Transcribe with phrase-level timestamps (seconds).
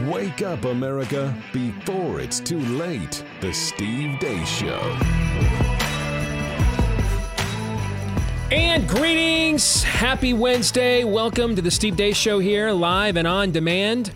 [0.00, 3.22] Wake up, America, before it's too late.
[3.40, 4.80] The Steve Deace Show.
[8.50, 9.82] And greetings.
[9.82, 11.04] Happy Wednesday.
[11.04, 14.12] Welcome to the Steve Deace Show here, live and on demand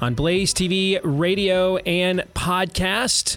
[0.00, 3.36] on Blaze TV, radio, and podcast.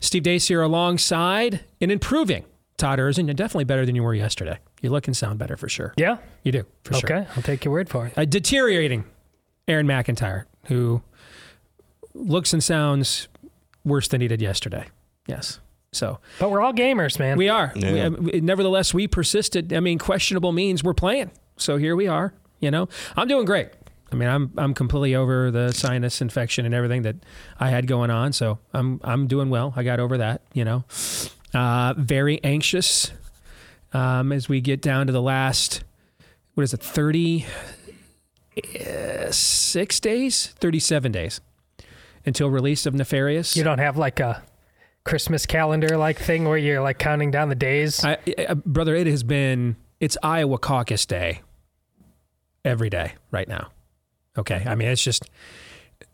[0.00, 2.44] Steve Deace here alongside and improving
[2.76, 3.26] Todd Erzen.
[3.26, 4.58] You're definitely better than you were yesterday.
[4.80, 5.92] You look and sound better for sure.
[5.96, 7.10] Yeah, You do, for sure.
[7.18, 7.28] okay.
[7.36, 8.12] I'll take your word for it.
[8.16, 9.04] A deteriorating
[9.66, 11.02] Aaron McIntyre, who
[12.16, 13.28] looks and sounds
[13.84, 14.86] worse than he did yesterday.
[15.26, 15.60] Yes.
[15.92, 17.38] So But we're all gamers, man.
[17.38, 17.72] we are.
[17.74, 18.10] We- uh,
[18.42, 19.72] nevertheless, we persisted.
[19.72, 21.30] I mean, questionable means we're playing.
[21.56, 22.34] So here we are.
[22.60, 23.68] You know, I'm doing great.
[24.12, 27.16] I mean, I'm I'm completely over the sinus infection and everything that
[27.58, 28.32] I had going on.
[28.32, 29.72] So I'm I'm doing well.
[29.76, 30.42] I got over that.
[30.52, 30.84] You know,
[31.54, 33.10] uh, very anxious
[33.92, 35.82] um, as we get down to the last.
[36.54, 36.82] What is it?
[36.82, 37.46] Thirty
[39.30, 41.40] six days, thirty seven days
[42.26, 43.56] until release of Nefarious.
[43.56, 44.42] you don't have like a
[45.04, 48.04] Christmas calendar like thing where you're like counting down the days.
[48.04, 48.18] I,
[48.48, 51.42] I, brother, it has been it's Iowa caucus day
[52.64, 53.68] every day right now.
[54.36, 55.30] Okay, I mean it's just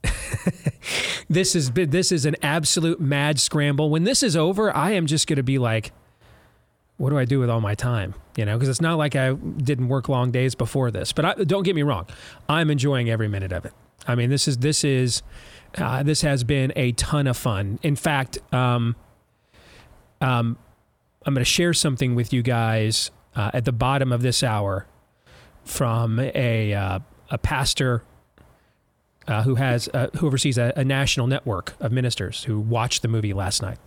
[1.29, 3.91] this is this is an absolute mad scramble.
[3.91, 5.93] When this is over, I am just going to be like,
[6.99, 8.15] what do I do with all my time?
[8.37, 11.13] You know, because it's not like I didn't work long days before this.
[11.13, 12.07] But I, don't get me wrong,
[12.49, 13.73] I'm enjoying every minute of it.
[14.07, 15.23] I mean, this is this is
[15.79, 17.79] uh, this has been a ton of fun.
[17.83, 18.97] In fact, um,
[20.21, 20.59] um,
[21.25, 24.87] I'm going to share something with you guys uh, at the bottom of this hour
[25.65, 26.99] from a uh,
[27.31, 28.03] a pastor
[29.29, 33.09] uh, who has uh, who oversees a, a national network of ministers who watched the
[33.09, 33.79] movie last night.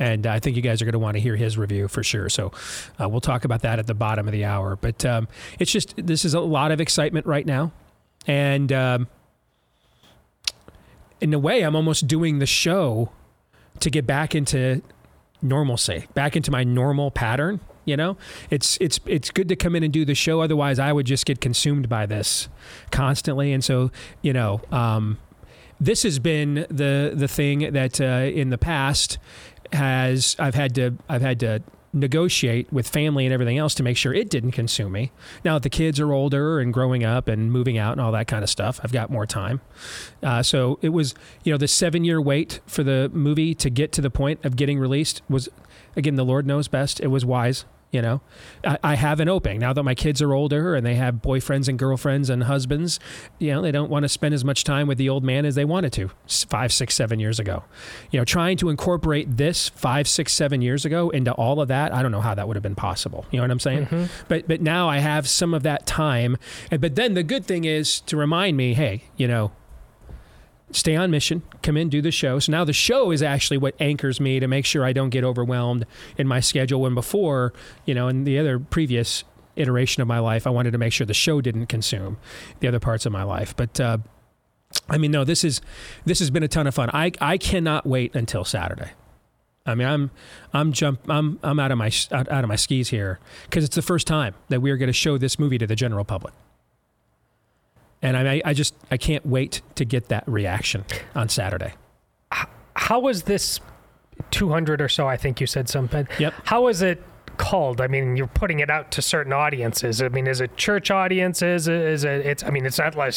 [0.00, 2.28] And I think you guys are going to want to hear his review for sure.
[2.28, 2.52] So
[3.00, 4.76] uh, we'll talk about that at the bottom of the hour.
[4.76, 5.26] But um,
[5.58, 7.72] it's just this is a lot of excitement right now,
[8.26, 9.08] and um,
[11.20, 13.10] in a way, I'm almost doing the show
[13.80, 14.82] to get back into
[15.42, 17.60] normalcy, back into my normal pattern.
[17.84, 18.18] You know,
[18.50, 20.42] it's it's it's good to come in and do the show.
[20.42, 22.48] Otherwise, I would just get consumed by this
[22.90, 23.52] constantly.
[23.52, 23.90] And so,
[24.20, 25.18] you know, um,
[25.80, 29.18] this has been the the thing that uh, in the past
[29.72, 31.62] has I've had to I've had to
[31.92, 35.10] negotiate with family and everything else to make sure it didn't consume me.
[35.44, 38.26] Now that the kids are older and growing up and moving out and all that
[38.26, 39.60] kind of stuff, I've got more time.
[40.22, 43.92] Uh, so it was, you know, the seven year wait for the movie to get
[43.92, 45.48] to the point of getting released was,
[45.96, 47.00] again, the Lord knows best.
[47.00, 47.64] It was wise.
[47.90, 48.20] You know,
[48.64, 51.68] I, I have an opening now that my kids are older and they have boyfriends
[51.68, 53.00] and girlfriends and husbands.
[53.38, 55.54] You know, they don't want to spend as much time with the old man as
[55.54, 57.64] they wanted to five, six, seven years ago.
[58.10, 61.94] You know, trying to incorporate this five, six, seven years ago into all of that,
[61.94, 63.24] I don't know how that would have been possible.
[63.30, 63.86] You know what I'm saying?
[63.86, 64.04] Mm-hmm.
[64.28, 66.36] But but now I have some of that time.
[66.70, 69.52] And, but then the good thing is to remind me, hey, you know,
[70.70, 72.38] stay on mission, come in, do the show.
[72.38, 75.24] So now the show is actually what anchors me to make sure I don't get
[75.24, 75.86] overwhelmed
[76.16, 76.80] in my schedule.
[76.80, 77.52] When before,
[77.84, 79.24] you know, in the other previous
[79.56, 82.18] iteration of my life, I wanted to make sure the show didn't consume
[82.60, 83.56] the other parts of my life.
[83.56, 83.98] But uh,
[84.88, 85.60] I mean, no, this is
[86.04, 86.90] this has been a ton of fun.
[86.92, 88.90] I I cannot wait until Saturday.
[89.66, 90.10] I mean, I'm
[90.52, 93.76] I'm jump I'm I'm out of my out, out of my skis here because it's
[93.76, 96.34] the first time that we are going to show this movie to the general public.
[98.02, 101.74] And I, I just I can't wait to get that reaction on Saturday.
[102.74, 103.60] How was this
[104.30, 105.06] 200 or so?
[105.08, 106.06] I think you said something.
[106.18, 106.34] Yep.
[106.44, 107.02] How was it
[107.38, 107.80] called?
[107.80, 110.02] I mean, you're putting it out to certain audiences.
[110.02, 111.68] I mean, is it church audiences?
[111.68, 112.26] Is it?
[112.26, 112.44] It's.
[112.44, 113.14] I mean, it's not like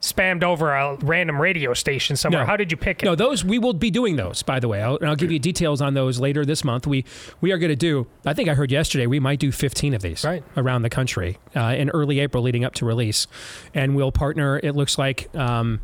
[0.00, 2.42] spammed over a random radio station somewhere.
[2.42, 2.46] No.
[2.46, 3.06] How did you pick it?
[3.06, 4.42] No, those we will be doing those.
[4.42, 6.86] By the way, I'll, and I'll give you details on those later this month.
[6.86, 7.04] We
[7.40, 8.06] we are going to do.
[8.24, 10.42] I think I heard yesterday we might do 15 of these Right.
[10.56, 13.26] around the country uh, in early April, leading up to release,
[13.74, 14.58] and we'll partner.
[14.62, 15.34] It looks like.
[15.34, 15.80] Um,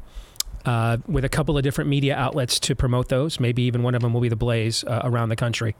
[0.64, 3.40] uh, with a couple of different media outlets to promote those.
[3.40, 5.74] Maybe even one of them will be the Blaze uh, around the country.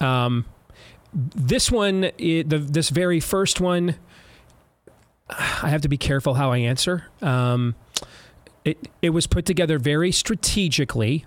[0.00, 0.46] Um,
[1.12, 3.96] this one, the this very first one,
[5.28, 7.04] I have to be careful how I answer.
[7.22, 7.74] Um,
[8.64, 11.24] it it was put together very strategically,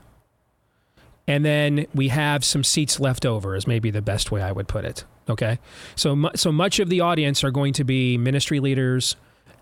[1.27, 3.55] and then we have some seats left over.
[3.55, 5.03] Is maybe the best way I would put it.
[5.29, 5.59] Okay,
[5.95, 9.15] so so much of the audience are going to be ministry leaders,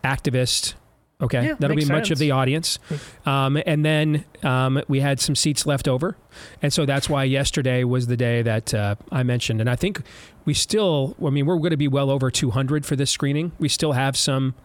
[0.03, 0.73] activists,
[1.21, 2.79] Okay, Yeah, that'll be makes much of the audience,
[3.25, 6.17] um, and then um, we had some seats left over,
[6.61, 9.61] and so that's why yesterday was the day that uh, I mentioned.
[9.61, 10.01] And I think
[10.45, 13.51] we still, I mean, we're going to be well over 200 for this screening.
[13.59, 14.55] We still have some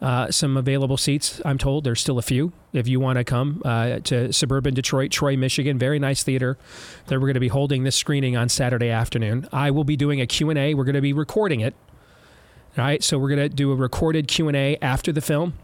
[0.00, 1.40] uh, some available seats.
[1.44, 2.52] I'm told there's still a few.
[2.72, 6.56] If you want to come uh, to suburban Detroit, Troy, Michigan, very nice theater.
[7.06, 9.48] That we're going to be holding this screening on Saturday afternoon.
[9.52, 10.74] I will be doing a Q and A.
[10.74, 11.74] We're going to be recording it.
[12.78, 15.54] All right, so we're going to do a recorded Q and A after the film.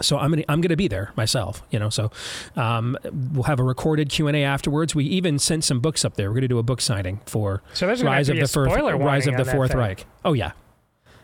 [0.00, 1.90] So I'm gonna I'm gonna be there myself, you know.
[1.90, 2.10] So
[2.56, 2.96] um,
[3.32, 4.94] we'll have a recorded Q and A afterwards.
[4.94, 6.30] We even sent some books up there.
[6.30, 9.44] We're gonna do a book signing for So Rise of the Fourth Rise of the
[9.44, 9.74] Fourth.
[9.74, 10.06] Reich.
[10.24, 10.52] Oh yeah,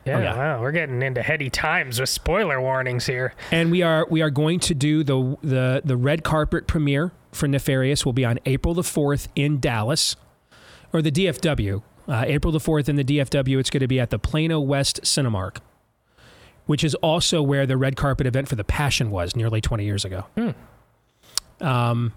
[0.05, 0.37] Yeah, yeah.
[0.37, 3.33] wow, we're getting into heady times with spoiler warnings here.
[3.51, 7.49] and we are we are going to do the the the red carpet premiere for
[7.49, 8.05] Nefarious.
[8.05, 10.15] Will be on April the fourth in Dallas,
[10.93, 11.83] or the DFW.
[12.07, 13.59] Uh, April the fourth in the DFW.
[13.59, 15.59] It's going to be at the Plano West Cinemark,
[16.69, 20.05] which is also where the red carpet event for The Passion was nearly twenty years
[20.05, 20.27] ago.
[21.61, 22.13] Um,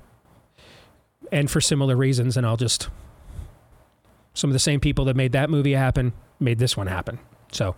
[1.31, 2.89] and for similar reasons, and I'll just
[4.33, 7.18] some of the same people that made that movie happen made this one happen.
[7.53, 7.75] So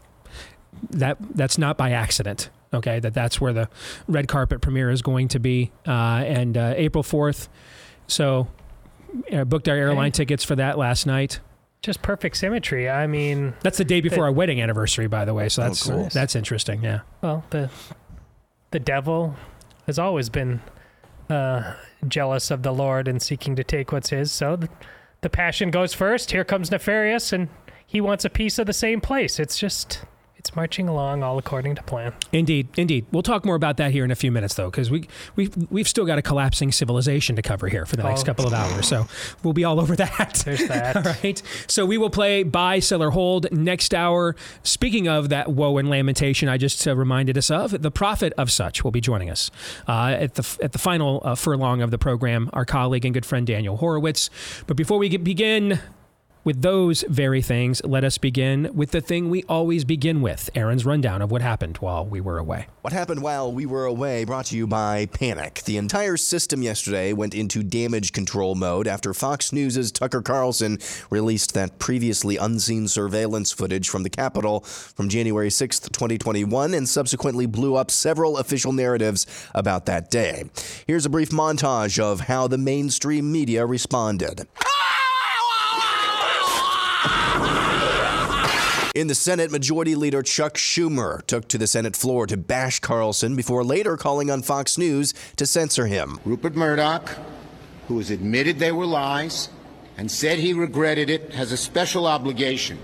[0.90, 2.50] that that's not by accident.
[2.74, 3.70] Okay, that that's where the
[4.08, 5.92] red carpet premiere is going to be, uh,
[6.26, 7.50] and uh, April fourth.
[8.08, 8.48] So
[9.32, 11.40] uh, booked our airline tickets for that last night.
[11.84, 12.90] Just perfect symmetry.
[12.90, 15.50] I mean, That's the day before The- our wedding anniversary, by the way.
[15.50, 16.10] So that's cool.
[16.12, 16.82] that's interesting.
[16.84, 17.02] Yeah.
[17.22, 17.70] well, the
[18.72, 19.36] the devil
[19.86, 20.62] has always been
[21.30, 21.76] uh,
[22.08, 24.32] jealous of the Lord and seeking to take what's his.
[24.32, 24.70] So the,
[25.22, 26.32] the passion goes first.
[26.32, 27.50] Here comes Nefarious, and
[27.86, 29.40] he wants a piece of the same place.
[29.40, 30.04] It's just
[30.46, 32.12] it's marching along all according to plan.
[32.34, 33.06] Indeed, indeed.
[33.14, 35.08] We'll talk more about that here in a few minutes, though, because we
[35.38, 38.26] we we've still got a collapsing civilization to cover here for the next Oh.
[38.26, 38.86] couple of hours.
[38.86, 39.08] So
[39.42, 40.42] we'll be all over that.
[40.44, 40.98] There's that.
[40.98, 41.42] All right.
[41.68, 44.36] So we will play buy, sell, or hold next hour.
[44.64, 48.52] Speaking of that woe and lamentation, I just uh, reminded us of the prophet of
[48.52, 49.50] such will be joining us
[49.88, 52.50] uh, at the at the final uh, furlong of the program.
[52.52, 54.30] Our colleague and good friend Daniel Horowitz.
[54.68, 55.80] But before we get, begin.
[56.46, 60.86] With those very things, let us begin with the thing we always begin with Aaron's
[60.86, 62.68] rundown of what happened while we were away.
[62.82, 65.62] What happened while we were away brought to you by Panic.
[65.64, 70.80] The entire system yesterday went into damage control mode after Fox News' Tucker Carlson
[71.10, 77.46] released that previously unseen surveillance footage from the Capitol from January 6th, 2021, and subsequently
[77.46, 79.26] blew up several official narratives
[79.56, 80.44] about that day.
[80.86, 84.46] Here's a brief montage of how the mainstream media responded.
[84.62, 84.93] Ah!
[88.94, 93.36] In the Senate, Majority Leader Chuck Schumer took to the Senate floor to bash Carlson
[93.36, 96.20] before later calling on Fox News to censor him.
[96.26, 97.10] Rupert Murdoch,
[97.88, 99.50] who has admitted they were lies
[99.98, 102.78] and said he regretted it, has a special obligation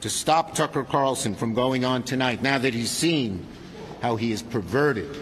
[0.00, 3.46] to stop Tucker Carlson from going on tonight now that he's seen
[4.02, 5.16] how he is perverted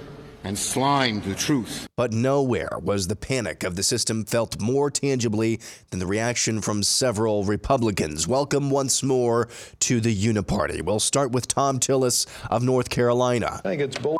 [0.46, 1.88] and slimed the truth.
[1.96, 5.58] But nowhere was the panic of the system felt more tangibly
[5.90, 8.28] than the reaction from several Republicans.
[8.28, 9.48] Welcome once more
[9.80, 10.82] to the Uniparty.
[10.82, 13.60] We'll start with Thom Tillis of North Carolina.
[13.64, 14.18] I think it's bull.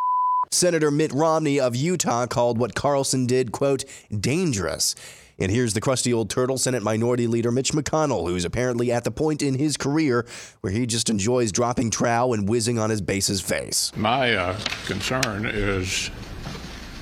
[0.51, 4.97] Senator Mitt Romney of Utah called what Carlson did, quote, dangerous.
[5.39, 9.11] And here's the crusty old turtle, Senate Minority Leader Mitch McConnell, who's apparently at the
[9.11, 10.27] point in his career
[10.63, 13.93] where he just enjoys dropping trow and whizzing on his base's face.
[13.97, 16.11] My uh, concern is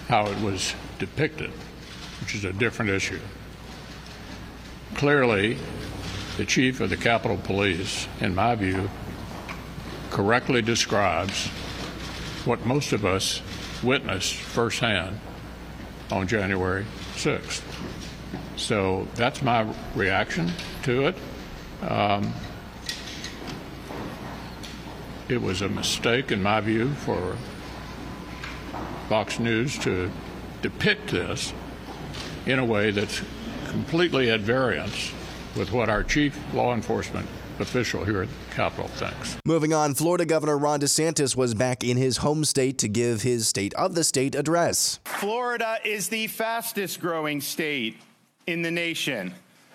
[0.09, 1.51] how it was depicted,
[2.21, 3.21] which is a different issue.
[4.97, 5.57] Clearly,
[6.37, 8.91] the chief of the Capitol Police, in my view,
[10.11, 11.47] correctly describes
[12.45, 13.41] what most of us
[13.83, 15.21] witnessed firsthand
[16.11, 17.63] on January 6th.
[18.57, 20.53] So that's my reaction
[20.85, 21.17] to it.
[21.83, 22.33] Um,
[25.29, 27.37] it was a mistake, in my view, for
[29.09, 30.11] Fox News to
[30.63, 31.53] depict this
[32.47, 33.23] in a way that's
[33.69, 35.13] completely at variance
[35.57, 39.37] with what our chief law enforcement official here at the Capitol thinks.
[39.45, 43.47] Moving on, Florida Governor Ron DeSantis was back in his home state to give his
[43.47, 45.01] State of the State address.
[45.05, 47.97] Florida is the fastest growing state
[48.47, 49.35] in the nation.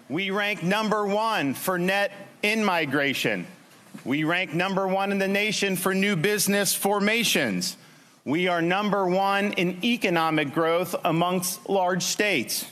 [0.10, 2.12] We rank number one for net
[2.42, 3.46] in migration.
[4.06, 7.78] We rank number one in the nation for new business formations.
[8.26, 12.66] We are number one in economic growth amongst large states.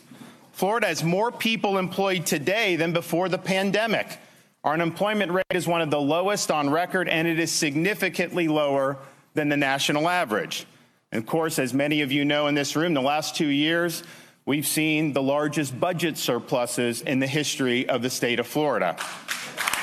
[0.54, 4.20] Florida has more people employed today than before the pandemic.
[4.63, 8.98] Our unemployment rate is one of the lowest on record, and it is significantly lower
[9.34, 10.66] than the national average.
[11.12, 14.04] And of course, as many of you know in this room, the last two years,
[14.48, 18.98] we've seen the largest budget surpluses in the history of the state of Florida.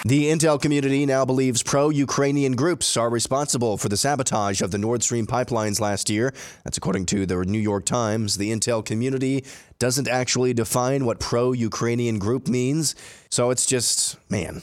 [0.07, 4.79] The intel community now believes pro Ukrainian groups are responsible for the sabotage of the
[4.79, 6.35] Nord Stream pipelines last year.
[6.65, 8.37] That's according to the New York Times.
[8.37, 9.45] The intel community
[9.79, 12.95] doesn't actually define what pro Ukrainian group means.
[13.31, 14.63] So it's just, man,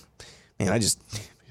[0.60, 1.00] man, I just,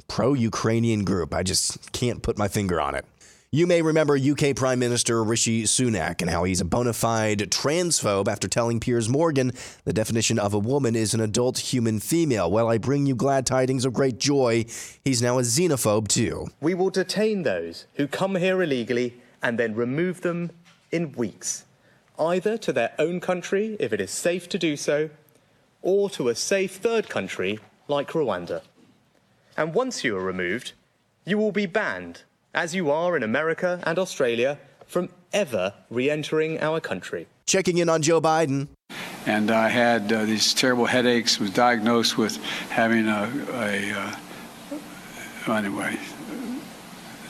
[0.07, 1.35] pro Ukrainian group.
[1.35, 3.05] I just can't put my finger on it.
[3.53, 8.29] You may remember UK Prime Minister Rishi Sunak and how he's a bona fide transphobe
[8.29, 9.51] after telling Piers Morgan
[9.85, 12.49] the definition of a woman is an adult human female.
[12.49, 14.67] Well, I bring you glad tidings of great joy.
[15.03, 16.47] He's now a xenophobe too.
[16.61, 20.53] We will detain those who come here illegally and then remove them
[20.93, 21.65] in weeks,
[22.21, 25.11] either to their own country if it is safe to do so,
[25.83, 28.63] or to a safe third country like Rwanda.
[29.57, 30.71] And once you are removed,
[31.25, 32.23] you will be banned
[32.55, 37.27] as you are in America and Australia, from ever re entering our country.
[37.47, 38.69] Checking in on Joe Biden.
[39.27, 42.37] And I had uh, these terrible headaches, was diagnosed with
[42.71, 45.99] having a, a uh, anyway,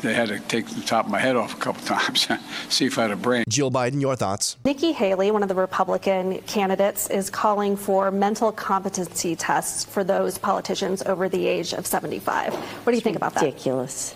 [0.01, 2.29] they had to take the top of my head off a couple times,
[2.69, 3.45] see if I had a brain.
[3.49, 4.57] Jill Biden, your thoughts?
[4.65, 10.39] Nikki Haley, one of the Republican candidates, is calling for mental competency tests for those
[10.39, 12.55] politicians over the age of 75.
[12.55, 13.43] What do you think about that?
[13.43, 14.15] Ridiculous.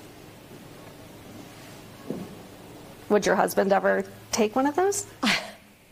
[3.10, 5.06] Would your husband ever take one of those?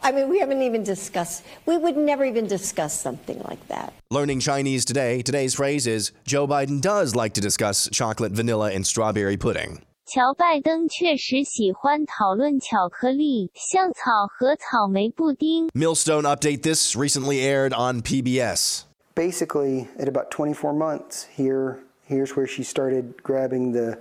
[0.04, 3.94] I mean, we haven't even discussed, we would never even discuss something like that.
[4.10, 8.86] Learning Chinese today, today's phrase is Joe Biden does like to discuss chocolate, vanilla, and
[8.86, 9.82] strawberry pudding.
[10.06, 15.68] 乔拜登确实喜欢讨论巧克力、香草和草莓布丁。
[15.74, 18.84] Millstone update this recently aired on PBS.
[19.14, 23.98] Basically, at about 24 months, here, here's where she started grabbing the,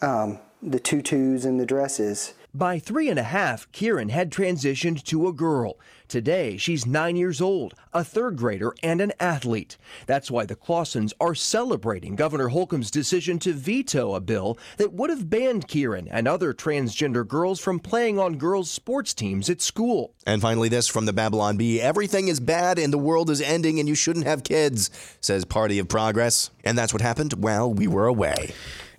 [0.00, 2.34] um, the tutus and the dresses.
[2.55, 5.77] By three and a half, Kieran had transitioned to a girl.
[6.07, 9.75] Today, she's nine years old, a third grader, and an athlete.
[10.05, 15.09] That's why the Clausens are celebrating Governor Holcomb's decision to veto a bill that would
[15.09, 20.13] have banned Kieran and other transgender girls from playing on girls' sports teams at school.
[20.25, 23.81] And finally, this from the Babylon Bee Everything is bad and the world is ending
[23.81, 26.51] and you shouldn't have kids, says Party of Progress.
[26.63, 28.53] And that's what happened while we were away.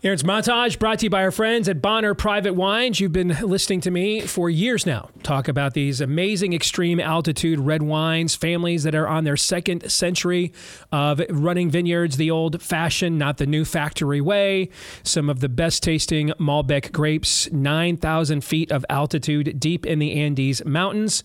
[0.06, 3.00] Aaron's Montage brought to you by our friends at Bonner Private Wines.
[3.00, 7.82] You've been listening to me for years now talk about these amazing extreme altitude red
[7.82, 10.52] wines, families that are on their second century
[10.92, 14.68] of running vineyards the old fashioned, not the new factory way.
[15.02, 20.64] Some of the best tasting Malbec grapes, 9,000 feet of altitude deep in the Andes
[20.64, 21.24] Mountains.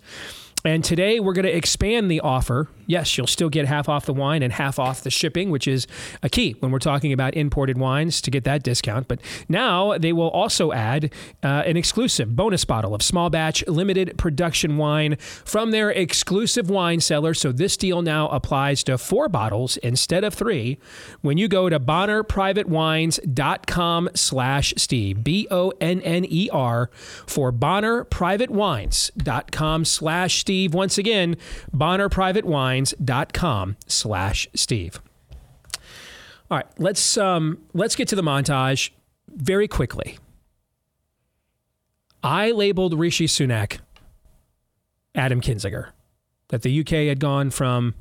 [0.66, 2.68] And today we're going to expand the offer.
[2.92, 5.88] Yes, you'll still get half off the wine and half off the shipping, which is
[6.22, 9.08] a key when we're talking about imported wines to get that discount.
[9.08, 14.18] But now they will also add uh, an exclusive bonus bottle of small batch limited
[14.18, 17.34] production wine from their exclusive wine cellar.
[17.34, 20.78] So this deal now applies to four bottles instead of three
[21.22, 26.90] when you go to bonnerprivatewines.com slash Steve, B O N N E R,
[27.26, 30.74] for bonnerprivatewines.com slash Steve.
[30.74, 31.38] Once again,
[32.86, 35.00] bonnerprivatewines.com slash Steve.
[36.50, 38.92] All right, let's um, let's get to the montage
[39.28, 40.18] very quickly.
[42.24, 43.80] I labeled Rishi Sunak
[45.16, 45.90] Adam Kinzinger,
[46.50, 47.96] that the UK had gone from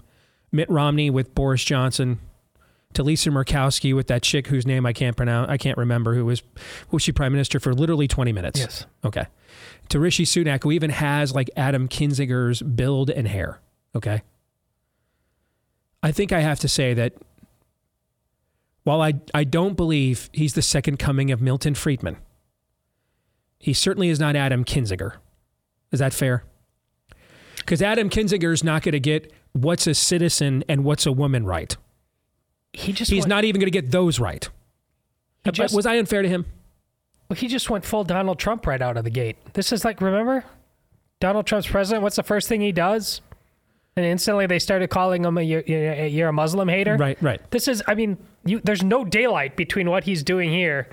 [0.52, 2.18] Mitt Romney with Boris Johnson
[2.94, 6.24] to Lisa Murkowski with that chick whose name I can't pronounce, I can't remember, who
[6.24, 6.42] was
[6.90, 8.60] was she prime minister for literally 20 minutes.
[8.60, 8.86] Yes.
[9.04, 9.26] Okay.
[9.90, 13.60] To Rishi Sunak, who even has like Adam Kinzinger's build and hair.
[13.94, 14.22] Okay.
[16.02, 17.14] I think I have to say that
[18.84, 22.16] while I, I don't believe he's the second coming of Milton Friedman,
[23.58, 25.16] he certainly is not Adam Kinzinger.
[25.92, 26.44] Is that fair?
[27.56, 31.44] Because Adam Kinzinger is not going to get what's a citizen and what's a woman
[31.44, 31.76] right.
[32.72, 34.48] He just He's went- not even going to get those right.
[35.52, 36.46] Just- was I unfair to him?
[37.28, 39.36] Well, he just went full Donald Trump right out of the gate.
[39.52, 40.44] This is like, remember?
[41.20, 43.20] Donald Trump's president, what's the first thing he does?
[43.96, 46.96] And instantly they started calling him a you're, you're a Muslim hater.
[46.96, 47.40] Right, right.
[47.50, 50.88] This is, I mean, you, there's no daylight between what he's doing here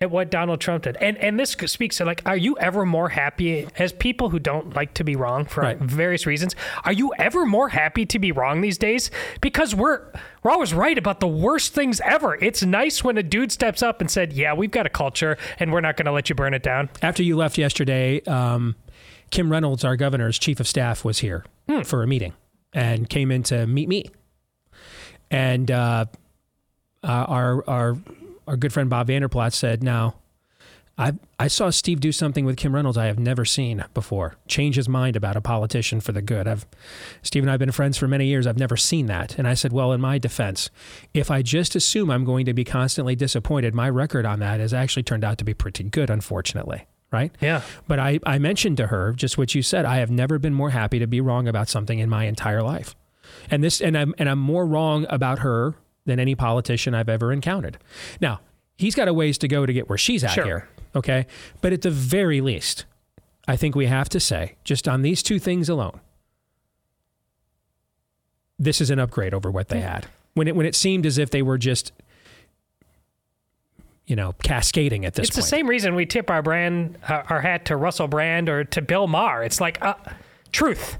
[0.00, 0.96] and what Donald Trump did.
[0.96, 4.74] And and this speaks to like, are you ever more happy as people who don't
[4.74, 5.78] like to be wrong for Right.
[5.78, 6.56] various reasons?
[6.84, 9.10] Are you ever more happy to be wrong these days?
[9.40, 10.00] Because we're
[10.42, 12.34] we're always right about the worst things ever.
[12.42, 15.72] It's nice when a dude steps up and said, "Yeah, we've got a culture, and
[15.72, 18.74] we're not going to let you burn it down." After you left yesterday, um,
[19.30, 21.44] Kim Reynolds, our governor's chief of staff, was here
[21.84, 22.34] for a meeting
[22.72, 24.06] and came in to meet me.
[25.30, 26.06] And uh,
[27.02, 27.96] uh, our our
[28.46, 30.16] our good friend Bob Vander Plaats said, "Now,
[30.96, 34.36] I I saw Steve do something with Kim Reynolds I have never seen before.
[34.46, 36.46] Change his mind about a politician for the good.
[36.46, 36.66] I've
[37.22, 38.46] Steve and I have been friends for many years.
[38.46, 39.38] I've never seen that.
[39.38, 40.70] And I said, well, in my defense,
[41.12, 44.72] if I just assume I'm going to be constantly disappointed, my record on that has
[44.72, 46.86] actually turned out to be pretty good, unfortunately.
[47.14, 47.32] Right?
[47.40, 47.62] Yeah.
[47.88, 49.84] But I, I mentioned to her just what you said.
[49.84, 52.94] I have never been more happy to be wrong about something in my entire life.
[53.50, 57.32] And this and I'm and I'm more wrong about her than any politician I've ever
[57.32, 57.78] encountered.
[58.20, 58.40] Now,
[58.76, 60.44] he's got a ways to go to get where she's at Sure.
[60.44, 60.68] here.
[60.94, 61.26] Okay.
[61.62, 62.84] But at the very least,
[63.48, 66.00] I think we have to say, just on these two things alone,
[68.58, 70.06] this is an upgrade over what they had.
[70.34, 71.92] When it when it seemed as if they were just
[74.06, 75.28] you know, cascading at this point.
[75.28, 75.44] it's point.
[75.44, 78.82] the same reason we tip our brand, uh, our hat to Russell Brand or to
[78.82, 79.42] Bill Maher.
[79.42, 79.94] It's like uh,
[80.52, 80.98] truth.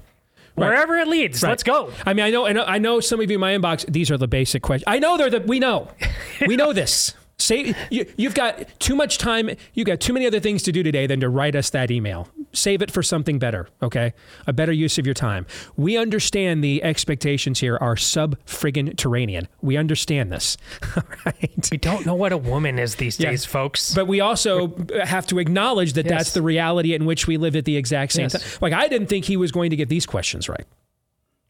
[0.57, 0.69] Right.
[0.69, 1.51] Wherever it leads, Right.
[1.51, 1.93] let's go.
[2.07, 3.85] I mean, I know, I know, I know some of you in my inbox.
[3.93, 4.85] These are the basic questions.
[4.87, 5.41] I know they're the.
[5.41, 5.89] We know,
[6.47, 7.15] we know this.
[7.39, 9.51] Say you, you've got too much time.
[9.75, 12.29] You've got too many other things to do today than to write us that email.
[12.55, 13.69] Save it for something better.
[13.83, 14.15] Okay,
[14.47, 15.47] a better use of your time.
[15.77, 19.47] We understand the expectations here are sub friggin' Terranian.
[19.61, 20.57] We understand this.
[20.97, 21.69] All right.
[21.71, 23.95] We don't know what a woman is these days, folks.
[23.95, 27.65] But we also have to acknowledge that that's the reality in which we live at
[27.65, 28.33] the exact same Yes.
[28.33, 28.59] time.
[28.61, 30.67] Like I didn't think he was going to get these questions right.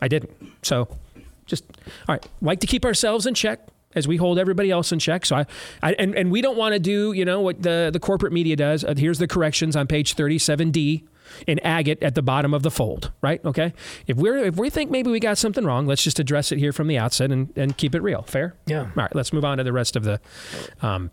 [0.01, 0.31] I didn't.
[0.63, 0.89] So
[1.47, 1.65] just
[2.09, 2.27] all right.
[2.41, 3.61] Like to keep ourselves in check
[3.95, 5.27] as we hold everybody else in check.
[5.27, 5.47] So I,
[5.83, 8.57] I and, and we don't want to do, you know, what the, the corporate media
[8.57, 8.85] does.
[8.85, 11.05] Uh, here's the corrections on page 37D
[11.47, 13.45] in agate at the bottom of the fold, right?
[13.45, 13.73] Okay.
[14.07, 16.73] If we're if we think maybe we got something wrong, let's just address it here
[16.73, 18.23] from the outset and, and keep it real.
[18.23, 18.55] Fair?
[18.67, 18.83] Yeah.
[18.83, 20.21] All right, let's move on to the rest of the
[20.83, 21.11] um,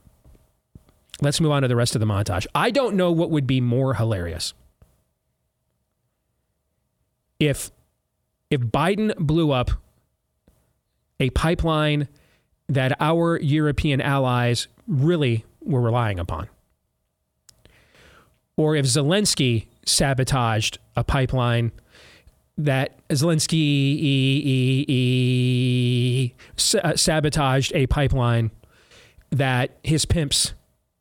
[1.21, 2.45] let's move on to the rest of the montage.
[2.53, 4.53] I don't know what would be more hilarious.
[7.39, 7.71] If
[8.50, 9.71] if Biden blew up
[11.19, 12.07] a pipeline
[12.72, 16.48] that our European allies really were relying upon.
[18.56, 21.72] Or if Zelensky sabotaged a pipeline
[22.58, 26.34] that Zelensky e- e- e-
[26.82, 28.51] uh, sabotaged a pipeline
[29.32, 30.54] that his pimps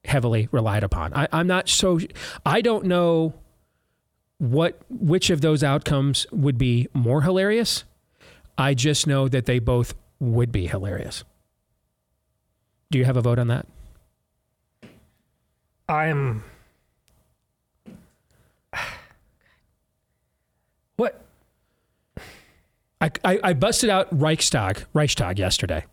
[0.05, 1.13] heavily relied upon.
[1.15, 2.01] I, I'm not so.
[2.47, 3.35] I don't know
[4.39, 7.85] what which of those outcomes would be more hilarious.
[8.57, 11.25] I just know that they both would be hilarious.
[12.91, 13.67] Do you have a vote on that?
[15.89, 16.43] I'm.
[20.97, 21.25] What?
[23.01, 25.87] I, I, I busted out Reichstag Reichstag yesterday.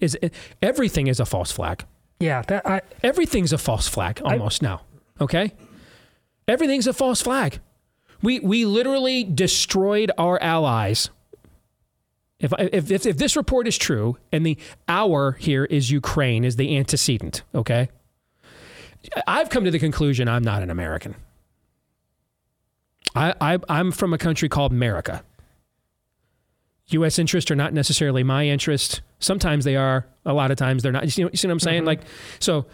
[0.00, 0.18] Is
[0.62, 1.84] everything is a false flag?
[2.20, 4.82] Yeah, that I, everything's a false flag almost now.
[5.20, 5.52] Okay,
[6.46, 7.60] everything's a false flag.
[8.22, 11.10] We we literally destroyed our allies.
[12.40, 16.56] If, if, if, if this report is true and the our here is Ukraine is
[16.56, 17.88] the antecedent, okay?
[19.26, 21.14] I've come to the conclusion I'm not an American.
[23.14, 25.22] I, I I'm from a country called America.
[26.88, 27.18] U.S.
[27.18, 29.00] interests are not necessarily my interest.
[29.18, 30.06] Sometimes they are.
[30.26, 31.04] A lot of times they're not.
[31.04, 31.82] You see, you see what I'm saying?
[31.84, 31.86] Mhm.
[31.86, 32.00] Like,
[32.40, 32.66] so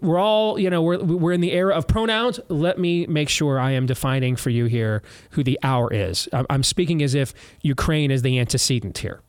[0.00, 2.40] we're all, you know, we're we're in the era of pronouns.
[2.48, 6.28] Let me make sure I am defining for you here who the our is.
[6.32, 9.20] I'm, speaking as if Ukraine is the antecedent here,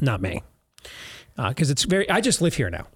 [0.00, 0.42] not me,
[1.36, 2.08] uh, because it's very.
[2.10, 2.86] I just live here now.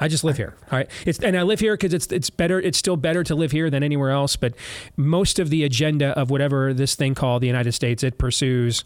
[0.00, 0.54] I just live here.
[0.70, 0.88] All right.
[1.06, 2.60] It's and I live here because it's it's better.
[2.60, 4.36] It's still better to live here than anywhere else.
[4.36, 4.54] But
[4.96, 8.84] most of the agenda of whatever this thing called the United States it pursues,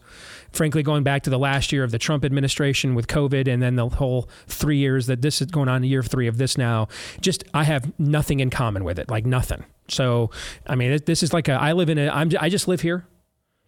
[0.52, 3.76] frankly, going back to the last year of the Trump administration with COVID, and then
[3.76, 6.88] the whole three years that this is going on, year three of this now.
[7.20, 9.64] Just I have nothing in common with it, like nothing.
[9.88, 10.30] So
[10.66, 12.80] I mean, it- this is like a I live in a I'm I just live
[12.80, 13.06] here,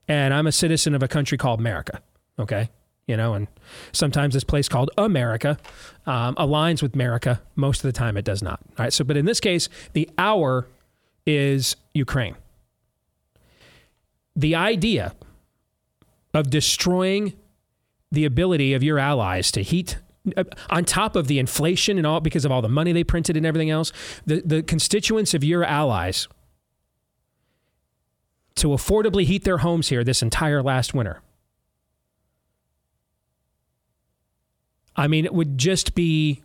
[0.09, 2.01] and I'm a citizen of a country called America.
[2.39, 2.71] Okay.
[3.07, 3.49] You know, and
[3.93, 5.59] sometimes this place called America
[6.07, 7.43] um, aligns with America.
[7.55, 8.61] Most of the time, it does not.
[8.79, 8.93] All right.
[8.93, 10.67] So, but in this case, the hour
[11.27, 12.37] is Ukraine.
[14.35, 15.15] The idea
[16.33, 17.35] of destroying
[18.11, 19.99] the ability of your allies to heat
[20.37, 23.37] uh, on top of the inflation and all because of all the money they printed
[23.37, 23.93] and everything else
[24.25, 26.29] the, the constituents of your allies
[28.55, 31.21] to affordably heat their homes here this entire last winter
[34.97, 36.43] I mean, it would just be.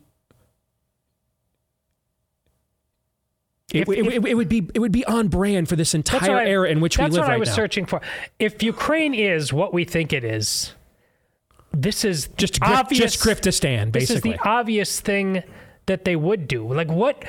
[3.74, 6.38] It, If- it, it, it would be it would be on brand for this entire
[6.38, 7.12] I- era in which we live.
[7.14, 7.56] that's what right I was now.
[7.56, 8.02] searching for.
[8.40, 10.74] If Ukraine is what we think it is,
[11.72, 13.14] this is Just obvious.
[13.14, 14.32] just Griftistan, This is basically.
[14.32, 15.44] the obvious thing
[15.90, 16.62] that they would do.
[16.72, 17.26] Like what?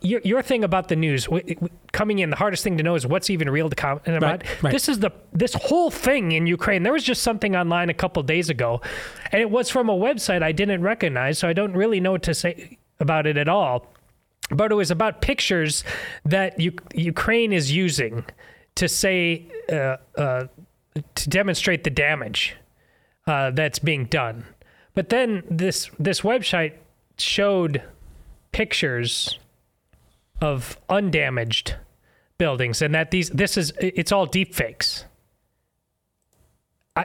[0.00, 1.28] Your, your thing about the news
[1.92, 4.42] coming in, the hardest thing to know is what's even real to comment about.
[4.62, 4.72] right.
[4.72, 6.82] This is the this whole thing in Ukraine.
[6.82, 8.80] There was just something online a couple days ago,
[9.32, 12.24] and it was from a website I didn't recognize, so I don't really know what
[12.24, 13.86] to say about it at all.
[14.60, 15.84] but it was about pictures
[16.24, 18.24] that U- Ukraine is using
[18.80, 20.46] to say uh, uh,
[21.14, 22.56] to demonstrate the damage
[23.26, 24.44] uh, that's being done.
[24.96, 26.72] But then this this website
[27.22, 27.82] showed
[28.52, 29.38] pictures
[30.40, 31.76] of undamaged
[32.38, 35.04] buildings, and that these this is it's all deep fakes.
[36.96, 37.04] I,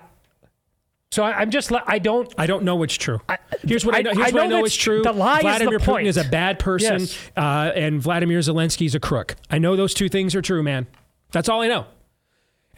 [1.12, 3.20] so I, I'm just I don't I don't know what's true.
[3.68, 4.12] Here's what I, I- know.
[4.14, 5.02] Here's I what I know know is true.
[5.04, 6.08] the lie is the Vladimir Putin point.
[6.08, 7.18] is a bad person, Yes.
[7.38, 9.36] uh, and Vladimir Zelensky is a crook.
[9.50, 10.88] I know those two things are true, man.
[11.32, 11.86] That's all I know.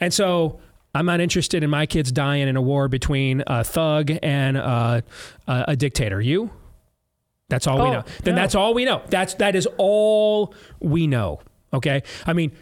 [0.00, 0.60] And so
[0.94, 5.00] I'm not interested in my kids dying in a war between a thug and uh,
[5.46, 6.20] a, a dictator.
[6.20, 6.50] You?
[7.48, 8.04] That's all we Oh, know.
[8.24, 8.40] Then no.
[8.42, 9.02] that's all we know.
[9.08, 11.40] That's that is all we know.
[11.72, 12.02] Okay.
[12.26, 12.52] I mean,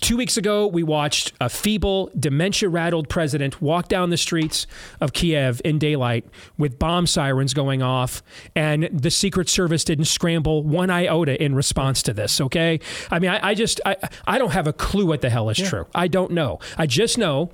[0.00, 4.66] two weeks ago we watched a feeble, dementia-rattled president walk down the streets
[5.00, 6.24] of Kiev in daylight
[6.58, 8.22] with bomb sirens going off,
[8.56, 12.40] and the Secret Service didn't scramble one iota in response to this.
[12.40, 12.80] Okay.
[13.12, 15.58] I mean, I, I just I I don't have a clue what the hell is
[15.58, 15.86] true.
[15.94, 16.58] I don't know.
[16.76, 17.50] I just know.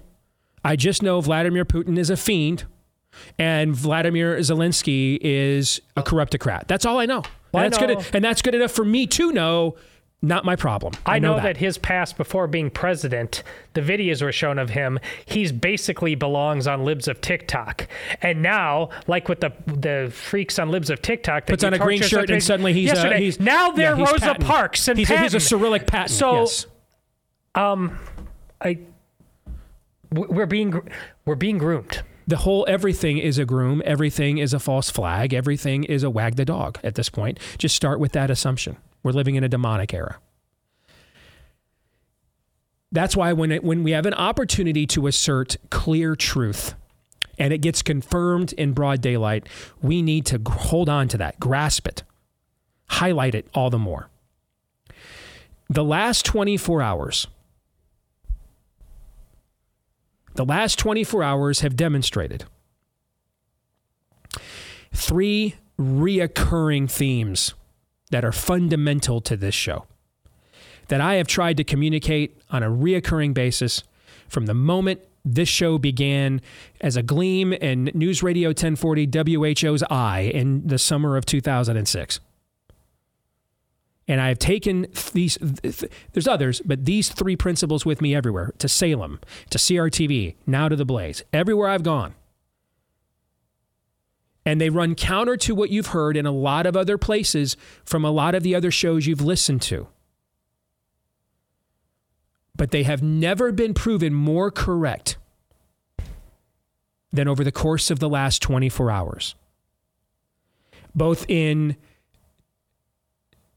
[0.65, 2.65] I just know Vladimir Putin is a fiend
[3.39, 6.69] and Vladimir Zelensky is a corruptocrat.
[6.69, 7.23] That's all I know.
[7.53, 8.07] Well, I and that's know- good.
[8.15, 9.77] And that's good enough for me to know.
[10.23, 10.93] Not my problem.
[11.07, 11.57] I know, that.
[11.57, 13.43] his past before being president,
[13.73, 14.99] the videos were shown of him.
[15.25, 17.89] He's basically belongs on Libs of TikTok,
[18.21, 21.79] and now, like with the the freaks on Libs of TikTok, that Puts on a
[21.79, 24.47] green shirt and suddenly he's, uh, he's- now they're yeah, he's Rosa Patton.
[24.47, 26.15] Parks and he's, a- he's a Cyrillic Patton.
[26.15, 26.67] So, yes.
[27.55, 27.99] um,
[28.61, 28.79] I
[30.13, 30.83] we're being
[31.25, 32.03] we're being groomed.
[32.31, 36.37] The whole everything is a groom, everything is a false flag, everything is a wag
[36.37, 37.39] the dog at this point.
[37.59, 38.77] Just start with that assumption.
[39.03, 40.19] We're living in a demonic era.
[42.93, 46.75] That's why when it, when we have an opportunity to assert clear truth
[47.39, 49.49] and it gets confirmed in broad daylight,
[49.83, 52.05] we need to hold on to that, grasp it,
[52.87, 54.09] highlight it all the more.
[55.69, 57.27] The last 24 hours
[60.35, 62.45] the last 24 hours have demonstrated
[64.93, 67.55] three reoccurring themes
[68.11, 69.87] that are fundamental to this show
[70.89, 73.85] that I have tried to communicate on a reoccurring basis
[74.29, 76.41] from the moment this show began
[76.81, 82.21] as a gleam in News Radio 1040 WHO's eye in the summer of 2006.
[84.11, 88.13] And I have taken these, th- th- there's others, but these three principles with me
[88.13, 89.21] everywhere to Salem,
[89.51, 92.17] to CRTV, now to the Blaze, everywhere I've gone.
[94.45, 98.05] And they run counter to what you've heard in a lot of other places from
[98.05, 99.87] a lot of the other shows you've listened to.
[102.57, 105.19] But they have never been proven more correct
[107.13, 109.37] than over the course of the last 24 hours.
[110.97, 111.77] Both in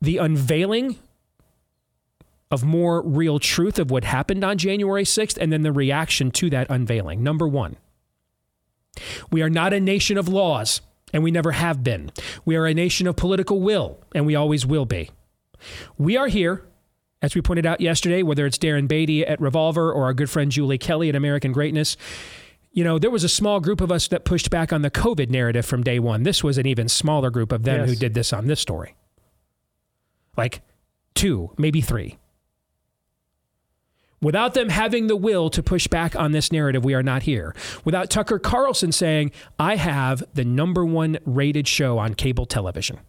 [0.04, 0.98] the unveiling
[2.52, 6.50] of more real truth of what happened on January 6th and then the reaction to
[6.50, 7.24] that unveiling.
[7.24, 7.78] Number one,
[9.32, 10.82] we are not a nation of laws,
[11.14, 12.12] and we never have been.
[12.44, 15.10] We are a nation of political will, and we always will be.
[15.98, 16.66] We are here,
[17.22, 20.52] as we pointed out yesterday, whether it's Darren Beattie at Revolver or our good friend
[20.52, 21.96] Julie Kelly at American Greatness.
[22.74, 25.30] You know, there was a small group of us that pushed back on the COVID
[25.30, 26.24] narrative from day one.
[26.24, 27.90] This was an even smaller group of them Yes.
[27.90, 28.96] who did this on this story.
[30.36, 30.62] Like
[31.14, 32.18] two, maybe three.
[34.22, 37.54] Without them having the will to push back on this narrative, we are not here.
[37.84, 43.00] Without Tucker Carlson saying, I have the number one rated show on cable television.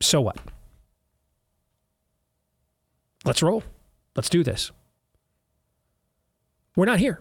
[0.00, 0.36] So what?
[3.24, 3.62] Let's roll.
[4.16, 4.72] Let's do this.
[6.74, 7.20] We're not here.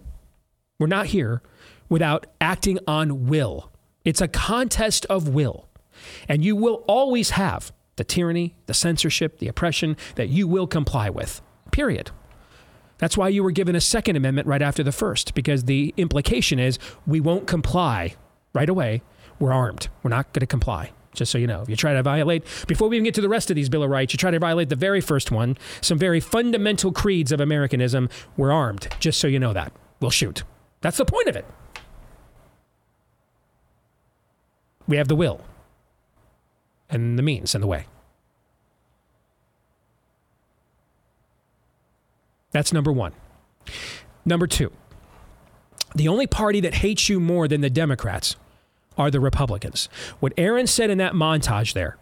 [0.80, 1.44] We're not here
[1.92, 3.70] without acting on will.
[4.06, 5.68] It's a contest of will.
[6.28, 11.10] And you will always have the tyranny, the censorship, the oppression that you will comply
[11.10, 11.42] with.
[11.72, 12.10] Period.
[12.98, 16.60] That's why you were given a Second Amendment right after the First, because the implication
[16.60, 18.16] is we won't comply
[18.54, 19.02] right away.
[19.38, 19.90] We're armed.
[20.02, 20.92] We're not going to comply.
[21.14, 23.28] Just so you know, if you try to violate, before we even get to the
[23.28, 25.98] rest of these Bill of Rights, you try to violate the very first one, some
[25.98, 28.88] very fundamental creeds of Americanism, we're armed.
[29.02, 29.74] Just so you know that.
[30.00, 30.44] We'll shoot.
[30.80, 31.46] That's the point of it.
[34.88, 35.42] We have the will
[36.90, 37.86] and the means and the way.
[42.52, 43.14] That's number one.
[44.26, 44.72] Number two,
[45.96, 48.36] the only party that hates you more than the Democrats
[48.98, 49.88] are the Republicans.
[50.20, 51.98] What Aaron said in that montage there,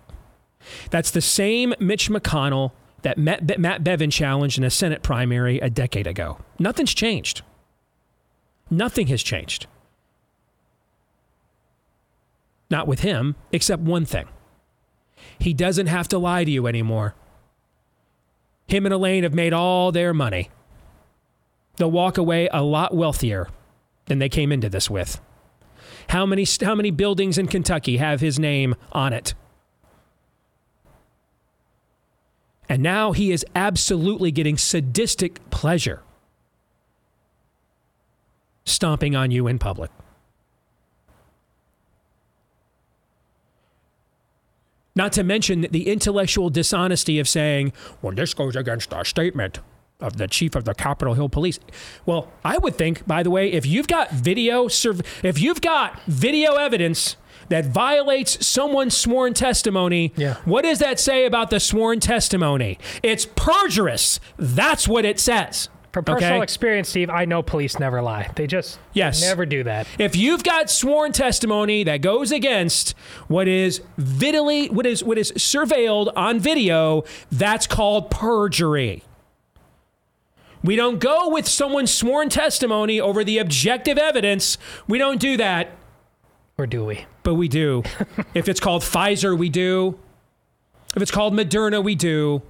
[0.89, 2.71] that's the same Mitch McConnell
[3.03, 6.39] that Matt, Be- Matt Bevin challenged in a Senate primary a decade ago.
[6.57, 7.43] Nothing's changed.
[8.69, 9.67] Nothing has changed.
[12.69, 14.27] Not with him, except one thing.
[15.39, 17.15] He doesn't have to lie to you anymore.
[18.67, 20.49] Him and Elaine have made all their money.
[21.77, 23.49] They'll walk away a lot wealthier
[24.05, 25.19] than they came into this with.
[26.09, 29.33] How many how many buildings in Kentucky have his name on it?
[32.67, 36.03] And now he is absolutely getting sadistic pleasure
[38.65, 39.89] stomping on you in public.
[44.99, 49.59] Not to mention the intellectual dishonesty of saying, well, this goes against our statement
[50.01, 51.57] of the chief of the Capitol Hill Police.
[52.05, 56.55] Well, I would think, by the way, if you've got video, if you've got video
[56.55, 57.15] evidence
[57.47, 60.33] that violates someone's sworn testimony, Yeah.
[60.43, 62.77] what does that say about the sworn testimony?
[63.01, 64.19] It's perjurous.
[64.35, 65.69] That's what it says.
[65.91, 66.43] From personal Okay?
[66.43, 68.29] experience, Steve, I know police never lie.
[68.35, 69.21] They just Yes.
[69.21, 69.87] never do that.
[69.97, 72.93] If you've got sworn testimony that goes against
[73.27, 79.03] what is vitally what is what is surveilled on video, that's called perjury.
[80.63, 84.57] We don't go with someone's sworn testimony over the objective evidence.
[84.87, 85.71] We don't do that.
[86.57, 87.05] Or do we?
[87.23, 87.83] But we do.
[88.33, 89.97] if it's called Pfizer, we do.
[90.95, 92.41] If it's called Moderna, we do.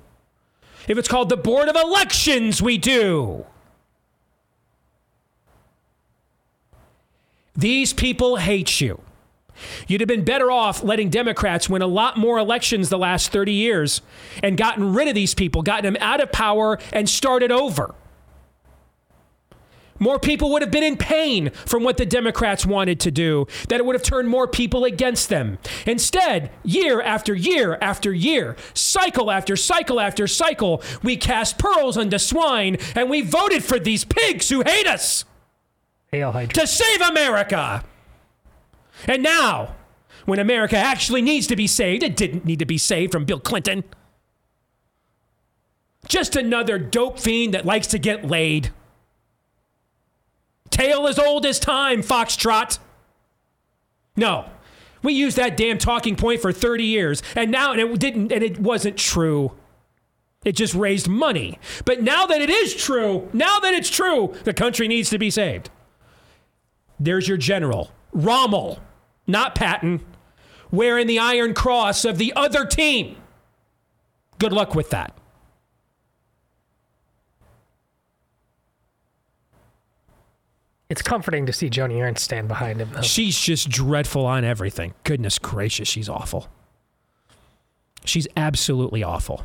[0.87, 3.45] If it's called the Board of Elections, we do.
[7.55, 9.01] These people hate you.
[9.87, 13.51] You'd have been better off letting Democrats win a lot more elections the last 30
[13.51, 14.01] years
[14.41, 17.93] and gotten rid of these people, gotten them out of power, and started over.
[19.99, 23.79] More people would have been in pain from what the Democrats wanted to do, that
[23.79, 25.57] it would have turned more people against them.
[25.85, 32.17] Instead, year after year after year, cycle after cycle after cycle, we cast pearls unto
[32.17, 35.25] swine and we voted for these pigs who hate us
[36.11, 37.83] Hail to save America.
[39.07, 39.75] And now,
[40.25, 43.39] when America actually needs to be saved, it didn't need to be saved from Bill
[43.39, 43.83] Clinton.
[46.07, 48.71] Just another dope fiend that likes to get laid.
[50.79, 52.79] Tale as old as time, Foxtrot.
[54.15, 54.45] No.
[55.03, 58.41] We used that damn talking point for 30 years, and now and it didn't and
[58.41, 59.51] it wasn't true.
[60.45, 61.59] It just raised money.
[61.83, 65.29] But now that it is true, now that it's true, the country needs to be
[65.29, 65.69] saved.
[66.97, 68.79] There's your general, Rommel,
[69.27, 69.99] not Patton,
[70.71, 73.17] wearing the Iron Cross of the other team.
[74.37, 75.18] Good luck with that.
[80.89, 83.01] It's comforting to see Joni Ernst stand behind him, though.
[83.01, 84.95] She's just dreadful on everything.
[85.03, 86.47] Goodness gracious, she's awful.
[88.05, 89.43] She's absolutely awful.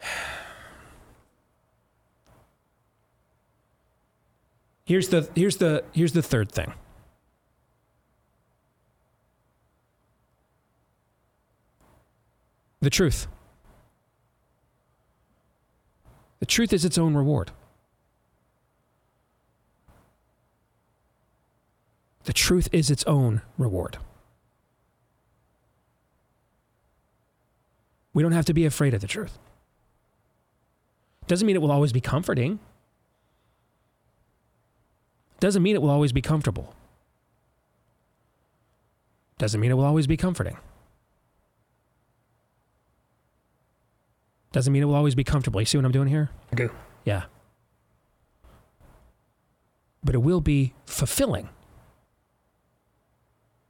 [4.86, 6.74] Here's the here's the here's the third thing.
[12.82, 13.26] The truth.
[16.40, 17.50] The truth is its own reward.
[22.24, 23.98] The truth is its own reward.
[28.12, 29.38] We don't have to be afraid of the truth.
[31.26, 32.60] Doesn't mean it will always be comforting.
[35.40, 36.74] Doesn't mean it will always be comfortable.
[39.36, 40.56] Doesn't mean it will always be comforting.
[44.52, 45.60] Doesn't mean it will always be comfortable.
[45.60, 46.30] You see what I'm doing here?
[46.52, 46.70] I do.
[47.04, 47.24] Yeah.
[50.04, 51.48] But it will be fulfilling.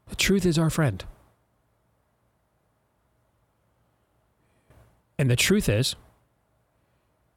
[0.08, 1.04] The truth is our friend.
[5.18, 5.96] And the truth is,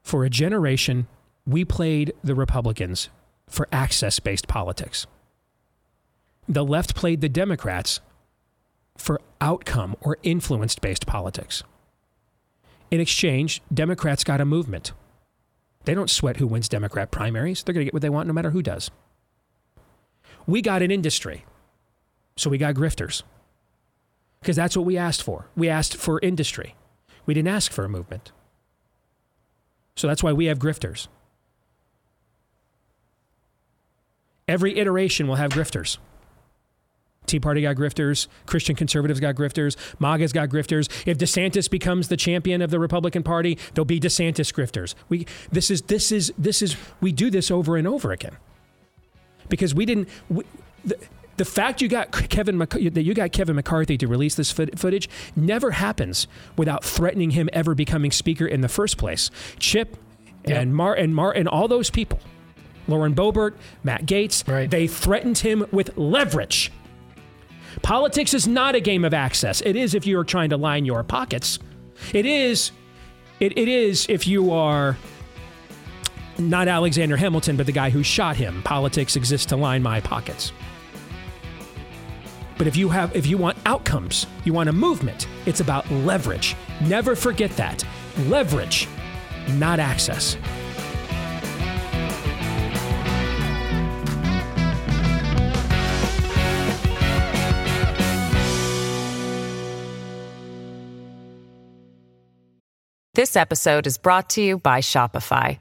[0.01, 1.07] for a generation,
[1.45, 3.09] we played the Republicans
[3.47, 5.07] for access based politics.
[6.49, 7.99] The left played the Democrats
[8.97, 11.63] for outcome or influence based politics.
[12.89, 14.93] In exchange, Democrats got a movement.
[15.85, 17.63] They don't sweat who wins Democrat primaries.
[17.63, 18.91] They're going to get what they want no matter who does.
[20.45, 21.45] We got an industry.
[22.37, 23.23] So we got grifters.
[24.39, 25.47] Because that's what we asked for.
[25.57, 26.75] We asked for industry.
[27.25, 28.31] We didn't ask for a movement.
[29.95, 31.07] So that's why we have grifters.
[34.47, 35.97] Every iteration will have grifters.
[37.25, 38.27] Tea Party got grifters.
[38.45, 39.75] Christian conservatives got grifters.
[39.99, 40.89] MAGA's got grifters.
[41.05, 44.95] If DeSantis becomes the champion of the Republican Party, there'll be DeSantis grifters.
[45.09, 48.37] We this is this is this is we do this over and over again
[49.49, 50.07] because we didn't.
[50.29, 50.45] We,
[50.85, 50.97] the,
[51.37, 55.09] the fact you got Kevin that you got Kevin McCarthy to release this foot, footage
[55.35, 59.31] never happens without threatening him ever becoming speaker in the first place.
[59.59, 59.97] Chip
[60.45, 62.19] and Mar and Mar and all those people
[62.87, 64.69] Lauren Boebert, Matt Gaetz.
[64.69, 66.71] They threatened him with leverage.
[67.81, 69.61] Politics is not a game of access.
[69.61, 71.59] It is if you are trying to line your pockets.
[72.13, 72.71] It is
[73.39, 74.97] it, it is if you are
[76.39, 78.63] not Alexander Hamilton, but the guy who shot him.
[78.63, 80.51] Politics exists to line my pockets.
[82.57, 86.55] But if you have if you want outcomes, you want a movement, it's about leverage.
[86.81, 87.83] Never forget that.
[88.27, 88.87] Leverage,
[89.49, 90.37] not access.
[103.13, 105.57] This episode is brought to you by Shopify.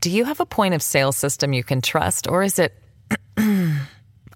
[0.00, 2.72] Do you have a point of sale system you can trust, or is it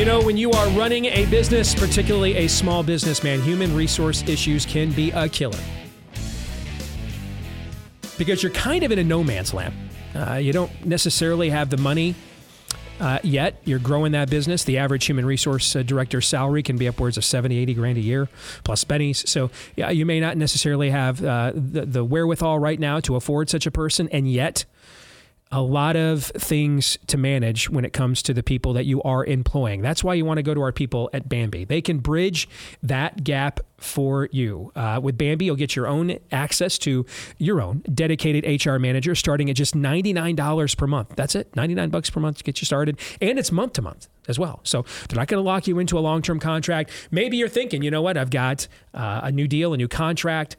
[0.00, 4.26] You know, when you are running a business, particularly a small business, man, human resource
[4.26, 5.58] issues can be a killer.
[8.16, 9.74] Because you're kind of in a no man's land.
[10.14, 12.14] Uh, you don't necessarily have the money
[12.98, 13.60] uh, yet.
[13.66, 14.64] You're growing that business.
[14.64, 18.00] The average human resource uh, director salary can be upwards of 70, 80 grand a
[18.00, 18.30] year,
[18.64, 19.28] plus bennies.
[19.28, 23.50] So yeah, you may not necessarily have uh, the, the wherewithal right now to afford
[23.50, 24.64] such a person, and yet
[25.52, 29.24] a lot of things to manage when it comes to the people that you are
[29.24, 29.82] employing.
[29.82, 31.64] That's why you want to go to our people at Bambee.
[31.64, 32.48] They can bridge
[32.84, 34.70] that gap for you.
[34.76, 37.04] Uh, with Bambee, you'll get your own access to
[37.38, 41.16] your own dedicated HR manager starting at just $99 per month.
[41.16, 43.00] That's it, 99 bucks per month to get you started.
[43.20, 44.60] And it's month to month as well.
[44.62, 46.90] So they're not going to lock you into a long term contract.
[47.10, 50.56] Maybe you're thinking, you know what, I've got uh, a new deal, a new contract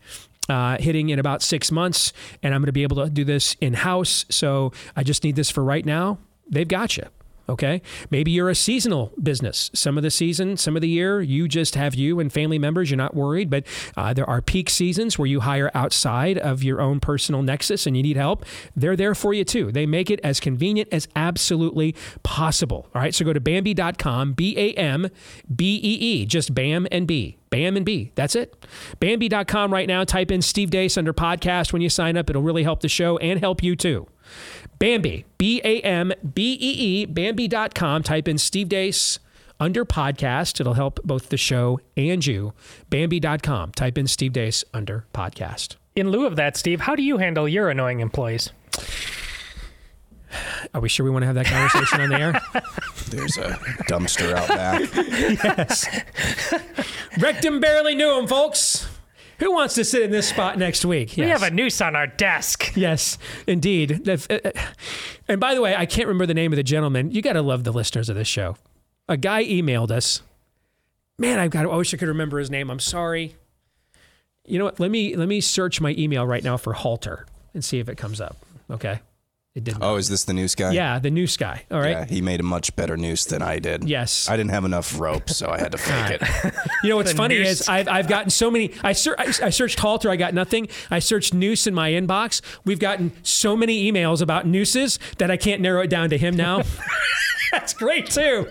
[0.50, 3.56] uh, hitting in about six months, and I'm going to be able to do this
[3.62, 4.26] in house.
[4.30, 6.18] So I just need this for right now.
[6.50, 7.06] They've got you.
[7.50, 7.82] Okay.
[8.10, 9.70] Maybe you're a seasonal business.
[9.74, 12.90] Some of the season, some of the year, you just have you and family members.
[12.90, 13.66] You're not worried, but
[13.98, 17.98] uh, there are peak seasons where you hire outside of your own personal nexus and
[17.98, 18.46] you need help.
[18.76, 19.72] They're there for you too.
[19.72, 22.88] They make it as convenient as absolutely possible.
[22.96, 23.14] All right.
[23.14, 25.10] So go to Bambee.com, B A M
[25.54, 27.38] B E E, just BAM and B.
[27.50, 28.14] BAM and B.
[28.16, 28.66] That's it.
[29.02, 30.06] Bambee.com right now.
[30.06, 32.30] Type in Steve Deace under podcast when you sign up.
[32.30, 34.08] It'll really help the show and help you too.
[34.82, 38.02] Bambee, B A M B E E, Bambee.com.
[38.02, 39.20] Type in Steve Deace
[39.60, 40.60] under podcast.
[40.60, 42.54] It'll help both the show and you.
[42.90, 43.74] Bambee.com.
[43.74, 45.76] Type in Steve Deace under podcast.
[45.96, 48.52] In lieu of that, Steve, how do you handle your annoying employees?
[50.74, 52.42] Are we sure we want to have that conversation on the air?
[53.10, 54.82] There's a dumpster out back.
[54.96, 56.02] yes.
[57.20, 58.88] Rectum barely knew him, folks.
[59.42, 61.16] Who wants to sit in this spot next week?
[61.18, 62.72] We have a noose on our desk.
[62.78, 64.08] Yes, indeed.
[64.08, 64.18] uh,
[65.28, 67.10] And by the way, I can't remember the name of the gentleman.
[67.12, 68.56] You got to love the listeners of this show.
[69.10, 70.22] A guy emailed us.
[71.18, 71.66] Man, I've got.
[71.66, 72.70] I wish I could remember his name.
[72.70, 73.36] I'm sorry.
[74.46, 74.80] You know what?
[74.80, 77.98] Let me let me search my email right now for halter and see if it
[77.98, 78.38] comes up.
[78.70, 79.00] Okay.
[79.54, 79.84] It didn't.
[79.84, 80.72] Oh, is this the noose guy?
[80.72, 81.66] Yeah, the noose guy.
[81.70, 81.90] All right.
[81.90, 83.84] Yeah, he made a much better noose than I did.
[83.84, 84.30] Yes.
[84.30, 86.54] I didn't have enough rope, so I had to fake it.
[86.84, 88.72] You know what's The funny noose is I've, I've gotten so many.
[88.82, 90.68] I, ser- I, I searched halter, I got nothing.
[90.90, 92.42] I searched noose in my inbox.
[92.66, 96.36] We've gotten so many emails about nooses that I can't narrow it down to him
[96.36, 96.64] now.
[97.52, 98.48] That's great too.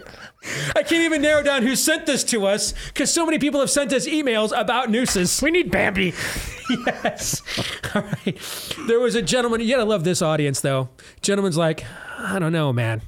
[0.74, 3.70] I can't even narrow down who sent this to us because so many people have
[3.70, 5.42] sent us emails about nooses.
[5.42, 6.14] We need Bambee.
[6.86, 7.42] yes.
[7.94, 8.74] All right.
[8.86, 9.60] There was a gentleman.
[9.60, 10.88] You gotta love this audience though.
[11.20, 11.84] Gentleman's like,
[12.18, 13.02] I don't know, man.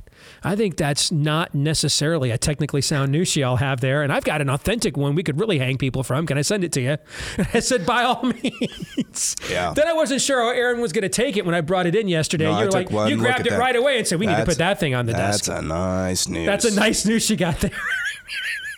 [0.44, 4.40] I think that's not necessarily a technically sound noose y'all have there, and I've got
[4.40, 6.26] an authentic one we could really hang people from.
[6.26, 6.96] Can I send it to you?
[7.38, 9.36] And I said, by all means.
[9.48, 9.72] Yeah.
[9.74, 11.94] Then I wasn't sure how Aaron was going to take it when I brought it
[11.94, 12.44] in yesterday.
[12.44, 13.58] No, you were like, you grabbed it that.
[13.58, 15.50] right away and said, we need to put that thing on the That's desk.
[15.50, 16.46] That's a nice news.
[16.46, 17.70] That's a nice noose you got there.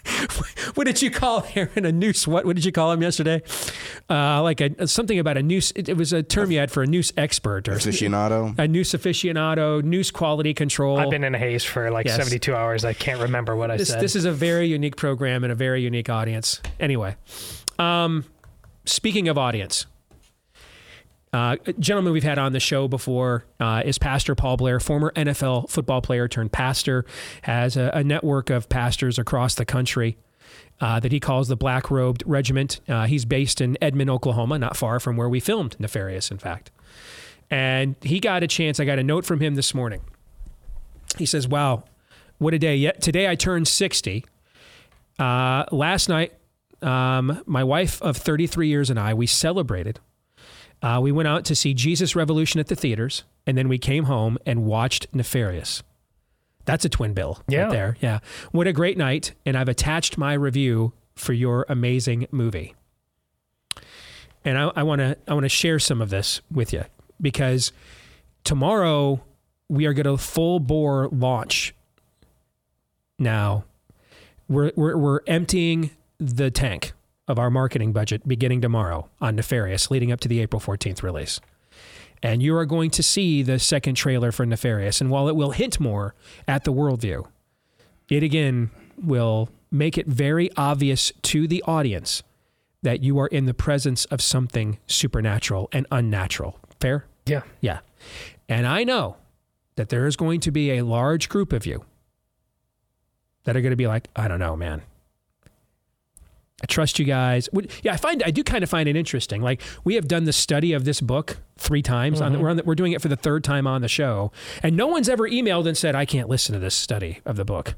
[0.74, 1.84] what did you call Aaron?
[1.84, 2.26] A noose?
[2.26, 2.44] What?
[2.44, 3.42] What did you call him yesterday?
[4.08, 5.72] Uh, like a something about a noose.
[5.76, 8.58] It, it was a term you had for a noose expert or aficionado.
[8.58, 9.82] A noose aficionado.
[9.82, 10.98] Noose quality control.
[10.98, 12.16] I've been in a haze for like Yes.
[12.16, 12.84] 72 hours.
[12.84, 14.00] I can't remember what I this, said.
[14.00, 16.60] this is a very unique program and a very unique audience.
[16.78, 17.16] Anyway,
[17.78, 18.24] um,
[18.84, 19.86] speaking of audience,
[21.34, 25.12] uh, a gentleman we've had on the show before uh, is Pastor Paul Blair, former
[25.16, 27.04] NFL football player turned pastor,
[27.42, 30.16] has a, a network of pastors across the country.
[30.80, 32.80] Uh, that he calls the Black Robed Regiment.
[32.88, 36.72] Uh, he's based in Edmond, Oklahoma, not far from where we filmed Nefarious, in fact.
[37.48, 38.80] And he got a chance.
[38.80, 40.00] I got a note from him this morning.
[41.16, 41.84] He says, Wow,
[42.38, 42.74] what a day.
[42.74, 44.24] Yet today I turned 60.
[45.18, 46.32] Uh, last night,
[46.82, 50.00] um, my wife of 33 years and I, we celebrated.
[50.82, 54.04] Uh, we went out to see Jesus Revolution at the theaters, and then we came
[54.04, 55.82] home and watched Nefarious.
[56.66, 57.62] That's a twin bill Yeah.
[57.64, 57.96] right there.
[58.00, 58.18] Yeah.
[58.52, 59.32] What a great night.
[59.44, 62.74] And I've attached my review for your amazing movie.
[64.46, 66.84] And I want to I want to share some of this with you
[67.20, 67.72] because
[68.44, 69.22] tomorrow
[69.68, 71.74] we are going to full bore launch.
[73.18, 73.64] Now,
[74.48, 76.92] we're, we're we're emptying the tank
[77.26, 81.40] of our marketing budget beginning tomorrow on Nefarious, leading up to the April 14th release.
[82.22, 85.00] And you are going to see the second trailer for Nefarious.
[85.00, 86.14] And while it will hint more
[86.48, 87.26] at the worldview,
[88.08, 88.70] it again
[89.02, 92.22] will make it very obvious to the audience
[92.82, 96.58] that you are in the presence of something supernatural and unnatural.
[96.80, 97.06] Fair?
[97.26, 97.42] Yeah.
[97.60, 97.80] Yeah.
[98.48, 99.16] And I know
[99.76, 101.84] that there is going to be a large group of you
[103.44, 104.82] that are going to be like, I don't know, man.
[106.64, 107.46] I trust you guys.
[107.82, 109.42] Yeah, I find I do kind of find it interesting.
[109.42, 112.22] Like we have done the study of this book three times.
[112.22, 112.40] On the, Mhm.
[112.40, 114.86] we're on the, we're doing it for the third time on the show, and no
[114.86, 117.74] one's ever emailed and said I can't listen to this study of the book.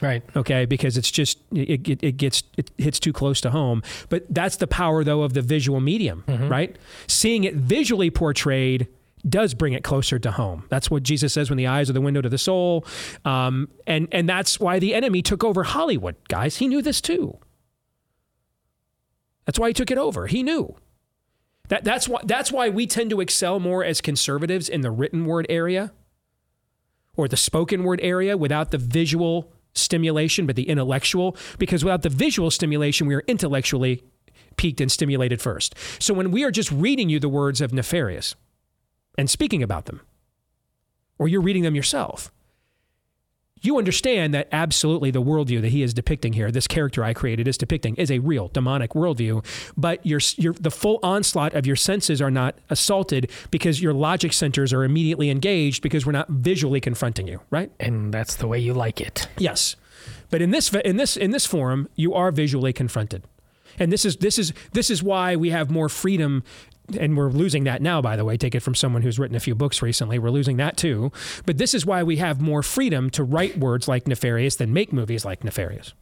[0.00, 0.24] Right.
[0.34, 3.84] Okay, because it's just it, it, it gets it hits too close to home.
[4.08, 6.74] But that's the power though of the visual medium, right?
[7.06, 8.88] Seeing it visually portrayed
[9.28, 10.64] does bring it closer to home.
[10.68, 12.84] That's what Jesus says when the eyes are the window to the soul,
[13.24, 16.56] um, and and that's why the enemy took over Hollywood, guys.
[16.56, 17.38] He knew this too.
[19.46, 20.26] That's why he took it over.
[20.26, 20.76] He knew.
[21.68, 25.24] That, that's why that's why we tend to excel more as conservatives in the written
[25.24, 25.92] word area
[27.16, 32.08] or the spoken word area without the visual stimulation, but the intellectual, because without the
[32.08, 34.02] visual stimulation, we are intellectually
[34.56, 35.74] peaked and stimulated first.
[35.98, 38.34] So when we are just reading you the words of nefarious
[39.18, 40.00] and speaking about them,
[41.18, 42.30] or you're reading them yourself,
[43.62, 47.48] you understand that absolutely the worldview that he is depicting here, this character I created
[47.48, 49.44] is depicting, is a real demonic worldview.
[49.76, 54.32] But your, your, the full onslaught of your senses are not assaulted because your logic
[54.32, 57.70] centers are immediately engaged because we're not visually confronting you, right?
[57.80, 59.28] And that's the way you like it.
[59.38, 59.76] Yes,
[60.30, 63.24] but in this in this in this forum, you are visually confronted,
[63.78, 66.42] and this is this is this is why we have more freedom.
[66.98, 68.36] And we're losing that now, by the way.
[68.36, 70.18] Take it from someone who's written a few books recently.
[70.18, 71.10] We're losing that too.
[71.44, 74.92] But this is why we have more freedom to write words like nefarious than make
[74.92, 75.94] movies like nefarious.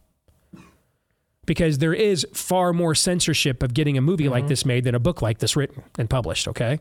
[1.47, 4.49] Because there is far more censorship of getting a movie like mm-hmm.
[4.49, 6.81] this made than a book like this written and published, okay?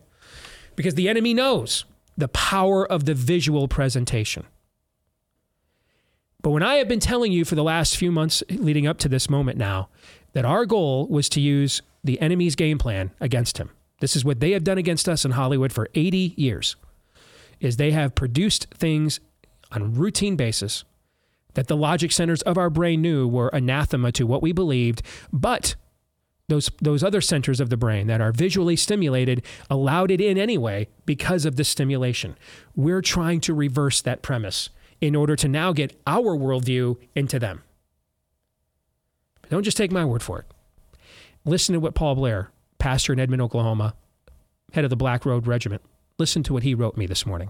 [0.75, 1.85] Because the enemy knows
[2.17, 4.45] the power of the visual presentation.
[6.41, 9.09] But when I have been telling you for the last few months leading up to
[9.09, 9.89] this moment now
[10.33, 13.69] that our goal was to use the enemy's game plan against him.
[14.03, 16.75] This is what they have done against us in Hollywood for 80 years.
[17.61, 19.21] Is they have produced things
[19.71, 20.83] on routine basis
[21.53, 25.75] that the logic centers of our brain knew were anathema to what we believed, but
[26.49, 30.89] those those other centers of the brain that are visually stimulated allowed it in anyway
[31.05, 32.37] because of the stimulation.
[32.75, 37.63] We're trying to reverse that premise in order to now get our worldview into them.
[39.39, 40.45] But don't just take my word for it.
[41.45, 42.51] Listen to what Paul Blair,
[42.83, 43.95] pastor in Edmond, Oklahoma,
[44.73, 45.81] head of the Black Robed Regiment,
[46.19, 47.49] listen to what he wrote me this morning.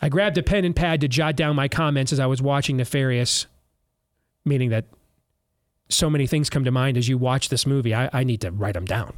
[0.00, 2.76] I grabbed a pen and pad to jot down my comments as I was watching
[2.76, 3.48] Nefarious,
[4.44, 4.84] meaning that
[5.88, 7.92] so many things come to mind as you watch this movie.
[7.92, 9.14] I, I need to write them down.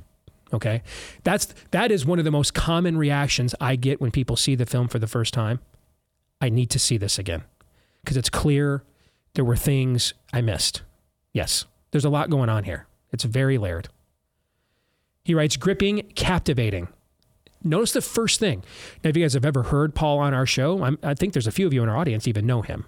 [0.54, 0.82] Okay,
[1.22, 4.64] that's that is one of the most common reactions I get when people see the
[4.64, 5.60] film for the first time.
[6.40, 7.44] I need to see this again
[8.02, 8.84] because it's clear
[9.34, 10.80] there were things I missed.
[11.34, 12.86] Yes, there's a lot going on here.
[13.12, 13.88] It's very layered.
[15.24, 16.88] He writes, gripping, captivating.
[17.64, 18.62] Notice the first thing.
[19.02, 21.48] Now, if you guys have ever heard Paul on our show, I'm, I think there's
[21.48, 22.86] a few of you in our audience even know him.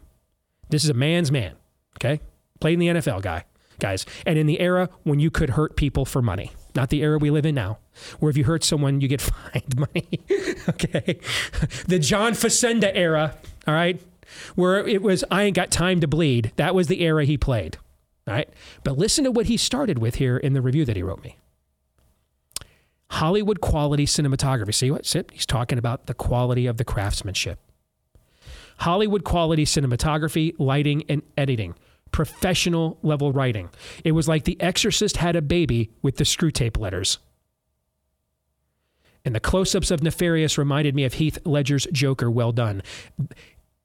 [0.70, 1.54] This is a man's man.
[1.96, 2.20] Okay,
[2.60, 3.44] played in the NFL, guy,
[3.80, 7.18] guys, and in the era when you could hurt people for money, not the era
[7.18, 7.78] we live in now,
[8.20, 9.20] where if you hurt someone, you get
[9.52, 10.20] fined money.
[10.68, 11.18] okay,
[11.88, 13.36] the John Facenda era.
[13.66, 14.00] All right,
[14.54, 16.52] where it was I ain't got time to bleed.
[16.54, 17.78] That was the era he played.
[18.28, 18.48] All right,
[18.84, 21.38] but listen to what he started with here in the review that he wrote me.
[23.10, 24.74] Hollywood quality cinematography.
[24.74, 25.06] See what?
[25.32, 27.58] He's talking about the quality of the craftsmanship.
[28.80, 31.74] Hollywood quality cinematography, lighting, and editing.
[32.12, 33.70] Professional level writing.
[34.04, 37.18] It was like The Exorcist had a baby with the Screwtape Letters.
[39.24, 42.30] And the close ups of Nefarious reminded me of Heath Ledger's Joker.
[42.30, 42.82] Well done.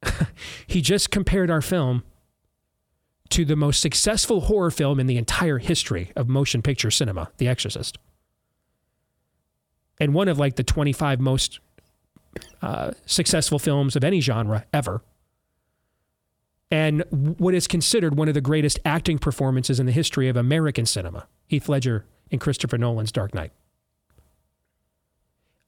[0.67, 2.03] he just compared our film
[3.33, 7.47] to the most successful horror film in the entire history of motion picture cinema, The
[7.47, 7.97] Exorcist.
[9.99, 11.59] and one of like the 25 most
[12.61, 15.01] uh, successful films of any genre ever.
[16.69, 20.85] And what is considered one of the greatest acting performances in the history of American
[20.85, 23.51] cinema Heath Ledger in Christopher Nolan's Dark Knight.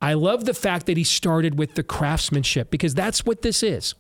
[0.01, 3.95] I love the fact that he started with the craftsmanship because that's what this is.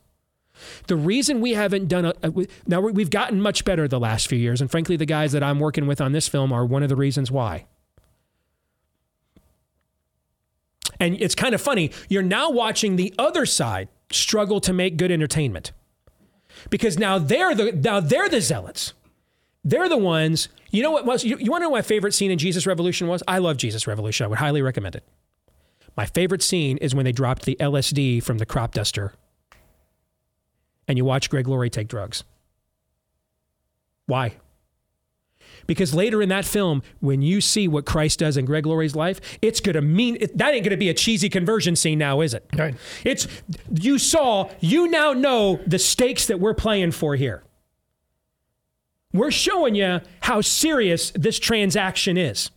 [0.87, 2.31] The reason we haven't done a, a
[2.67, 5.59] now we've gotten much better the last few years, and frankly, the guys that I'm
[5.59, 7.65] working with on this film are one of the reasons why.
[10.99, 11.91] And it's kind of funny.
[12.09, 15.71] You're now watching the other side struggle to make good entertainment
[16.69, 18.93] because now they're the now they're the zealots.
[19.63, 20.47] They're the ones.
[20.71, 21.23] You know what was?
[21.23, 23.23] You, you want to know my favorite scene in Jesus Revolution was?
[23.27, 24.25] I love Jesus Revolution.
[24.25, 25.03] I would highly recommend it.
[25.97, 29.13] My favorite scene is when they dropped the LSD from the crop duster
[30.87, 32.23] and you watch Greg Laurie take drugs.
[34.05, 34.35] Why?
[35.67, 39.19] Because later in that film, when you see what Christ does in Greg Laurie's life,
[39.41, 42.21] it's going to mean it, that ain't going to be a cheesy conversion scene now,
[42.21, 42.45] is it?
[42.55, 42.75] Right.
[43.03, 43.27] It's
[43.71, 47.43] you saw, you now know the stakes that we're playing for here.
[49.11, 52.51] We're showing you how serious this transaction is.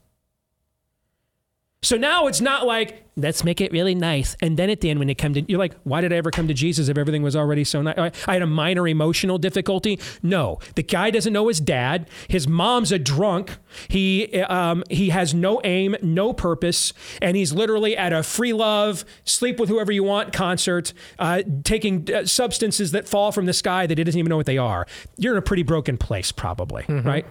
[1.83, 4.99] So now it's not like let's make it really nice, and then at the end
[4.99, 7.23] when they come to, you're like, why did I ever come to Jesus if everything
[7.23, 8.13] was already so nice?
[8.27, 10.01] I had a minor emotional difficulty.
[10.23, 12.09] No, the guy doesn't know his dad.
[12.29, 13.59] His mom's a drunk.
[13.89, 19.05] He um, he has no aim, no purpose, and he's literally at a free love,
[19.25, 23.87] sleep with whoever you want concert, uh, taking uh, substances that fall from the sky
[23.87, 24.85] that he doesn't even know what they are.
[25.17, 27.07] You're in a pretty broken place, probably, mm-hmm.
[27.07, 27.27] right?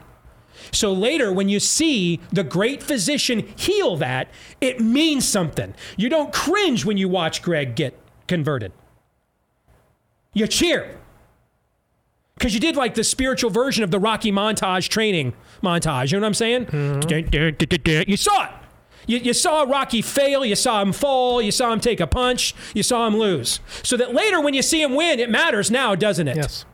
[0.71, 4.29] So later, when you see the great physician heal that,
[4.61, 5.73] it means something.
[5.97, 7.97] You don't cringe when you watch Greg get
[8.27, 8.71] converted.
[10.33, 10.97] You cheer.
[12.35, 15.33] Because you did like the spiritual version of the Rocky montage training
[15.63, 16.11] montage.
[16.11, 16.65] You know what I'm saying?
[16.67, 18.09] Mm-hmm.
[18.09, 18.51] You saw it.
[19.07, 22.53] You, you, saw Rocky fail, you saw him fall, you saw him take a punch,
[22.75, 23.61] you saw him lose.
[23.81, 26.35] So that later when you see him win, it matters now, doesn't it?
[26.35, 26.65] Yes.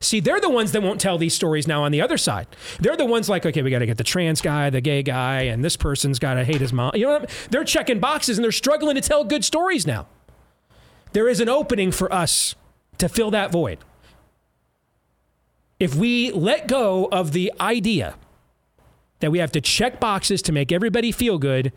[0.00, 2.46] See, they're the ones that won't tell these stories now on the other side.
[2.78, 5.42] They're the ones like, okay, we got to get the trans guy, the gay guy,
[5.42, 6.92] and this person's got to hate his mom.
[6.94, 7.48] You know, what?
[7.50, 10.06] they're checking boxes and they're struggling to tell good stories now.
[11.12, 12.54] There is an opening for us
[12.98, 13.78] to fill that void.
[15.80, 18.14] If we let go of the idea
[19.20, 21.72] that we have to check boxes to make everybody feel good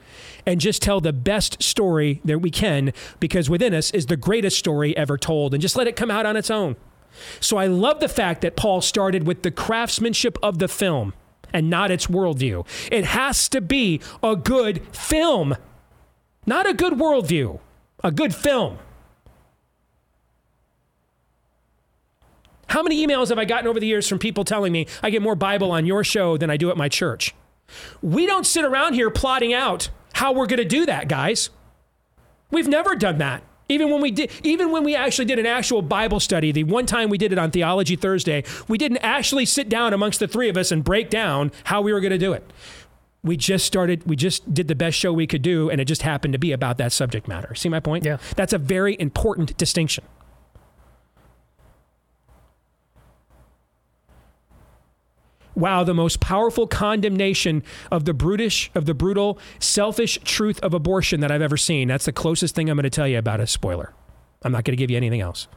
[0.46, 4.60] and just tell the best story that we can, because within us is the greatest
[4.60, 6.76] story ever told, and just let it come out on its own.
[7.40, 11.14] So I love the fact that Paul started with the craftsmanship of the film
[11.54, 12.66] and not its worldview.
[12.92, 15.56] It has to be a good film,
[16.46, 17.60] not a good worldview,
[18.04, 18.80] a good film.
[22.68, 25.22] How many emails have I gotten over the years from people telling me I get
[25.22, 27.36] more Bible on your show than I do at my church?
[28.02, 31.50] We don't sit around here plotting out how we're going to do that, guys.
[32.50, 33.44] We've never done that.
[33.72, 36.86] Even when we did, even when we actually did an actual Bible study, the one
[36.86, 40.50] time we did it on Theology Thursday, we didn't actually sit down amongst the three
[40.50, 42.44] of us and break down how we were going to do it.
[43.24, 46.02] We just started, we just did the best show we could do, and it just
[46.02, 47.56] happened to be about that subject matter.
[47.56, 48.04] See my point?
[48.04, 48.18] Yeah.
[48.36, 50.04] That's a very important distinction.
[55.62, 61.22] Wow, the most powerful condemnation of the brutish, of the brutal, selfish truth of abortion
[61.22, 61.88] that I've ever seen.
[61.88, 63.94] That's the closest thing I'm going to tell you about a spoiler.
[64.44, 65.48] I'm not going to give you anything else.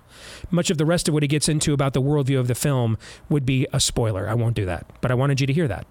[0.50, 2.98] Much of the rest of what he gets into about the worldview of the film
[3.30, 4.28] would be a spoiler.
[4.28, 5.86] I won't do that, but I wanted you to hear that.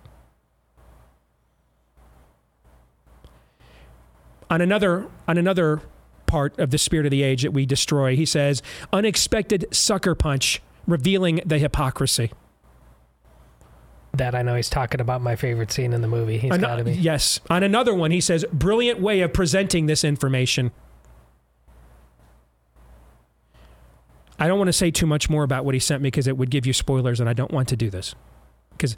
[4.49, 5.81] On another, on another
[6.27, 8.61] part of the spirit of the age that we destroy, he says,
[8.91, 12.31] unexpected sucker punch revealing the hypocrisy
[14.13, 16.37] that I know he's talking about my favorite scene in the movie.
[16.37, 16.93] He's got to be.
[16.93, 17.39] Yes.
[17.49, 20.71] On another one, he says, brilliant way of presenting this information.
[24.37, 26.37] I don't want to say too much more about what he sent me because it
[26.37, 28.13] would give you spoilers, and I don't want to do this
[28.71, 28.95] because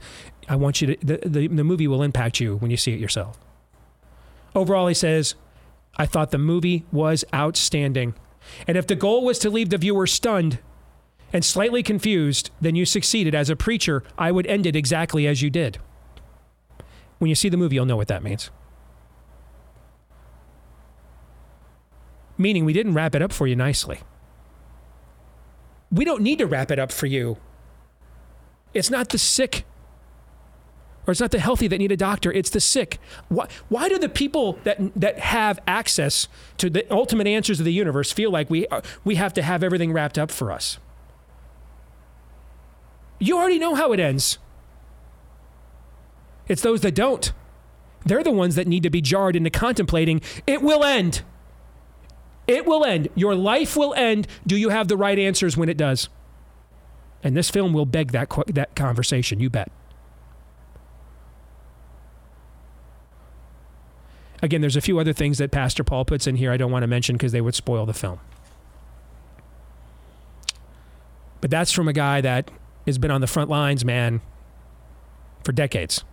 [0.49, 1.05] I want you to.
[1.05, 3.37] The, the, the movie will impact you when you see it yourself.
[4.53, 5.35] Overall, he says,
[5.97, 8.15] I thought the movie was outstanding.
[8.67, 10.59] And if the goal was to leave the viewer stunned,
[11.33, 13.35] and slightly confused, then you succeeded.
[13.35, 15.79] As a preacher, I would end it exactly as you did.
[17.19, 18.49] When you see the movie, you'll know what that means.
[22.37, 23.99] Meaning, we didn't wrap it up for you nicely.
[25.91, 27.37] We don't need to wrap it up for you.
[28.73, 29.65] It's not the sick
[31.07, 32.99] or it's not the healthy that need a doctor, it's the sick.
[33.29, 37.73] Why, why do the people that, that have access to the ultimate answers of the
[37.73, 38.65] universe feel like we,
[39.03, 40.79] we have to have everything wrapped up for us?
[43.19, 44.37] You already know how it ends.
[46.47, 47.31] It's those that don't.
[48.05, 51.23] They're the ones that need to be jarred into contemplating it will end.
[52.47, 53.09] It will end.
[53.15, 54.27] Your life will end.
[54.45, 56.09] Do you have the right answers when it does?
[57.23, 59.71] And this film will beg that, that conversation, you bet.
[64.43, 66.83] Again, there's a few other things that Pastor Paul puts in here I don't want
[66.83, 68.19] to mention because they would spoil the film.
[71.41, 72.51] But that's from a guy that
[72.85, 74.21] has been on the front lines, man,
[75.43, 76.03] for decades.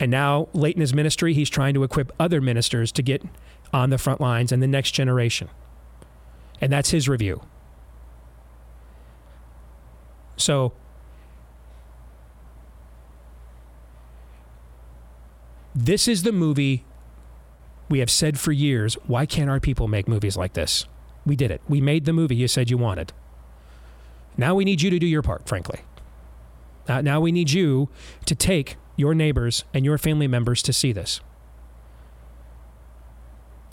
[0.00, 3.22] And now, late in his ministry, he's trying to equip other ministers to get
[3.72, 5.48] on the front lines and the next generation.
[6.60, 7.42] And that's his review.
[10.36, 10.72] So,
[15.74, 16.84] this is the movie
[17.88, 20.86] we have said for years why can't our people make movies like this?
[21.24, 21.60] We did it.
[21.68, 23.12] We made the movie you said you wanted.
[24.36, 25.80] Now we need you to do your part, frankly.
[26.88, 27.88] Uh, now we need you
[28.26, 31.20] to take your neighbors and your family members to see this.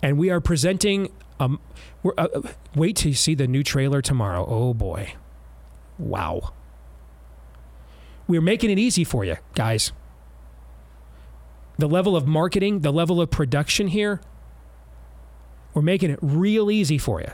[0.02, 1.12] And we are presenting.
[1.38, 1.60] Um,
[2.02, 2.42] we're, uh, uh,
[2.74, 4.46] wait you see the new trailer tomorrow.
[4.48, 5.14] Oh boy.
[5.98, 6.52] Wow.
[8.26, 9.92] We're making it easy for you, guys.
[11.78, 14.20] The level of marketing, the level of production here,
[15.74, 17.30] we're making it real easy for you.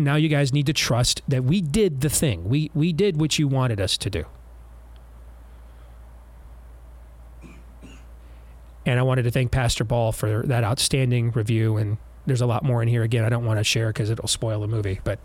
[0.00, 2.48] And now you guys need to trust that we did the thing.
[2.48, 4.24] We we did what you wanted us to do.
[8.86, 11.76] And I wanted to thank Pastor Paul for that outstanding review.
[11.76, 13.02] And there's a lot more in here.
[13.02, 15.00] Again, I don't want to share because it'll spoil the movie.
[15.04, 15.18] But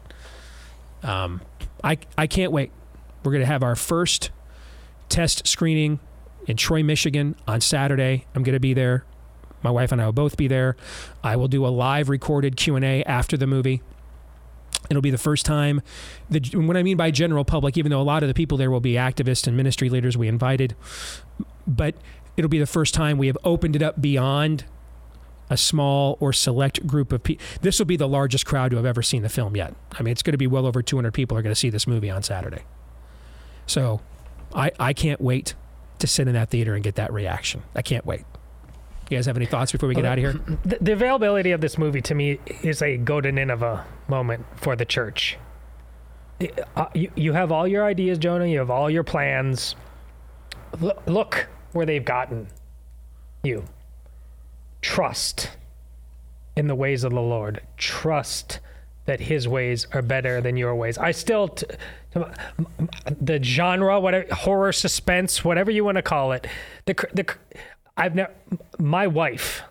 [1.04, 1.40] um,
[1.82, 2.70] I I can't wait.
[3.24, 4.30] We're going to have our first
[5.08, 6.02] test screening
[6.48, 8.26] in Troy, Michigan on Saturday.
[8.36, 9.06] I'm going to be there.
[9.64, 10.76] My wife and I will both be there.
[11.24, 13.82] I will do a live recorded Q&A after the movie.
[14.90, 15.82] It'll be the first time.
[16.30, 18.72] The, what I mean by general public, even though a lot of the people there
[18.72, 20.76] will be activists and ministry leaders we invited,
[21.68, 21.96] but
[22.38, 24.66] it'll be the first time we have opened it up beyond
[25.50, 27.46] a small or select group of people.
[27.62, 29.76] This will be the largest crowd to have ever seen the film yet.
[29.92, 31.86] I mean, it's going to be well over 200 people are going to see this
[31.86, 32.64] movie on Saturday.
[33.68, 34.02] So
[34.54, 35.54] I, I can't wait
[36.00, 37.64] to sit in that theater and get that reaction.
[37.76, 38.24] I can't wait.
[39.10, 40.34] You guys have any thoughts before we get out of here?
[40.64, 44.76] The, the availability of this movie to me is a go to Nineveh moment for
[44.76, 45.38] the church.
[46.76, 48.48] Uh, you, you have all your ideas, Jonah.
[48.48, 49.76] You have all your plans.
[50.82, 52.48] L- look where they've gotten
[53.44, 53.64] you.
[54.82, 55.52] Trust
[56.56, 57.62] in the ways of the Lord.
[57.78, 58.60] Trust
[59.06, 60.98] that His ways are better than your ways.
[60.98, 61.56] I still,
[62.14, 66.48] the genre, whatever horror, suspense, whatever you want to call it,
[66.86, 67.26] the the
[67.98, 68.34] I've never
[68.78, 69.64] my wife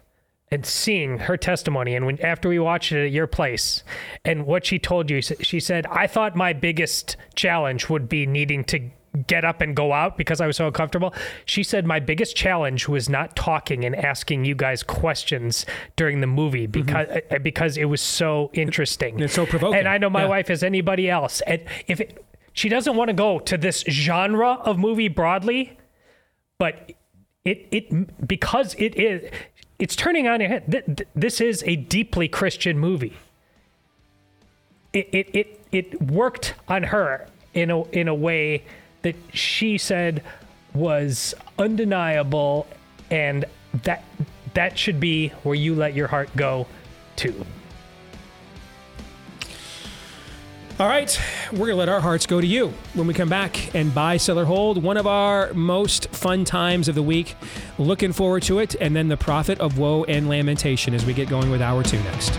[0.51, 3.83] and seeing her testimony and when after we watched it at your place
[4.25, 8.65] and what she told you she said I thought my biggest challenge would be needing
[8.65, 8.91] to
[9.27, 11.15] get up and go out because I was so uncomfortable.
[11.45, 15.65] She said my biggest challenge was not talking and asking you guys questions
[15.97, 17.43] during the movie because mm-hmm.
[17.43, 19.21] because it was so interesting.
[19.21, 19.79] It's so provoking.
[19.79, 20.29] And I know my yeah.
[20.29, 21.41] wife as anybody else.
[21.43, 25.79] And if it, she doesn't want to go to this genre of movie broadly,
[26.59, 26.93] but
[27.45, 29.31] it it because it is
[29.79, 31.07] it's turning on your head.
[31.15, 33.17] This is a deeply Christian movie.
[34.93, 38.65] It it it, it worked on her in a in a way
[39.03, 40.23] that she said
[40.73, 42.67] was undeniable
[43.11, 43.45] and
[43.83, 44.05] that
[44.55, 46.67] that should be where you let your heart go
[47.17, 47.45] to.
[50.81, 51.21] All right,
[51.53, 54.17] we're going to let our hearts go to you when we come back and buy,
[54.17, 54.83] sell, or hold.
[54.83, 57.37] One of our most fun times of the week.
[57.79, 58.75] Looking forward to it.
[58.81, 62.03] And then the prophet of woe and lamentation as we get going with hour two
[62.03, 62.37] next.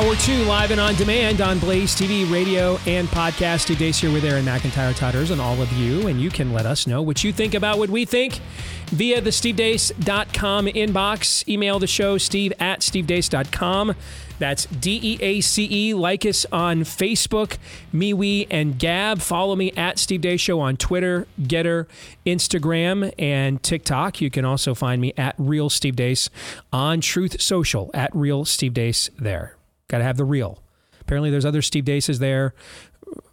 [0.00, 3.76] Hour two, live and on demand on Blaze TV, radio, and podcast.
[3.76, 6.06] Deace here with Aaron McIntyre Tutters and all of you.
[6.06, 8.40] And you can let us know what you think about what we think
[8.86, 11.46] via the stevedeace.com inbox.
[11.46, 13.94] Email the show, steve at stevedeace.com.
[14.38, 15.92] That's D E A C E.
[15.92, 17.58] Like us on Facebook,
[17.92, 19.20] MeWe, and Gab.
[19.20, 21.86] Follow me at Steve Deace Show on Twitter, Gettr,
[22.24, 24.22] Instagram, and TikTok.
[24.22, 26.30] You can also find me at Real Steve Deace
[26.72, 29.58] on Truth Social at Real Steve Deace there.
[29.90, 30.62] Got to have the real.
[31.00, 32.54] Apparently, there's other Steve Deaces there.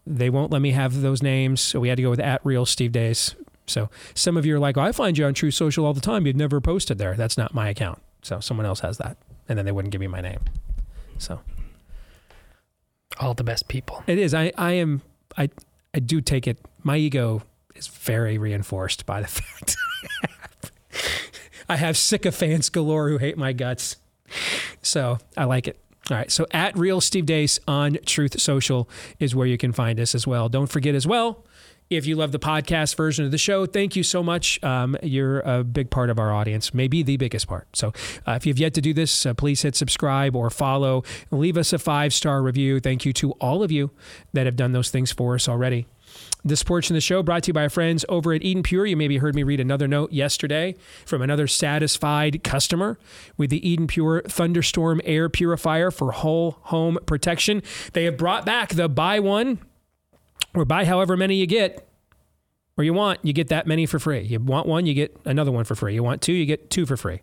[0.08, 2.66] They won't let me have those names, so we had to go with at Real
[2.66, 3.36] Steve Deace.
[3.68, 6.02] So some of you are like, oh, I find you on Truth Social all the
[6.02, 6.26] time.
[6.26, 7.14] You've never posted there.
[7.16, 8.02] That's not my account.
[8.24, 9.18] So someone else has that.
[9.48, 10.40] and then they wouldn't give me my name.
[11.20, 11.42] So
[13.20, 14.04] All the best people.
[14.08, 14.34] it is.
[14.34, 15.02] I I am.
[15.38, 15.50] I
[15.94, 16.58] I do take it.
[16.84, 17.44] My ego
[17.76, 19.76] is very reinforced by the fact
[20.24, 20.72] I have,
[21.70, 23.98] I have sycophants galore who hate my guts.
[24.82, 25.78] So I like it.
[26.10, 26.32] All right.
[26.32, 28.90] So at Real Steve Deace on Truth Social
[29.20, 30.48] is where you can find us as well.
[30.48, 31.44] Don't forget as well.
[31.90, 34.62] If you love the podcast version of the show, thank you so much.
[34.62, 37.68] Um, you're a big part of our audience, maybe the biggest part.
[37.76, 37.94] So
[38.26, 41.04] uh, if you've yet to do this, uh, please hit subscribe or follow.
[41.32, 42.82] Leave us a five star review.
[42.82, 43.92] Thank you to all of you
[44.34, 45.88] that have done those things for us already.
[46.48, 48.86] This portion of the show brought to you by our friends over at Eden Pure.
[48.86, 50.76] You maybe heard me read another note yesterday
[51.06, 52.98] from another satisfied customer
[53.36, 57.62] with the Eden Pure Thunderstorm Air Purifier for whole home protection.
[57.92, 59.60] They have brought back the buy one
[60.56, 61.88] or buy however many you get
[62.78, 64.22] or you want, you get that many for free.
[64.22, 65.96] You want one, you get another one for free.
[65.96, 67.22] You want two, you get two for free.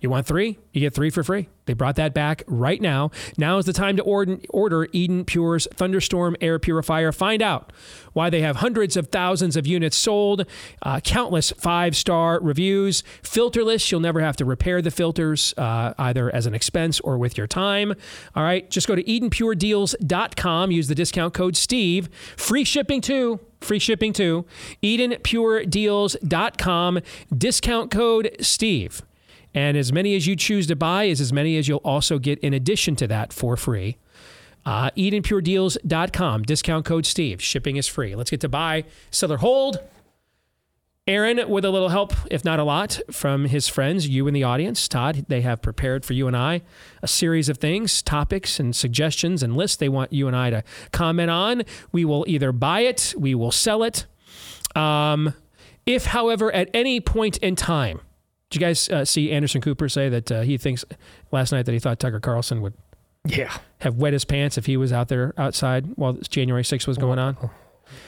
[0.00, 1.48] You want three, you get three for free.
[1.66, 3.10] They brought that back right now.
[3.36, 7.12] Now is the time to order, Eden Pure's Thunderstorm Air Purifier.
[7.12, 7.72] Find out
[8.12, 10.46] why they have hundreds of thousands of units sold,
[10.82, 13.90] uh, countless five star reviews, filterless.
[13.90, 17.46] You'll never have to repair the filters uh, either as an expense or with your
[17.46, 17.92] time.
[18.34, 20.70] All right, just go to EdenPureDeals.com.
[20.70, 22.08] Use the discount code Steve.
[22.36, 23.40] Free shipping too.
[23.60, 24.46] Free shipping too.
[24.82, 27.00] EdenPureDeals.com.
[27.36, 29.02] Discount code Steve.
[29.54, 32.38] And as many as you choose to buy is as many as you'll also get
[32.40, 33.96] in addition to that for free.
[34.66, 36.42] Uh, EdenPureDeals.com.
[36.42, 37.42] Discount code Steve.
[37.42, 38.14] Shipping is free.
[38.14, 39.78] Let's get to buy, seller, hold.
[41.06, 44.44] Aaron, with a little help, if not a lot, from his friends, you in the
[44.44, 46.60] audience, Todd, they have prepared for you and I
[47.02, 50.62] a series of things, topics, and suggestions and lists they want you and I to
[50.92, 51.62] comment on.
[51.92, 54.04] We will either buy it, we will sell it.
[54.76, 55.32] Um,
[55.86, 58.02] if, however, at any point in time,
[58.50, 60.84] did you guys uh, see Anderson Cooper say that uh, he thinks
[61.32, 62.74] last night that he thought Tucker Carlson would
[63.26, 63.52] Yeah.
[63.80, 67.18] have wet his pants if he was out there outside while January 6th was going
[67.18, 67.36] on?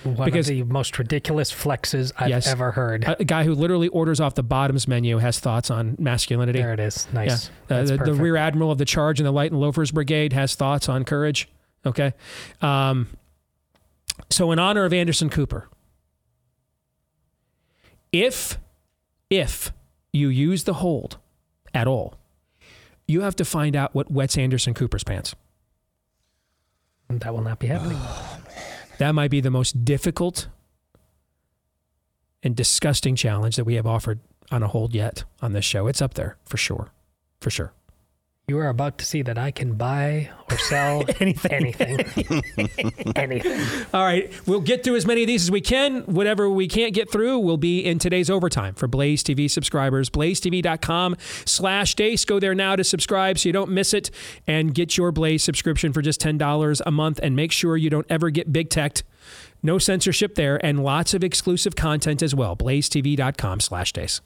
[0.05, 2.47] One Because- of the most ridiculous flexes I've Yes.
[2.47, 3.05] ever heard.
[3.05, 6.59] A, a guy who literally orders off the bottoms menu has thoughts on masculinity.
[6.61, 7.07] There it is.
[7.13, 7.51] Nice.
[7.71, 7.77] Yeah.
[7.79, 10.55] Uh, the, the rear admiral of the charge in the Light and Loafers Brigade has
[10.55, 11.49] thoughts on courage.
[11.87, 12.13] Okay.
[12.61, 13.09] Um,
[14.29, 15.67] so, in honor of Anderson Cooper,
[18.13, 18.59] if
[19.31, 19.73] if
[20.13, 21.19] you use the hold
[21.75, 22.17] at all,
[23.07, 25.35] you have to find out what wets Anderson Cooper's pants.
[27.09, 27.99] That will not be happening.
[28.01, 28.39] Oh,
[28.99, 30.47] that might be the most difficult
[32.43, 35.87] and disgusting challenge that we have offered on a hold yet on this show.
[35.89, 36.93] It's up there for sure.
[37.41, 37.73] For sure.
[38.51, 41.53] You are about to see that I can buy or sell Anything.
[41.53, 42.43] anything.
[43.15, 43.87] anything.
[43.95, 46.01] All right, we'll get through as many of these as we can.
[46.07, 50.11] Whatever we can't get through will be in today's overtime for Blaze TV subscribers.
[50.11, 52.25] BlazeTV.com slash Deace.
[52.27, 54.11] Go there now to subscribe so you don't miss it
[54.49, 58.07] and get your Blaze subscription for just $10 a month and make sure you don't
[58.11, 59.05] ever get big teched.
[59.63, 62.57] No censorship there and lots of exclusive content as well.
[62.57, 64.21] BlazeTV.com slash Deace.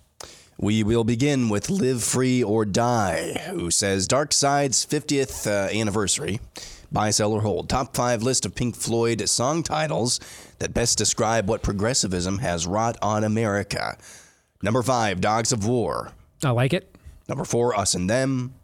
[0.59, 6.41] We will begin with Live Free or Die, who says Dark Side's 50th uh, anniversary.
[6.93, 7.69] Buy, sell, or hold.
[7.69, 10.21] Top five list of Pink Floyd song titles
[10.61, 13.99] that best describe what progressivism has wrought on America.
[14.63, 16.13] Number five, Dogs of War.
[16.45, 16.95] I like it.
[17.29, 18.55] Number four, Us and Them.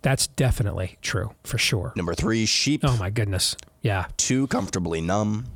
[0.00, 1.92] That's definitely true for sure.
[1.94, 2.80] Number three, Sheep.
[2.84, 3.54] Oh my goodness.
[3.82, 4.06] Yeah.
[4.16, 5.46] Two, Comfortably Numb.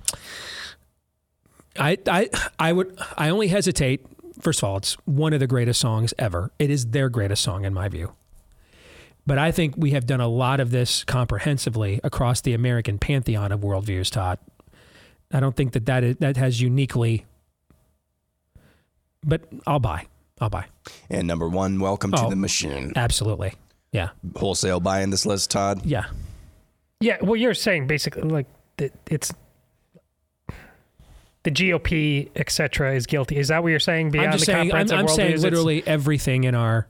[1.78, 4.04] I, I I would I only hesitate.
[4.40, 6.50] First of all, it's one of the greatest songs ever.
[6.58, 8.12] It is their greatest song in my view.
[9.26, 13.52] But I think we have done a lot of this comprehensively across the American pantheon
[13.52, 14.38] of worldviews, Todd.
[15.32, 17.24] I don't think that that, is, that has uniquely.
[19.24, 20.06] But I'll buy.
[20.40, 20.66] I'll buy.
[21.08, 22.30] And number one, Welcome to Oh.
[22.30, 22.92] the Machine.
[22.96, 23.54] Absolutely.
[23.92, 24.08] Yeah.
[24.36, 25.84] Wholesale buy in this list, Todd.
[25.84, 26.06] Yeah.
[27.00, 28.46] Yeah, well, you're saying basically like
[28.78, 29.32] that it's
[31.44, 33.36] the GOP, et cetera, is guilty.
[33.36, 34.10] Is that what you're saying?
[34.10, 34.72] Beyond I'm just the saying.
[34.72, 36.86] I'm, I'm saying literally everything in our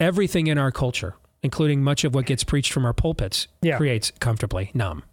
[0.00, 3.76] everything in our culture, including much of what gets preached from our pulpits, Yeah.
[3.76, 5.04] creates comfortably numb.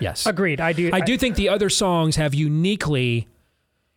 [0.00, 0.26] Yes.
[0.26, 0.60] Agreed.
[0.60, 0.90] I do.
[0.92, 3.28] I do think the other songs have uniquely,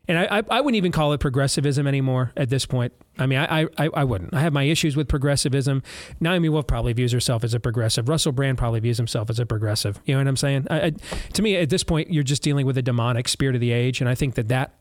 [0.08, 2.94] and I, I, I wouldn't even call it progressivism anymore at this point.
[3.18, 4.34] I mean, I, I, I wouldn't.
[4.34, 5.84] I have my issues with progressivism.
[6.20, 8.10] Naomi Wolf probably views herself as a progressive.
[8.10, 10.00] Russell Brand probably views himself as a progressive.
[10.06, 10.68] You know what I'm saying?
[10.70, 10.90] I, I,
[11.34, 14.02] to me, at this point, you're just dealing with a demonic spirit of the age,
[14.02, 14.76] and I think that that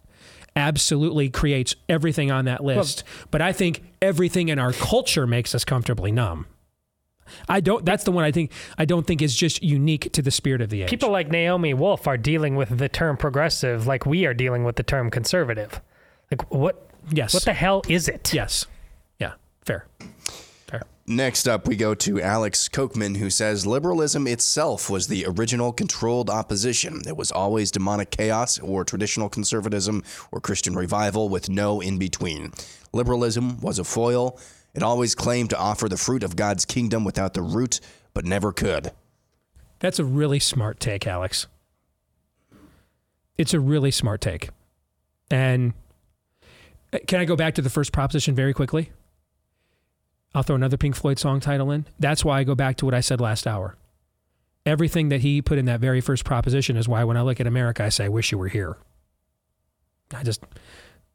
[0.57, 3.05] absolutely creates everything on that list.
[3.31, 6.47] but I think everything in our culture makes us comfortably numb.
[7.49, 7.85] I don't.
[7.85, 8.53] That's the one I think.
[8.79, 10.91] I don't think is just unique to the spirit of the age.
[10.91, 14.77] People like Naomi Wolf are dealing with the term progressive like we are dealing with
[14.77, 15.81] the term conservative.
[16.31, 16.89] Like what?
[17.11, 17.35] Yes.
[17.35, 18.33] What the hell is it?
[18.33, 18.67] Yes.
[19.19, 19.35] Yeah.
[19.65, 19.87] Fair.
[20.67, 20.83] Fair.
[21.07, 26.31] Next up, we go to Alex Kochman, who says liberalism itself was the original controlled
[26.31, 27.03] opposition.
[27.07, 30.03] It was always demonic chaos or traditional conservatism
[30.33, 32.53] or Christian revival with no in between.
[32.95, 34.39] Liberalism was a foil.
[34.75, 37.81] It always claimed to offer the fruit of God's kingdom without the root,
[38.13, 38.91] but never could.
[39.79, 41.47] That's a really smart take, Alex.
[43.37, 44.51] It's a really smart take.
[45.31, 45.75] And
[46.93, 48.91] uh, can I go back to the first proposition very quickly?
[50.35, 51.87] I'll throw another Pink Floyd song title in.
[51.99, 53.77] That's why I go back to what I said last hour.
[54.67, 57.47] Everything that he put in that very first proposition is why when I look at
[57.47, 58.77] America, I say, I wish you were here.
[60.13, 60.43] I just,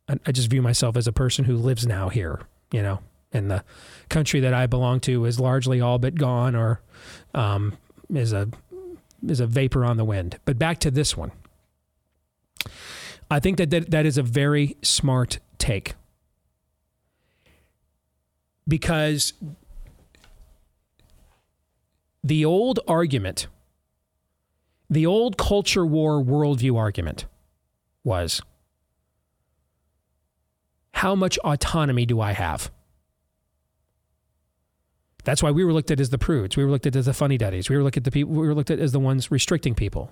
[0.07, 2.41] I I just view myself as a person who lives now here,
[2.71, 2.99] you know,
[3.31, 3.63] and the
[4.09, 6.81] country that I belong to is largely all but gone or
[7.33, 7.77] um,
[8.13, 8.49] is a
[9.27, 10.39] is a vapor on the wind.
[10.45, 11.31] But back to this one.
[13.31, 15.93] I think that that, that is a very smart take
[18.67, 19.33] because
[22.23, 23.47] the old argument,
[24.89, 27.25] the old culture war worldview argument
[28.03, 28.41] was
[30.93, 32.71] how much autonomy do I have?
[35.29, 36.57] That's why we were looked at as the prudes.
[36.57, 37.69] We were looked at as the funny daddies.
[37.69, 38.33] We were looked at the people.
[38.33, 40.11] We were looked at as the ones restricting people,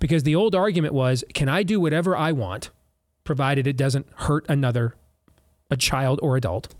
[0.00, 2.70] because the old argument was, can I do whatever I want,
[3.22, 4.96] provided it doesn't hurt another,
[5.70, 6.74] a child or adult?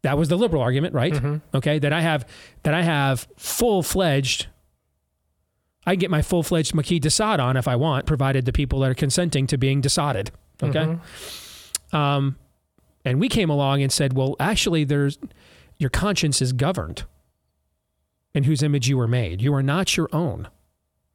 [0.00, 1.12] That was the liberal argument, right?
[1.52, 2.26] Okay, that I have
[2.62, 4.46] that I have full fledged.
[5.84, 8.52] I can get my full fledged Marquis de Sade on if I want, provided the
[8.54, 10.30] people that are consenting to being decided.
[10.62, 10.96] Okay.
[11.92, 12.36] Um,
[13.04, 15.18] and we came along and said, well, actually, there's
[15.82, 17.04] your conscience is governed
[18.34, 19.42] in whose image you were made.
[19.42, 20.48] You are not your own.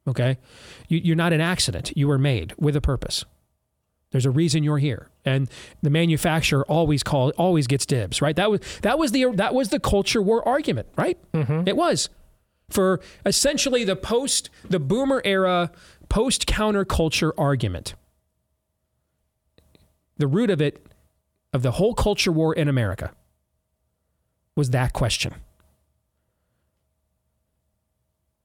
[0.06, 0.38] Okay.
[0.88, 1.92] You, you're not an accident.
[1.96, 3.24] You were made with a purpose.
[4.10, 5.50] There's a reason you're here, and
[5.82, 8.34] the manufacturer always call always gets dibs, right?
[8.36, 11.18] That was that was the that was the culture war argument, right?
[11.34, 11.68] Mm-hmm.
[11.68, 12.08] It was
[12.70, 15.70] for essentially the post the boomer era
[16.08, 17.96] post counterculture argument.
[20.16, 20.86] The root of it,
[21.52, 23.12] of the whole culture war in America,
[24.58, 25.32] was that question.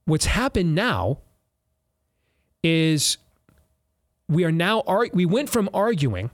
[0.06, 1.18] What's happened now
[2.64, 3.18] is
[4.30, 6.30] we are now we went from arguing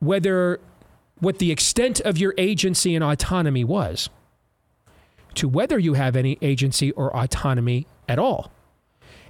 [0.00, 0.58] whether
[1.20, 4.10] what the extent of your agency and autonomy was
[5.34, 8.50] to whether you have any agency or autonomy at all.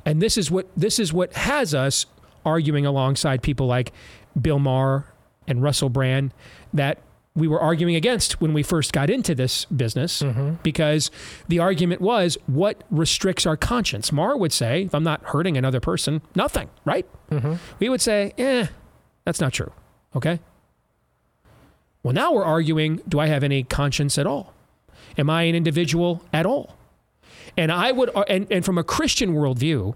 [0.06, 2.06] And this is what this is what has us
[2.46, 3.92] arguing alongside people like
[4.40, 5.04] Bill Maher
[5.46, 6.32] and Russell Brand
[6.72, 7.02] that
[7.34, 10.22] we were arguing against when we first got into this business
[10.62, 11.10] because
[11.48, 14.12] the argument was what restricts our conscience.
[14.12, 17.06] Maher would say, if I'm not hurting another person, nothing, right?
[17.80, 18.66] We would say, eh,
[19.24, 19.72] that's not true.
[20.14, 20.40] Okay.
[22.02, 24.52] Well, now we're arguing do I have any conscience at all?
[25.16, 26.76] Am I an individual at all?
[27.56, 29.94] And I would, and, and from a Christian worldview,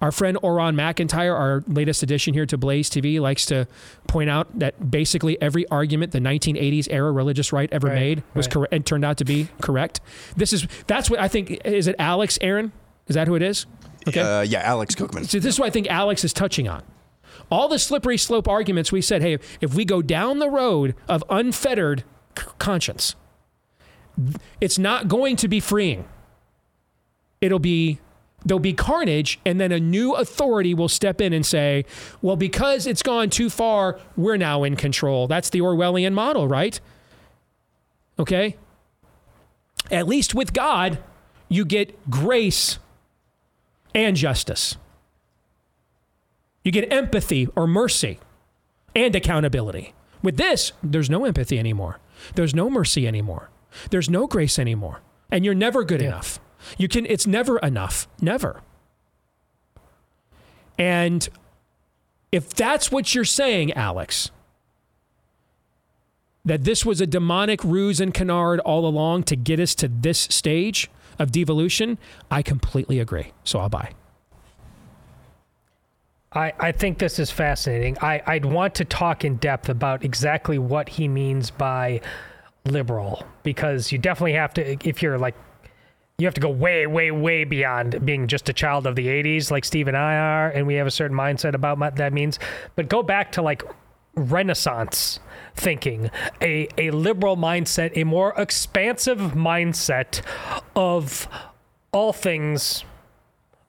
[0.00, 3.66] our friend Aaron McIntyre, our latest addition here to Blaze TV, likes to
[4.06, 8.46] point out that basically every argument the 1980s era religious right ever Right, made was
[8.46, 8.52] right.
[8.52, 10.00] correct and turned out to be correct.
[10.36, 11.50] This is that's what I think.
[11.64, 12.72] Is it Alex Aaron?
[13.08, 13.66] Is that who it is?
[14.08, 14.20] Okay.
[14.20, 15.26] Uh, yeah, Alex Cookman.
[15.26, 16.82] So this is what I think Alex is touching on.
[17.50, 21.22] All the slippery slope arguments we said, hey, if we go down the road of
[21.30, 22.02] unfettered
[22.38, 23.14] c- conscience,
[24.60, 26.06] it's not going to be freeing.
[27.40, 27.98] It'll be
[28.46, 31.84] there'll be carnage and then a new authority will step in and say,
[32.22, 36.80] "Well, because it's gone too far, we're now in control." That's the Orwellian model, right?
[38.18, 38.56] Okay?
[39.90, 40.98] At least with God,
[41.48, 42.78] you get grace
[43.94, 44.76] and justice.
[46.64, 48.18] You get empathy or mercy
[48.94, 49.94] and accountability.
[50.22, 52.00] With this, there's no empathy anymore.
[52.34, 53.50] There's no mercy anymore.
[53.90, 55.02] There's no grace anymore.
[55.30, 56.40] And you're never good enough.
[56.78, 58.08] You can it's never enough.
[58.20, 58.62] Never.
[60.78, 61.28] And
[62.32, 64.30] if that's what you're saying, Alex,
[66.44, 70.18] that this was a demonic ruse and canard all along to get us to this
[70.18, 71.98] stage of devolution,
[72.30, 73.32] I completely agree.
[73.42, 73.92] So I'll buy.
[76.32, 77.96] I, I think this is fascinating.
[78.00, 82.02] I, I'd want to talk in depth about exactly what he means by
[82.66, 85.34] liberal because you definitely have to, if you're like,
[86.18, 89.50] you have to go way, way, way beyond being just a child of the 80s,
[89.50, 92.38] like Steve and I are, and we have a certain mindset about what that means.
[92.74, 93.62] But go back to like
[94.14, 95.20] Renaissance
[95.54, 96.10] thinking,
[96.40, 100.22] a, a liberal mindset, a more expansive mindset
[100.74, 101.28] of
[101.92, 102.84] all things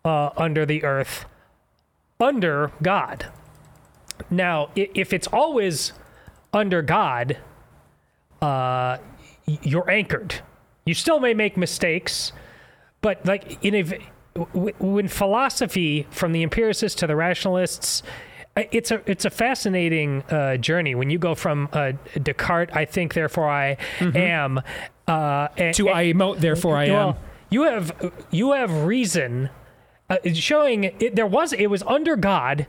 [0.05, 1.25] uh, under the earth
[2.19, 3.27] under God.
[4.29, 5.93] Now, if it's always
[6.53, 7.37] under God,
[8.41, 8.97] uh,
[9.45, 10.41] you're anchored.
[10.87, 12.31] You still may make mistakes,
[13.01, 13.83] but like in a
[14.81, 18.03] when philosophy from the empiricists to the rationalists
[18.55, 23.13] it's a it's a fascinating uh, journey when you go from uh, Descartes I think
[23.13, 24.59] therefore I am
[25.07, 27.15] uh, and- To I emote, therefore I well, am.
[27.49, 29.49] you have you have reason
[30.09, 32.65] uh, showing it, there was it was under God.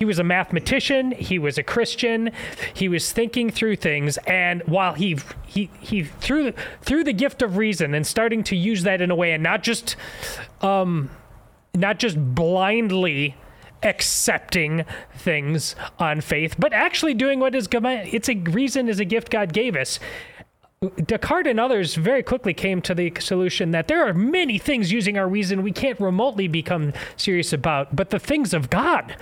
[0.00, 1.10] He was a mathematician.
[1.10, 2.30] He was a Christian.
[2.72, 7.58] He was thinking through things, and while he he he through through the gift of
[7.58, 9.96] reason and starting to use that in a way, and not just
[10.62, 11.10] um,
[11.74, 13.36] not just blindly
[13.82, 14.86] accepting
[15.18, 17.68] things on faith, but actually doing what is.
[17.70, 20.00] It's a reason is a gift God gave us.
[21.04, 25.18] Descartes and others very quickly came to the solution that there are many things using
[25.18, 29.14] our reason we can't remotely become serious about, but the things of God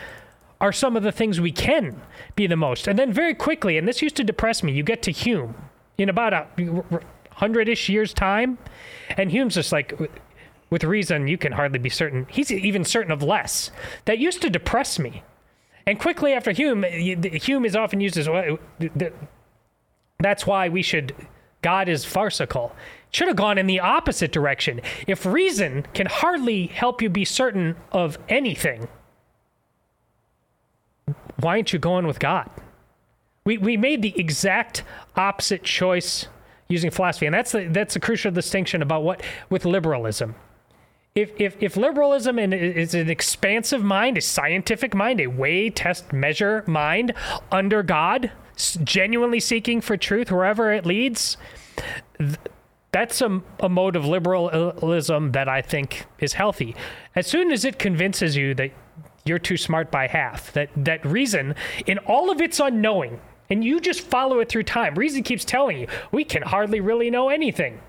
[0.60, 2.00] are some of the things we can
[2.34, 2.88] be the most.
[2.88, 5.54] And then very quickly, and this used to depress me, you get to Hume
[5.96, 6.46] in about a
[7.30, 8.58] hundred ish years' time,
[9.16, 9.98] and Hume's just like,
[10.70, 12.26] with reason, you can hardly be certain.
[12.28, 13.70] He's even certain of less.
[14.04, 15.22] That used to depress me.
[15.86, 18.58] And quickly after Hume, Hume is often used as well.
[20.18, 21.14] That's why we should.
[21.62, 22.74] God is farcical.
[23.10, 24.80] Should have gone in the opposite direction.
[25.06, 28.88] If reason can hardly help you be certain of anything,
[31.40, 32.50] why aren't you going with God?
[33.44, 34.82] We, we made the exact
[35.16, 36.26] opposite choice
[36.68, 40.34] using philosophy, and that's the, that's a crucial distinction about what with liberalism.
[41.14, 46.62] If, if, if liberalism is an expansive mind, a scientific mind, a way, test, measure
[46.66, 47.14] mind
[47.50, 48.30] under God,
[48.84, 51.36] genuinely seeking for truth wherever it leads,
[52.92, 56.76] that's a, a mode of liberalism that I think is healthy.
[57.16, 58.70] As soon as it convinces you that
[59.28, 61.54] you're too smart by half, that, that reason,
[61.86, 63.20] in all of its unknowing,
[63.50, 67.10] and you just follow it through time, reason keeps telling you, we can hardly really
[67.10, 67.80] know anything.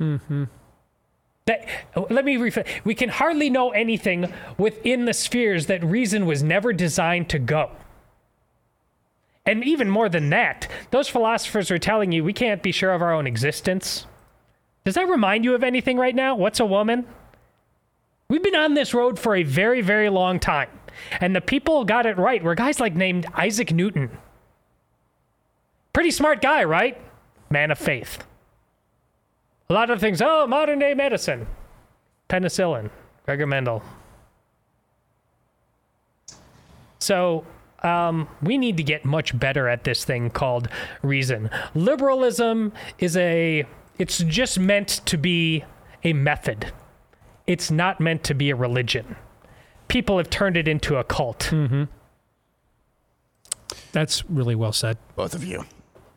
[0.00, 0.44] Mm-hmm.
[1.46, 1.66] That,
[2.10, 2.68] let me rephrase.
[2.84, 7.70] We can hardly know anything within the spheres that reason was never designed to go.
[9.46, 13.02] And even more than that, those philosophers are telling you we can't be sure of
[13.02, 14.06] our own existence.
[14.84, 16.34] Does that remind you of anything right now?
[16.34, 17.06] What's a woman?
[18.30, 20.68] We've been on this road for a very, very long time.
[21.20, 24.16] And the people got it right were guys like named Isaac Newton.
[25.92, 26.96] Pretty smart guy, right?
[27.50, 28.22] Man of faith.
[29.68, 31.48] A lot of things, oh, modern day medicine,
[32.28, 32.90] penicillin,
[33.26, 33.82] Gregor Mendel.
[37.00, 37.44] So
[37.82, 40.68] um, we need to get much better at this thing called
[41.02, 41.50] reason.
[41.74, 43.64] Liberalism is a,
[43.98, 45.64] it's just meant to be
[46.04, 46.72] a method.
[47.50, 49.16] It's not meant to be a religion.
[49.88, 51.48] People have turned it into a cult.
[51.50, 51.82] Mm-hmm.
[53.90, 54.98] That's really well said.
[55.16, 55.64] Both of you.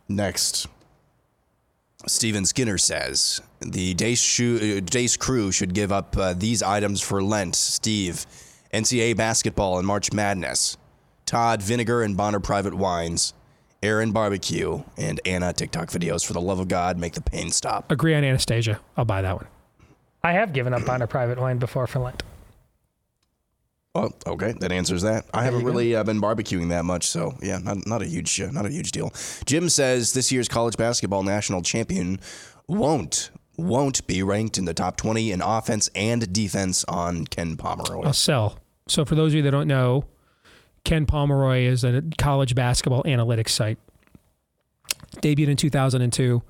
[0.08, 0.68] Next.
[2.06, 7.02] Steven Skinner says the Deace, shu- uh, Deace crew should give up uh, these items
[7.02, 7.56] for Lent.
[7.56, 8.28] Steve,
[8.72, 10.78] NCAA basketball and March Madness.
[11.26, 13.34] Todd, vinegar and Bonner private wines.
[13.82, 14.84] Aaron, barbecue.
[15.00, 16.24] And Anna, TikTok videos.
[16.24, 17.92] For the love of God, make the pain stop.
[17.92, 18.80] Agree on Anastasia.
[18.96, 19.48] I'll buy that one.
[20.24, 22.24] I have given up on a private wine before for Lent.
[23.96, 25.26] Oh, okay, that answers that.
[25.34, 28.50] I haven't really uh, been barbecuing that much, so yeah, not, not a huge uh,
[28.50, 29.14] not a huge deal.
[29.46, 32.20] Jim says this year's college basketball national champion
[32.68, 38.02] won't won't be ranked in the top twenty in offense and defense on Ken Pomeroy.
[38.04, 38.58] I'll sell.
[38.88, 40.06] So for those of you that don't know,
[40.84, 43.78] Ken Pomeroy is a college basketball analytics site.
[45.22, 46.42] Debuted in 2002.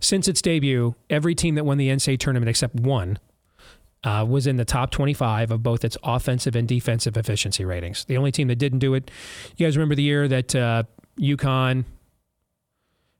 [0.00, 3.18] Since its debut, every team that won the NCAA tournament except one
[4.04, 8.04] uh, was in the top 25 of both its offensive and defensive efficiency ratings.
[8.04, 9.10] The only team that didn't do it,
[9.56, 10.84] you guys remember the year that uh,
[11.18, 11.84] UConn,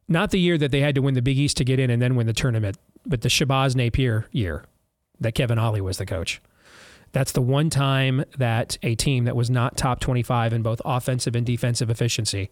[0.06, 2.00] not the year that they had to win the Big East to get in and
[2.00, 4.64] then win the tournament, but the Shabazz Napier year
[5.20, 6.40] that Kevin Ollie was the coach.
[7.12, 11.34] That's the one time that a team that was not top 25 in both offensive
[11.34, 12.50] and defensive efficiency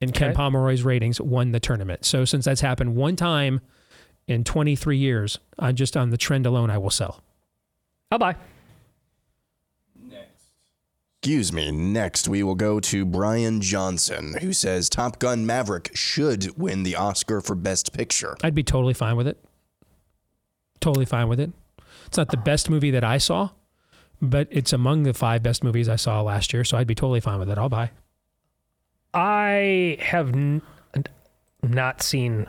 [0.00, 0.36] in Ken Okay.
[0.36, 2.04] Pomeroy's ratings won the tournament.
[2.04, 3.60] So since that's happened one time
[4.26, 7.22] in 23 years, on just on the trend alone, I will sell.
[8.10, 8.36] I'll buy.
[11.22, 11.70] Excuse me.
[11.70, 16.96] Next, we will go to Brian Johnson, who says Top Gun Maverick should win the
[16.96, 18.38] Oscar for Best Picture.
[18.42, 19.36] I'd be totally fine with it.
[20.80, 21.52] Totally fine with it.
[22.06, 23.50] It's not the best movie that I saw,
[24.22, 27.20] but it's among the five best movies I saw last year, so I'd be totally
[27.20, 27.58] fine with it.
[27.58, 27.90] I'll buy.
[29.14, 30.62] I have n-
[31.62, 32.46] not seen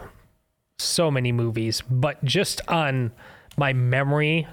[0.78, 3.12] so many movies, but just on
[3.57, 4.47] my memory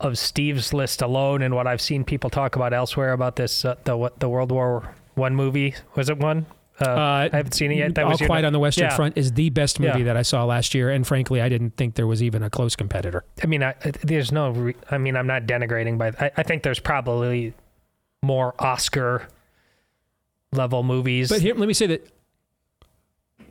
[0.00, 3.76] of Steve's list alone and what I've seen people talk about elsewhere about this, uh,
[3.84, 6.46] the what the World War One movie was it one?
[6.80, 7.94] Uh, I haven't seen it yet.
[7.94, 8.96] That All Quiet on the Western Yeah.
[8.96, 10.04] Front is the best movie Yeah.
[10.06, 12.74] that I saw last year, and frankly, I didn't think there was even a close
[12.74, 13.24] competitor.
[13.42, 14.50] I mean, I, there's no.
[14.50, 17.52] Re- I mean, I'm not denigrating, but I, I think there's probably
[18.24, 19.28] more Oscar
[20.52, 21.28] level movies.
[21.28, 22.06] But here, let me say that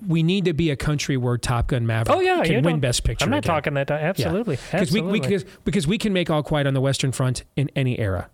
[0.08, 3.04] we need to be a country where Top Gun Maverick Oh, yeah, can win Best
[3.04, 3.26] Picture.
[3.26, 3.56] I'm not again.
[3.56, 3.92] talking that.
[3.92, 7.44] Absolutely, because we, we because, because we can make All Quiet on the Western Front
[7.56, 8.30] in any era.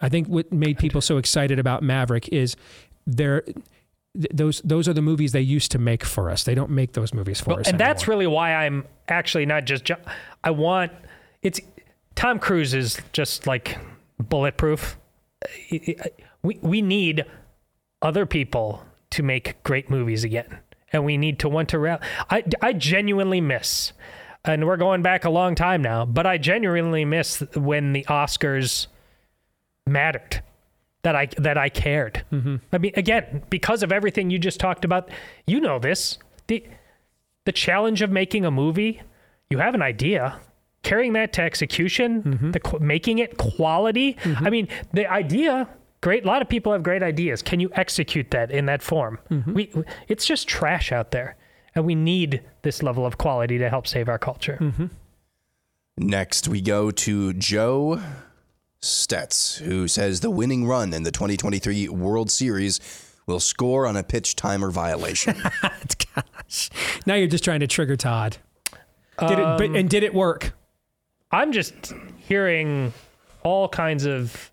[0.00, 2.54] I think what made people so excited about Maverick is
[3.06, 3.40] there.
[3.42, 3.56] th-
[4.32, 6.44] Those those are the movies they used to make for us.
[6.44, 7.66] They don't make those movies for Well, us.
[7.68, 7.94] and anymore.
[7.94, 9.84] that's really why I'm actually not just.
[9.84, 9.96] Ju-
[10.44, 10.92] I want
[11.42, 11.60] it's
[12.14, 13.78] Tom Cruise is just like
[14.18, 14.98] bulletproof.
[16.42, 17.24] We we need
[18.02, 20.58] other people to make great movies again,
[20.92, 21.78] and we need to want to.
[21.78, 21.98] Ra-
[22.30, 23.92] I I genuinely miss,
[24.44, 28.86] and we're going back a long time now, but I genuinely miss when the Oscars
[29.86, 30.42] mattered.
[31.02, 32.24] That I that I cared.
[32.32, 32.56] Mm-hmm.
[32.72, 35.08] I mean, again, because of everything you just talked about,
[35.46, 36.18] you know this.
[36.48, 36.64] The
[37.44, 39.00] the challenge of making a movie,
[39.48, 40.40] you have an idea,
[40.82, 42.50] carrying that to execution, mm-hmm.
[42.50, 44.14] the making it quality.
[44.14, 44.46] Mm-hmm.
[44.46, 45.68] I mean, the idea,
[46.00, 46.24] great.
[46.24, 47.42] A lot of people have great ideas.
[47.42, 49.18] Can you execute that in that form?
[49.46, 49.72] We,
[50.08, 51.36] it's just trash out there,
[51.74, 54.90] and we need this level of quality to help save our culture.
[55.96, 58.00] Next, we go to Joe
[58.80, 62.80] Stetz, who says the winning run in the 2023 World Series
[63.26, 65.36] will score on a pitch timer violation.
[65.62, 66.70] gosh
[67.06, 68.38] now you're just trying to trigger Todd.
[69.20, 70.52] Did it, but, Um, and did it work?
[71.30, 72.92] I'm just hearing
[73.42, 74.50] all kinds of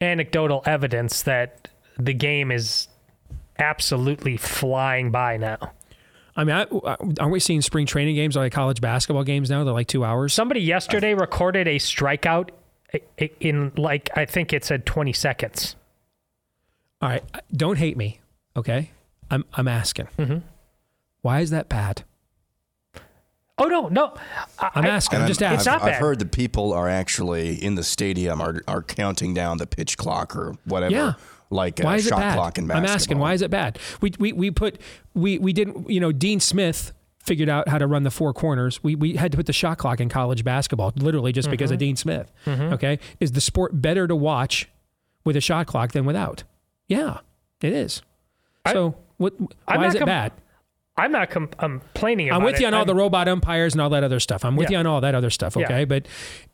[0.00, 2.88] anecdotal evidence that the game is
[3.58, 5.72] absolutely flying by now.
[6.36, 6.66] I mean, I,
[7.20, 9.64] aren't we seeing spring training games or like college basketball games now?
[9.64, 10.32] They're like two hours.
[10.32, 12.50] Somebody yesterday recorded a strikeout
[13.40, 15.76] in like I think it said 20 seconds.
[17.02, 18.20] All right, don't hate me,
[18.56, 18.90] okay?
[19.30, 20.08] I'm I'm asking.
[20.18, 20.38] Mm-hmm.
[21.22, 22.04] Why is that bad?
[23.60, 24.14] Oh no, no.
[24.58, 25.16] I, I'm asking.
[25.16, 25.68] And I'm just asking.
[25.72, 25.94] I've, asking.
[25.94, 29.96] I've heard that people are actually in the stadium are, are counting down the pitch
[29.98, 30.92] clock or whatever.
[30.94, 31.12] Yeah.
[31.50, 32.34] Like a why is shot it bad?
[32.36, 33.78] clock in I'm asking why is it bad?
[34.00, 34.80] We we we put
[35.14, 36.92] we we didn't you know Dean Smith
[37.24, 38.82] figured out how to run the four corners.
[38.84, 41.76] We we had to put the shot clock in college basketball literally just because of
[41.76, 41.80] Mhm.
[41.80, 42.32] Dean Smith.
[42.46, 42.72] Mhm.
[42.74, 44.68] Okay, is the sport better to watch
[45.24, 46.44] with a shot clock than without?
[46.86, 47.18] Yeah,
[47.60, 48.00] it is.
[48.72, 49.34] So what?
[49.66, 50.32] I'm Why is it com- bad?
[51.00, 52.60] I'm not com- complaining about I'm with it.
[52.60, 54.44] you on all I'm- the robot umpires and all that other stuff.
[54.44, 54.76] I'm with Yeah.
[54.76, 55.56] you on all that other stuff.
[55.56, 55.64] Yeah.
[55.64, 56.06] Okay, but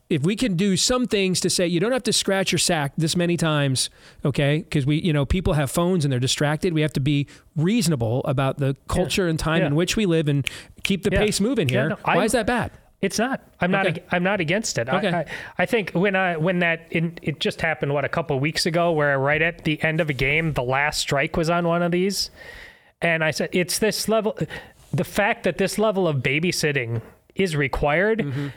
[0.08, 2.92] if we can do some things to say you don't have to scratch your sack
[2.96, 3.90] this many times,
[4.24, 4.58] okay?
[4.58, 6.72] Because we, you know, people have phones and they're distracted.
[6.74, 7.26] We have to be
[7.56, 9.66] reasonable about the culture and time Yeah.
[9.68, 10.46] in which we live and
[10.84, 11.18] keep the Yeah.
[11.18, 11.88] pace moving Yeah, here.
[11.90, 12.70] no, Why I'm- is that bad?
[13.02, 13.42] It's not.
[13.60, 13.86] I'm not.
[13.86, 13.96] Okay.
[14.00, 14.88] ag- I'm not against it.
[14.88, 15.08] Okay.
[15.08, 15.24] I, I,
[15.58, 18.64] I think when I when that in, it just happened what a couple of weeks
[18.64, 21.82] ago, where right at the end of a game, the last strike was on one
[21.82, 22.30] of these,
[23.02, 24.36] and I said it's this level.
[24.92, 27.02] The fact that this level of babysitting
[27.34, 28.48] is required Mm-hmm.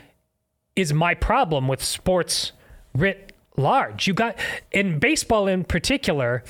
[0.76, 2.52] is my problem with sports
[2.94, 4.06] writ large.
[4.06, 4.36] You got
[4.72, 6.42] in baseball in particular.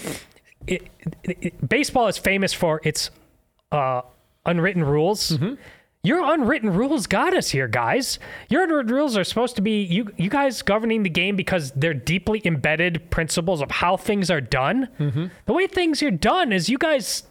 [0.66, 0.88] It,
[1.24, 3.10] it, it- baseball is famous for its
[3.72, 4.02] uh,
[4.46, 5.36] unwritten rules.
[6.02, 8.18] Your unwritten rules got us here, guys.
[8.48, 11.92] Your unwritten rules are supposed to be you you guys governing the game because they're
[11.92, 14.88] deeply embedded principles of how things are done.
[15.46, 17.24] The way things are done is you guys,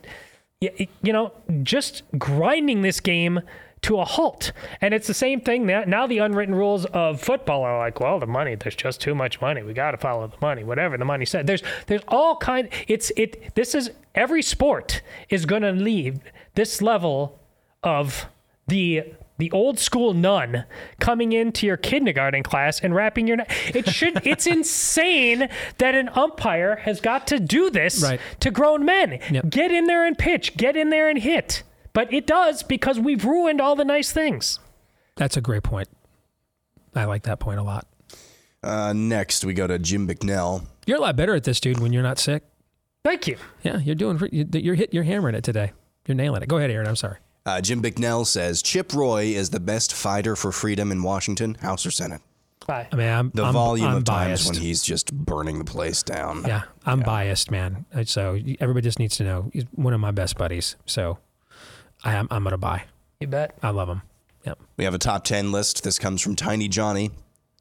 [0.61, 1.31] you know,
[1.63, 3.39] just grinding this game
[3.81, 4.51] to a halt.
[4.81, 5.83] And it's the same thing now.
[5.87, 8.55] Now the unwritten rules of football are like, well, the money.
[8.55, 9.63] There's just too much money.
[9.63, 10.65] We got to follow the money.
[10.65, 11.47] Whatever the money said.
[11.47, 12.67] There's there's all kind.
[12.89, 13.55] It's it.
[13.55, 16.19] This is every sport is going to leave
[16.55, 17.39] this level
[17.81, 18.25] of
[18.67, 20.65] the the old school nun
[20.99, 23.51] coming into your kindergarten class and wrapping your neck.
[23.73, 25.49] It should it's insane
[25.79, 28.05] that an umpire has got to do this
[28.41, 29.19] to grown men.
[29.49, 31.63] Get in there and pitch, get in there and hit.
[31.93, 34.59] But it does because we've ruined all the nice things.
[35.15, 35.89] That's a great point.
[36.93, 37.87] I like that point a lot.
[38.61, 40.65] Uh, next, we go to Jim McNell.
[40.85, 41.79] You're a lot better at this, dude.
[41.79, 42.43] When you're not sick.
[43.03, 43.37] Thank you.
[43.63, 44.19] Yeah, you're doing.
[44.31, 44.93] You're hit.
[44.93, 45.71] You're hammering it today.
[46.05, 46.49] You're nailing it.
[46.49, 46.87] Go ahead, Aaron.
[46.87, 47.17] I'm sorry.
[47.49, 51.83] Uh, Jim Bicknell says Chip Roy is the best fighter for freedom in Washington, House
[51.83, 52.21] or Senate.
[52.67, 52.87] Bye.
[52.91, 54.45] I mean, I'm The I'm, volume I'm of biased.
[54.45, 56.43] times when he's just burning the place down.
[56.45, 57.85] Yeah, I'm biased, man.
[57.91, 60.75] Uh, So everybody just needs to know he's one of my best buddies.
[60.85, 61.17] So
[62.03, 62.27] I am.
[62.29, 62.83] I'm gonna buy.
[63.19, 63.57] You bet.
[63.63, 64.03] I love him.
[64.45, 64.59] Yep.
[64.77, 65.83] We have a top 10 list.
[65.83, 67.09] This comes from Tiny Johnny.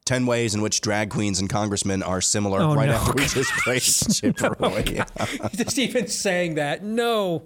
[0.09, 2.95] 10 ways in which drag queens and congressmen are similar Oh, right no.
[2.95, 4.83] after we just praised Chip Roy.
[5.55, 6.83] Just even saying that.
[6.83, 7.43] No.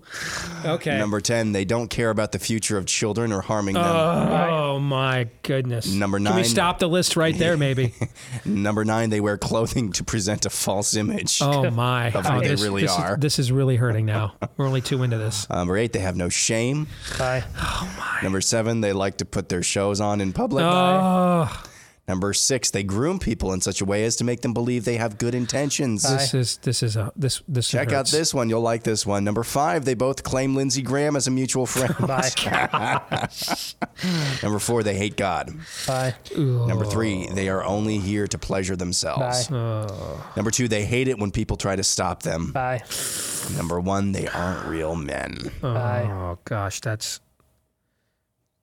[0.65, 0.97] Okay.
[0.97, 3.85] Number 10, they don't care about the future of children or harming them.
[3.85, 5.93] Oh my goodness.
[5.93, 6.31] Number 9.
[6.35, 7.95] Can we stop the list right there, maybe?
[8.45, 11.43] Number 9, they wear clothing to present a false image.
[11.43, 12.13] Oh my.
[12.13, 13.15] Of oh, who they this, really this are.
[13.15, 14.35] Is, this is really hurting now.
[14.57, 15.51] We're only two into this.
[15.51, 16.87] Number 8, they have no shame.
[17.19, 17.43] Bye.
[17.57, 18.21] Oh my.
[18.23, 20.65] Number 7, they like to put their shows on in public.
[20.65, 21.51] Oh,
[22.13, 24.99] Number 6, they groom people in such a way as to make them believe they
[24.99, 26.03] have good intentions.
[26.03, 28.51] this is this is a this this Check out this one.
[28.51, 29.25] You'll like this one.
[29.25, 31.95] Number five, they both claim Lindsey Graham as a mutual friend.
[34.43, 35.55] Number four, they hate God.
[35.87, 36.15] Bye.
[36.37, 39.49] Number three, they are only here to pleasure themselves.
[39.49, 39.57] Bye.
[39.57, 40.33] Oh.
[40.37, 42.53] Number two, they hate it when people try to stop them.
[42.53, 42.83] Bye.
[43.57, 45.51] Number one, they aren't real men.
[45.63, 46.11] Oh, Bye.
[46.11, 47.21] Oh gosh, that's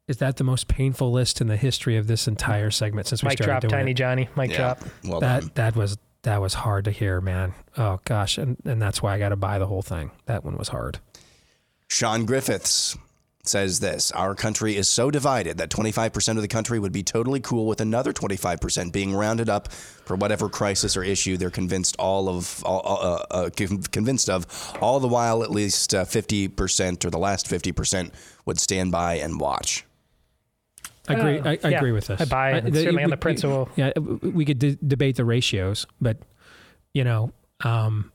[0.10, 3.27] is that the most painful list in the history of this entire segment since we
[3.30, 3.94] Mic started drop, doing Tiny it?
[3.94, 4.27] Johnny.
[4.36, 4.81] Mic drop.
[5.06, 5.52] Well that done.
[5.53, 7.53] that was that was hard to hear, man.
[7.77, 10.11] Oh gosh, and and that's why I got to buy the whole thing.
[10.26, 10.99] That one was hard.
[11.88, 12.98] Sean Griffiths
[13.44, 17.40] says this Our country is so divided that 25% of the country would be totally
[17.40, 22.30] cool with another 25% being rounded up for whatever crisis or issue they're convinced all
[22.30, 23.49] of all, uh, uh,
[23.91, 24.48] convinced of
[24.81, 28.11] all the while at least uh, 50% or the last 50%
[28.45, 29.86] would stand by and watch
[31.10, 31.40] I agree.
[31.40, 32.22] Uh, I, I yeah, agree with this.
[32.22, 32.68] I buy it.
[32.68, 33.69] It's certainly on the principle.
[33.76, 36.18] Yeah, we could de- debate the ratios, but
[36.94, 37.31] you know,
[37.64, 38.11] um,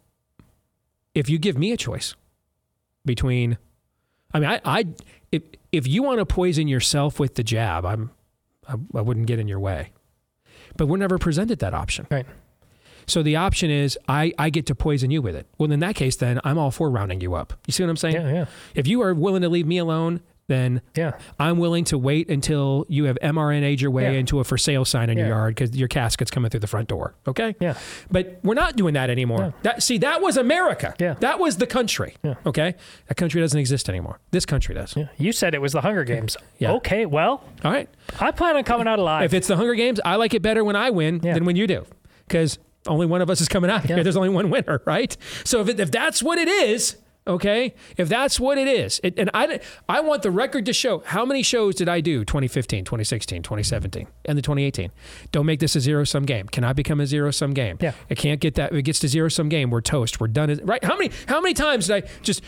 [1.15, 2.15] if you give me a choice
[3.05, 3.59] between,
[4.33, 4.87] I mean, I, I
[5.33, 5.43] if
[5.73, 8.11] if you want to poison yourself with the jab, I'm,
[8.69, 9.91] I, I wouldn't get in your way.
[10.77, 12.07] But we're never presented that option.
[12.11, 12.27] Right.
[13.07, 15.47] So the option is I, I get to poison you with it.
[15.59, 17.53] Well, in that case, then I'm all for rounding you up.
[17.67, 18.15] You see what I'm saying?
[18.15, 18.45] Yeah, yeah.
[18.75, 21.13] If you are willing to leave me alone, then Yeah.
[21.39, 24.19] I'm willing to wait until you have mRNA'd your way Yeah.
[24.19, 26.89] into a for sale sign in your yard because your casket's coming through the front
[26.89, 27.15] door.
[27.27, 27.57] Okay?
[27.61, 27.75] Yeah.
[28.11, 29.55] But we're not doing that anymore.
[29.63, 30.95] That see, that was America.
[30.99, 31.15] Yeah.
[31.21, 32.15] That was the country.
[32.23, 32.35] Yeah.
[32.45, 32.75] Okay?
[33.09, 34.21] That country doesn't exist anymore.
[34.33, 34.95] This country does.
[34.97, 35.09] Yeah.
[35.17, 36.37] You said it was the Hunger Games.
[36.59, 36.73] Yeah.
[36.75, 37.89] Okay, well, All right.
[38.21, 39.25] I plan on coming out alive.
[39.25, 41.35] If it's the Hunger Games, I like it better when I win Yeah.
[41.35, 41.85] than when you do.
[42.29, 44.03] Because only one of us is coming out here.
[44.05, 45.17] There's only one winner, right?
[45.45, 49.19] So if, it, if that's what it is, okay, if that's what it is, it,
[49.19, 52.85] and I, I want the record to show how many shows did I do 2015,
[52.85, 54.91] 2016, 2017, and the 2018.
[55.33, 56.47] Don't make this a zero sum game.
[56.49, 57.79] Can I become a zero sum game.
[57.81, 57.93] Yeah.
[58.09, 58.73] It can't get that.
[58.73, 60.21] If it gets to zero sum game, we're toast.
[60.21, 60.59] We're done.
[60.65, 60.83] Right?
[60.83, 62.43] How many how many times did I just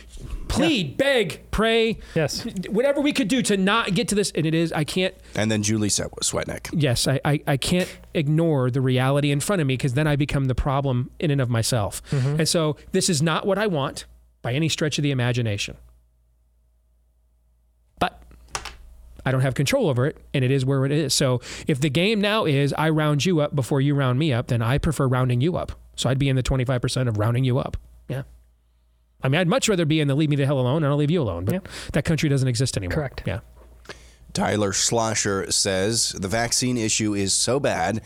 [0.48, 2.44] plead, beg, pray, Yes.
[2.68, 4.30] whatever we could do to not get to this?
[4.34, 7.94] And it is, I can't and then Julie Swe- Swetnick yes, I, I, I can't
[8.14, 11.40] ignore the reality in front of me because then I become the problem in and
[11.40, 12.02] of myself.
[12.10, 12.40] Mm-hmm.
[12.40, 14.06] And so this is not what I want
[14.46, 15.76] by any stretch of the imagination.
[17.98, 18.22] But
[19.24, 21.12] I don't have control over it, and it is where it is.
[21.14, 24.46] So if the game now is I round you up before you round me up,
[24.46, 25.72] then I prefer rounding you up.
[25.96, 27.76] So I'd be in the 25% of rounding you up.
[28.06, 28.22] Yeah.
[29.20, 30.96] I mean, I'd much rather be in the leave me the hell alone and I'll
[30.96, 31.44] leave you alone.
[31.44, 31.60] But Yeah.
[31.94, 32.94] that country doesn't exist anymore.
[32.94, 33.24] Correct.
[33.26, 33.40] Yeah.
[34.32, 38.00] Tyler Schlosser says the vaccine issue is so bad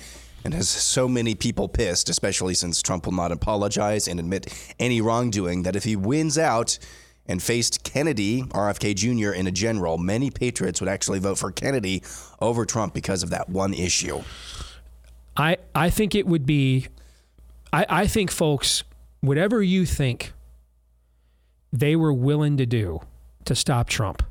[0.44, 5.00] and has so many people pissed, especially since Trump will not apologize and admit any
[5.00, 6.78] wrongdoing, that if he wins out
[7.26, 12.02] and faced Kennedy, RFK Jr., in a general, many patriots would actually vote for Kennedy
[12.40, 14.22] over Trump because of that one issue.
[15.36, 16.88] I, I think it would be,
[17.72, 18.82] I, I think, folks,
[19.20, 20.32] whatever you think
[21.72, 23.00] they were willing to do
[23.44, 24.22] to stop Trump,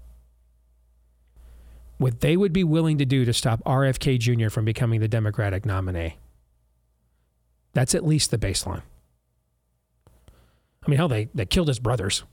[1.99, 4.49] what they would be willing to do to stop RFK Jr.
[4.49, 6.15] from becoming the Democratic nominee,
[7.73, 8.81] that's at least the baseline.
[10.81, 12.23] I mean, hell, they, they killed his brothers.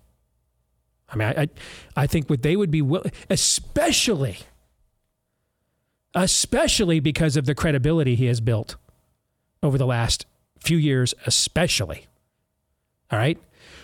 [1.08, 1.48] I mean, I, I,
[1.96, 4.38] I think what they would be willing, especially,
[6.14, 8.76] especially because of the credibility he has built
[9.64, 10.26] over the last
[10.60, 12.06] few years, especially.
[13.10, 13.38] All right?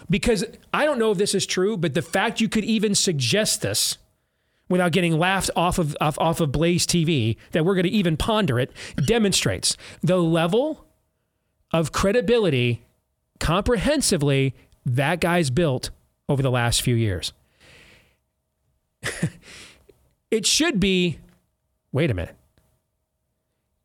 [0.09, 3.63] Because I don't know if this is true, but the fact you could even suggest
[3.63, 3.99] this
[4.73, 8.17] without getting laughed off of off, off of Blaze TV, that we're going to even
[8.17, 10.87] ponder it, demonstrates the level
[11.73, 12.85] of credibility
[13.39, 14.55] comprehensively
[14.85, 15.91] that guy's built
[16.29, 17.33] over the last few years.
[20.31, 21.19] it should be
[21.93, 22.37] wait a minute.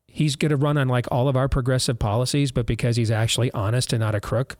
[0.07, 3.51] He's going to run on like all of our progressive policies, but because he's actually
[3.51, 4.57] honest and not a crook,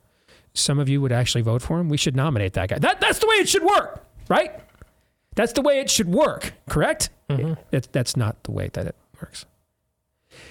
[0.54, 1.88] some of you would actually vote for him.
[1.88, 2.78] We should nominate that guy.
[2.78, 4.60] That, that's the way it should work, right?
[5.38, 7.10] That's the way it should work, correct?
[7.30, 9.46] It- that's not the way that it works.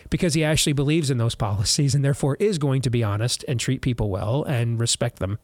[0.10, 3.60] Because he actually believes in those policies and therefore is going to be honest and
[3.60, 5.40] treat people well and respect them.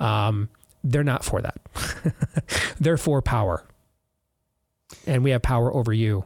[0.00, 0.48] Um,
[0.82, 1.56] they're not for that.
[2.80, 3.64] they're for power.
[5.06, 6.24] And we have power over you.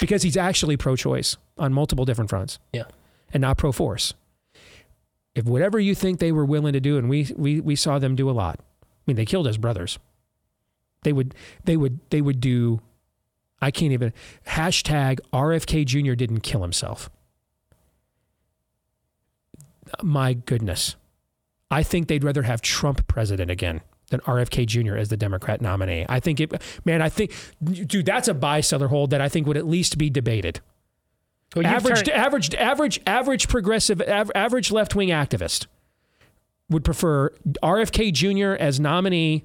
[0.00, 1.36] Because he's actually pro choice.
[1.56, 2.58] on multiple different fronts.
[2.72, 2.84] Yeah.
[3.32, 4.14] And not pro force.
[5.36, 8.16] If whatever you think they were willing to do, and we we we saw them
[8.16, 8.58] do a lot.
[8.82, 9.98] I mean, they killed his brothers.
[11.02, 11.34] They would
[11.64, 12.80] they would they would do
[13.60, 14.12] I can't even
[14.48, 16.14] hashtag RFK Jr.
[16.14, 17.10] didn't kill himself.
[20.02, 20.96] My goodness.
[21.70, 23.80] I think they'd rather have Trump president again
[24.10, 24.96] than RFK Jr.
[24.96, 26.04] as the Democrat nominee.
[26.08, 26.52] I think it,
[26.84, 29.96] man, I think, dude, that's a buy seller hold that I think would at least
[29.96, 30.60] be debated.
[31.56, 35.66] Well, average, turned- average, average, average progressive, av- average left wing activist
[36.68, 37.30] would prefer
[37.62, 38.52] RFK Jr.
[38.62, 39.44] as nominee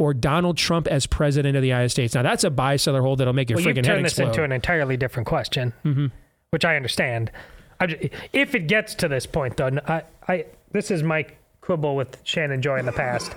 [0.00, 2.14] or Donald Trump as president of the United States.
[2.14, 4.42] Now that's a buy seller hold that'll make your well, freaking head turned this into
[4.42, 6.06] an entirely different question, Mm-hmm.
[6.50, 7.30] which I understand.
[7.78, 11.26] I ju- if it gets to this point, though, I, I this is my
[11.60, 13.34] quibble with Shannon Joy in the past.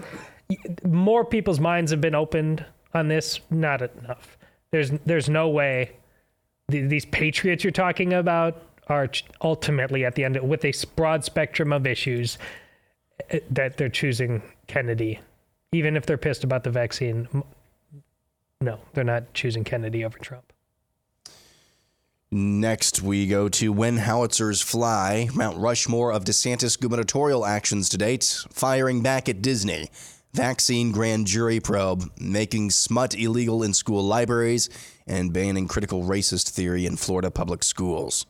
[0.85, 3.41] More people's minds have been opened on this.
[3.49, 4.37] Not enough.
[4.71, 5.91] There's there's no way
[6.69, 9.09] the, these patriots you're talking about are
[9.41, 12.37] ultimately at the end with a broad spectrum of issues
[13.31, 15.19] eh, that they're choosing Kennedy,
[15.73, 17.27] even if they're pissed about the vaccine.
[18.61, 20.53] No, they're not choosing Kennedy over Trump.
[22.31, 28.45] Next, we go to When Howitzers Fly, Mount Rushmore of DeSantis gubernatorial actions to date,
[28.51, 29.89] firing back at Disney,
[30.33, 34.67] vaccine grand jury probe, making smut illegal in school libraries,
[35.05, 38.25] and banning critical racist theory in Florida public schools.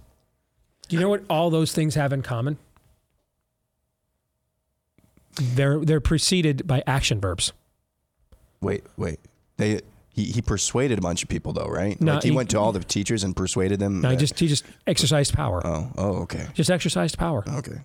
[0.89, 2.57] You know what all those things have in common?
[5.35, 7.53] They're they're preceded by action verbs.
[8.61, 9.19] Wait, wait.
[9.57, 11.99] They he, he persuaded a bunch of people though, right?
[11.99, 14.01] No, like he, he- went to all the teachers and persuaded them.
[14.01, 15.65] No, he just he just exercised power.
[15.65, 16.47] Oh, oh, okay.
[16.53, 17.43] Just exercised power.
[17.47, 17.79] Okay.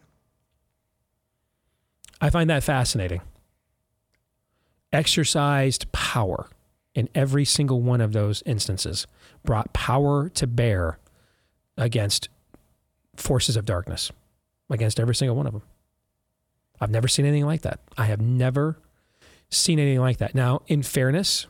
[2.20, 3.20] I find that fascinating.
[4.92, 6.48] Exercised power
[6.94, 9.06] in every single one of those instances,
[9.44, 10.98] brought power to bear
[11.76, 12.28] against
[13.14, 14.10] forces of darkness,
[14.68, 15.62] against every single one of them.
[16.80, 17.80] I've never seen anything like that.
[17.96, 18.78] I have never
[19.50, 20.34] seen anything like that.
[20.34, 21.46] Now, in fairness,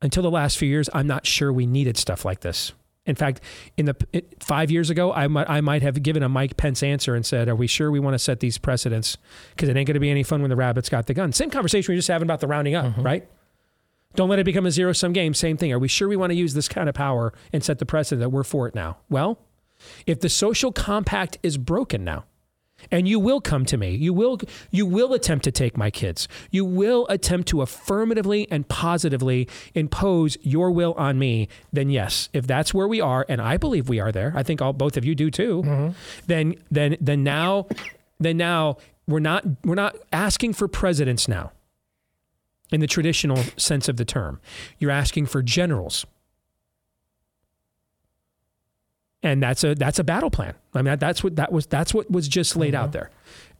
[0.00, 2.72] until the last few years, I'm not sure we needed stuff like this.
[3.06, 3.40] In fact,
[3.76, 6.82] in the it, five years ago, I might I might have given a Mike Pence
[6.82, 9.18] answer and said, "Are we sure we want to set these precedents?
[9.50, 11.50] Because it ain't going to be any fun when the rabbits got the gun." Same
[11.50, 13.02] conversation we were just having about the rounding up, mm-hmm.
[13.02, 13.28] right?
[14.14, 15.34] Don't let it become a zero sum game.
[15.34, 15.72] Same thing.
[15.72, 18.20] Are we sure we want to use this kind of power and set the precedent
[18.20, 18.98] that we're for it now?
[19.10, 19.38] Well,
[20.06, 22.24] if the social compact is broken now,
[22.90, 24.38] and you will come to me, you will
[24.70, 26.28] you will attempt to take my kids.
[26.50, 32.46] You will attempt to affirmatively and positively impose your will on me, then yes, if
[32.46, 35.04] that's where we are, and I believe we are there, I think all both of
[35.04, 35.92] you do too, mm-hmm.
[36.26, 37.66] then then then now
[38.18, 41.52] then now we're not we're not asking for presidents now
[42.70, 44.40] in the traditional sense of the term.
[44.78, 46.06] You're asking for generals.
[49.24, 50.54] And that's a that's a battle plan.
[50.74, 52.92] I mean that's what that was that's what was just laid out mm-hmm.
[52.92, 53.10] there.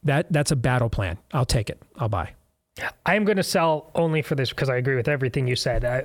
[0.04, 1.18] That that's a battle plan.
[1.32, 1.82] I'll take it.
[1.96, 2.34] I'll buy.
[3.06, 5.84] I am going to sell only for this because I agree with everything you said.
[5.84, 5.96] I,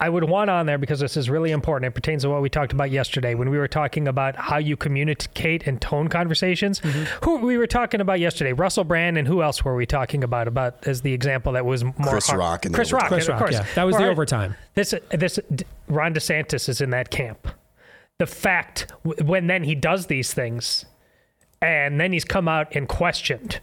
[0.00, 1.92] I, I would want on there because this is really important.
[1.92, 4.74] It pertains to what we talked about yesterday when we were talking about how you
[4.74, 6.80] communicate and tone conversations.
[6.80, 7.24] Mm-hmm.
[7.24, 8.54] Who we were talking about yesterday?
[8.54, 10.48] Russell Brand and who else were we talking about?
[10.48, 12.90] About as the example that was more Chris hard- Rock in the Chris.
[12.90, 13.52] Rock, Chris of course.
[13.52, 13.66] yeah.
[13.74, 14.56] That was the Or- overtime.
[14.74, 15.38] This this
[15.88, 17.48] Ron DeSantis is in that camp.
[18.18, 20.84] The fact when then he does these things,
[21.62, 23.60] and then he's come out and questioned,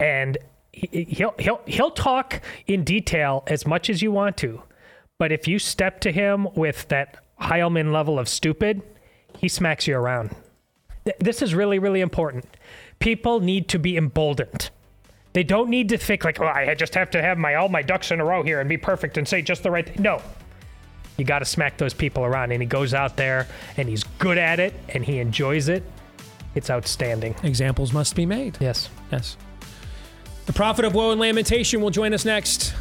[0.00, 0.36] and
[0.72, 4.62] he, he'll he'll he'll talk in detail as much as you want to,
[5.18, 8.82] but if you step to him with that Heilman level of stupid,
[9.38, 10.34] he smacks you around.
[11.20, 12.46] This is really really important.
[12.98, 14.70] People need to be emboldened.
[15.34, 17.82] They don't need to think like, oh, I just have to have my all my
[17.82, 20.02] ducks in a row here and be perfect and say just the right thing.
[20.02, 20.20] No.
[21.18, 22.52] You got to smack those people around.
[22.52, 23.46] And he goes out there
[23.76, 25.82] and he's good at it and he enjoys it.
[26.54, 27.34] It's outstanding.
[27.42, 28.56] Examples must be made.
[28.60, 28.88] Yes.
[29.12, 29.36] Yes.
[30.46, 32.72] The prophet of woe and lamentation will join us next.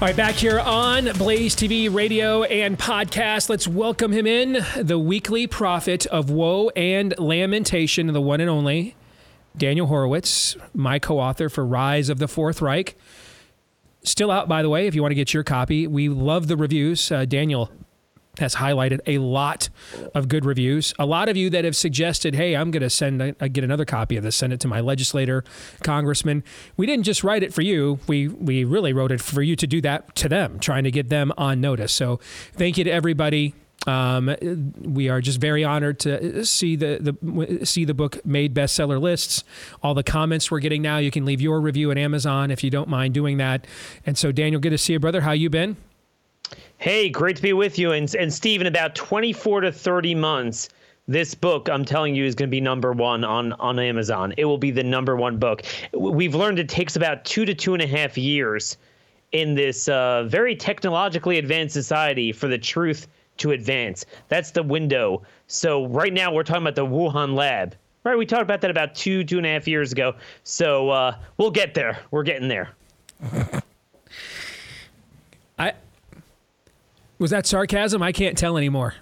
[0.00, 3.48] All right, back here on Blaze TV radio and podcast.
[3.48, 8.94] Let's welcome him in, the weekly prophet of woe and lamentation, the one and only
[9.56, 12.96] Daniel Horowitz, my co author for Rise of the Fourth Reich.
[14.04, 15.88] Still out, by the way, if you want to get your copy.
[15.88, 17.10] We love the reviews.
[17.10, 17.68] Uh, Daniel
[18.38, 19.68] has highlighted a lot
[20.14, 20.94] of good reviews.
[20.98, 23.84] A lot of you that have suggested, "Hey, I'm going to send a, get another
[23.84, 25.44] copy of this, send it to my legislator,
[25.82, 26.42] congressman."
[26.76, 27.98] We didn't just write it for you.
[28.06, 31.08] We we really wrote it for you to do that to them, trying to get
[31.08, 31.92] them on notice.
[31.92, 32.20] So,
[32.54, 33.54] thank you to everybody.
[33.86, 34.34] Um,
[34.82, 39.44] we are just very honored to see the, the see the book made bestseller lists.
[39.82, 42.70] All the comments we're getting now, you can leave your review at Amazon if you
[42.70, 43.66] don't mind doing that.
[44.04, 45.22] And so, Daniel, good to see you, brother.
[45.22, 45.76] How you been?
[46.80, 47.90] Hey, great to be with you.
[47.90, 50.68] And, and Steve, in about 24 to 30 months,
[51.08, 54.32] this book, I'm telling you, is going to be number one on, on Amazon.
[54.36, 55.62] It will be the number one book.
[55.92, 58.76] We've learned it takes about two to two and a half years
[59.32, 64.06] in this uh, very technologically advanced society for the truth to advance.
[64.28, 65.22] That's the window.
[65.48, 67.74] So right now we're talking about the Wuhan lab.
[68.04, 70.14] Right, we talked about that about two, two and a half years ago.
[70.44, 71.98] So uh, we'll get there.
[72.12, 72.70] We're getting there.
[75.58, 75.72] I
[77.18, 78.02] was that sarcasm?
[78.02, 78.94] I can't tell anymore.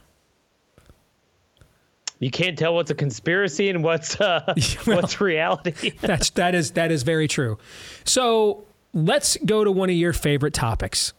[2.18, 4.40] You can't tell what's a conspiracy and what's uh,
[4.86, 5.93] well, what's reality.
[6.01, 7.59] that's that is that is very true.
[8.05, 8.64] So
[8.94, 11.12] let's go to one of your favorite topics,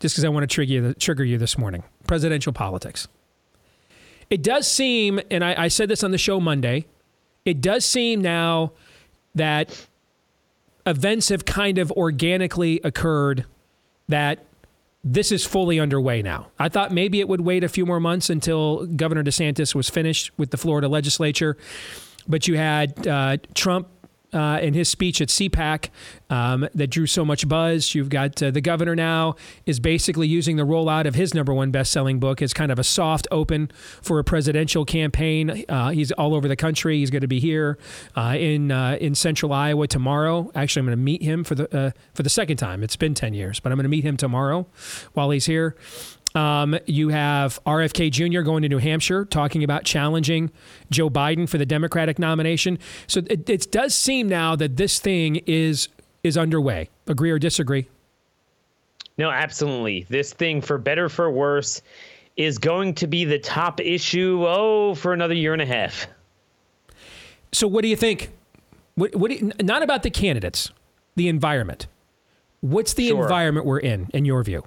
[0.00, 3.06] just because I want to trigger you, trigger you this morning: presidential politics.
[4.28, 6.86] It does seem, and I, I said this on the show Monday,
[7.44, 8.72] it does seem now
[9.34, 9.86] that
[10.86, 13.44] events have kind of organically occurred
[14.08, 14.44] that
[15.02, 16.50] this is fully underway now.
[16.58, 20.30] I thought maybe it would wait a few more months until Governor DeSantis was finished
[20.38, 21.56] with the Florida legislature,
[22.28, 23.88] but you had uh, Trump
[24.32, 25.88] uh, in his speech at CPAC
[26.28, 27.94] um, that drew so much buzz.
[27.94, 29.36] You've got uh, the governor now
[29.66, 32.84] is basically using the rollout of his number one best-selling book as kind of a
[32.84, 33.70] soft open
[34.02, 35.64] for a presidential campaign.
[35.68, 36.98] Uh, he's all over the country.
[36.98, 37.78] He's going to be here
[38.16, 40.50] uh, in uh, in Central Iowa tomorrow.
[40.54, 42.82] Actually, I'm going to meet him for the uh, for the second time.
[42.82, 44.66] It's been ten years, but I'm going to meet him tomorrow
[45.14, 45.76] while he's here.
[46.34, 48.42] Um, you have RFK Jr.
[48.42, 50.50] going to New Hampshire talking about challenging
[50.90, 52.78] Joe Biden for the Democratic nomination.
[53.06, 55.88] So it, it does seem now that this thing is
[56.22, 56.88] is underway.
[57.06, 57.88] Agree or disagree?
[59.18, 60.06] No, absolutely.
[60.08, 61.82] This thing, for better for worse,
[62.36, 64.44] is going to be the top issue.
[64.46, 66.06] Oh, for another year and a half.
[67.52, 68.30] So, what do you think?
[68.94, 70.70] What, what you, not about the candidates,
[71.16, 71.86] the environment.
[72.60, 73.22] What's the sure.
[73.22, 74.64] environment we're in, in your view?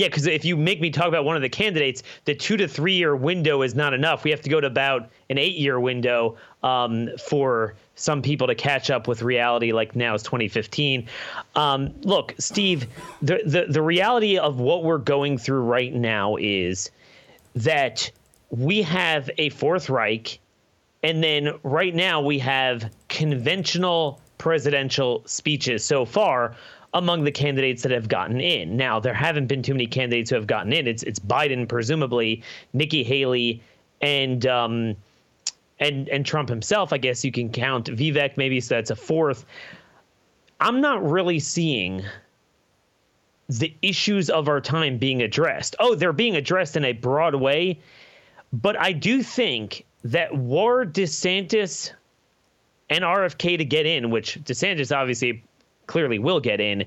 [0.00, 2.66] Yeah, because if you make me talk about one of the candidates, the two to
[2.66, 4.24] three year window is not enough.
[4.24, 8.54] We have to go to about an eight year window um, for some people to
[8.54, 9.72] catch up with reality.
[9.72, 11.06] Like now is 2015.
[11.54, 12.86] Um, look, Steve,
[13.20, 16.90] the, the the reality of what we're going through right now is
[17.54, 18.10] that
[18.48, 20.40] we have a Fourth Reich,
[21.02, 26.56] and then right now we have conventional presidential speeches so far
[26.94, 28.76] among the candidates that have gotten in.
[28.76, 30.86] Now, there haven't been too many candidates who have gotten in.
[30.86, 32.42] It's it's Biden, presumably,
[32.72, 33.62] Nikki Haley,
[34.00, 34.96] and um,
[35.78, 36.92] and and Trump himself.
[36.92, 39.44] I guess you can count Vivek, maybe so that's a fourth.
[40.60, 42.02] I'm not really seeing
[43.48, 45.74] the issues of our time being addressed.
[45.80, 47.80] Oh, they're being addressed in a broad way,
[48.52, 51.92] but I do think that were DeSantis
[52.88, 55.42] and RFK to get in, which DeSantis obviously
[55.90, 56.84] clearly will get in.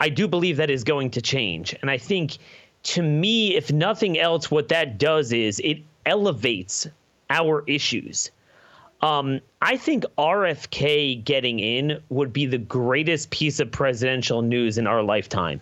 [0.00, 1.74] I do believe that is going to change.
[1.80, 2.38] And I think
[2.94, 6.86] to me, if nothing else, what that does is it elevates
[7.30, 8.30] our issues.
[9.00, 14.86] Um, I think RFK getting in would be the greatest piece of presidential news in
[14.86, 15.60] our lifetime.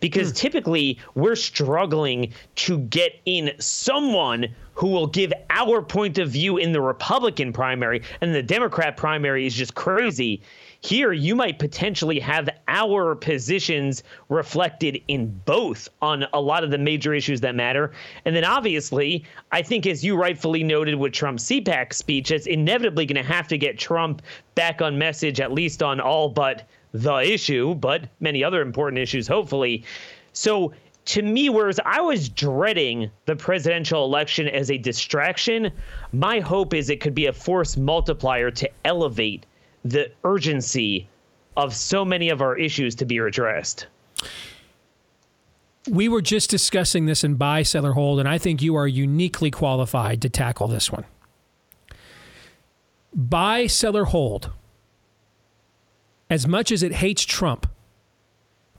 [0.00, 0.36] Because mm.
[0.36, 6.72] typically we're struggling to get in someone who will give our point of view in
[6.72, 10.40] the Republican primary, and the Democrat primary is just crazy.
[10.86, 16.78] Here, you might potentially have our positions reflected in both on a lot of the
[16.78, 17.90] major issues that matter.
[18.24, 23.04] And then, obviously, I think, as you rightfully noted with Trump's CPAC speech, it's inevitably
[23.04, 24.22] going to have to get Trump
[24.54, 29.26] back on message, at least on all but the issue, but many other important issues,
[29.26, 29.82] hopefully.
[30.34, 30.72] So,
[31.06, 35.72] to me, whereas I was dreading the presidential election as a distraction,
[36.12, 39.46] my hope is it could be a force multiplier to elevate
[39.90, 41.08] the urgency
[41.56, 43.86] of so many of our issues to be addressed.
[45.88, 49.50] We were just discussing this in buy, seller, hold, and I think you are uniquely
[49.50, 51.04] qualified to tackle this one.
[53.14, 54.50] Buy, seller, hold.
[56.28, 57.70] As much as it hates Trump,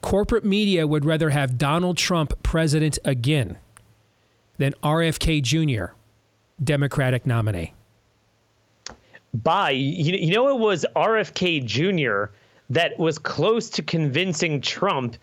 [0.01, 3.57] corporate media would rather have Donald Trump president again
[4.57, 5.93] than RFK Jr.,
[6.61, 7.73] Democratic nominee
[9.33, 12.31] by you, you know it was RFK Jr.
[12.69, 15.17] that was close to convincing Trump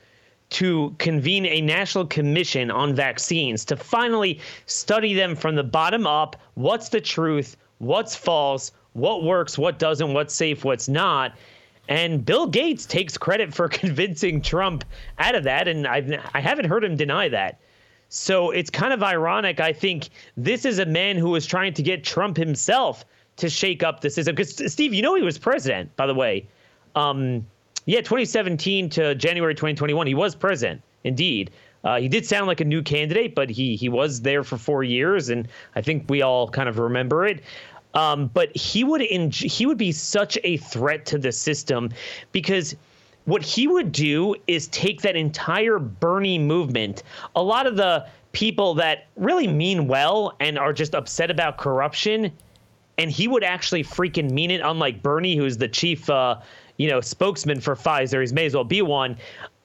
[0.51, 6.37] to convene a national commission on vaccines to finally study them from the bottom up.
[6.55, 7.57] What's the truth?
[7.79, 8.71] What's false?
[8.93, 9.59] What works?
[9.59, 10.13] What doesn't?
[10.13, 10.65] What's safe?
[10.65, 11.35] What's not?
[11.89, 14.85] And Bill Gates takes credit for convincing Trump
[15.19, 17.59] out of that, and I've I haven't heard him deny that.
[18.09, 19.59] So it's kind of ironic.
[19.59, 23.05] I think this is a man who was trying to get Trump himself
[23.37, 24.35] to shake up the system.
[24.35, 26.47] Because Steve, you know he was president, by the way.
[26.95, 27.47] Um,
[27.87, 30.83] yeah, 2017 to January 2021, he was president.
[31.05, 31.51] Indeed,
[31.85, 34.83] uh, he did sound like a new candidate, but he he was there for four
[34.83, 35.47] years, and
[35.77, 37.43] I think we all kind of remember it.
[37.93, 41.91] Um, but he would in, he would be such a threat to the system
[42.33, 42.75] because
[43.27, 47.03] what he would do is take that entire Bernie movement,
[47.37, 52.33] a lot of the people that really mean well and are just upset about corruption,
[52.99, 54.61] and he would actually freaking mean it.
[54.61, 56.41] Unlike Bernie, who's the chief, uh,
[56.77, 59.17] you know, spokesman for Pfizer, he may as well be one.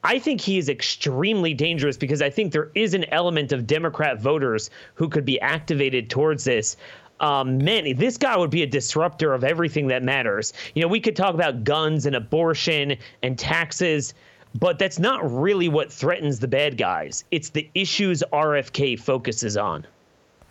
[0.03, 4.21] I think he is extremely dangerous because I think there is an element of Democrat
[4.21, 6.77] voters who could be activated towards this
[7.19, 10.53] um, man, this guy would be a disruptor of everything that matters.
[10.73, 14.13] You know, we could talk about guns and abortion and taxes,
[14.55, 17.23] but that's not really what threatens the bad guys.
[17.31, 19.85] It's the issues RFK focuses on.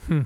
[0.06, 0.22] Hmm.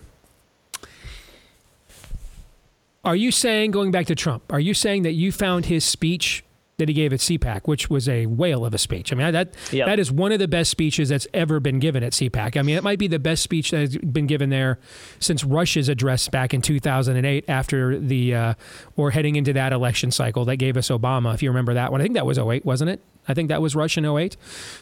[3.04, 6.44] Are you saying, going back to Trump, are you saying that you found his speech
[6.82, 9.12] that he gave at CPAC, which was a whale of a speech.
[9.12, 9.86] I mean, that yep.
[9.86, 12.56] that is one of the best speeches that's ever been given at CPAC.
[12.56, 14.78] I mean, it might be the best speech that has been given there
[15.20, 18.54] since Rush's address back in 2008 after the uh,
[18.96, 21.34] or heading into that election cycle that gave us Obama.
[21.34, 23.00] If you remember that one, I think that was 08, wasn't it?
[23.28, 24.36] I think that was Rush in 08.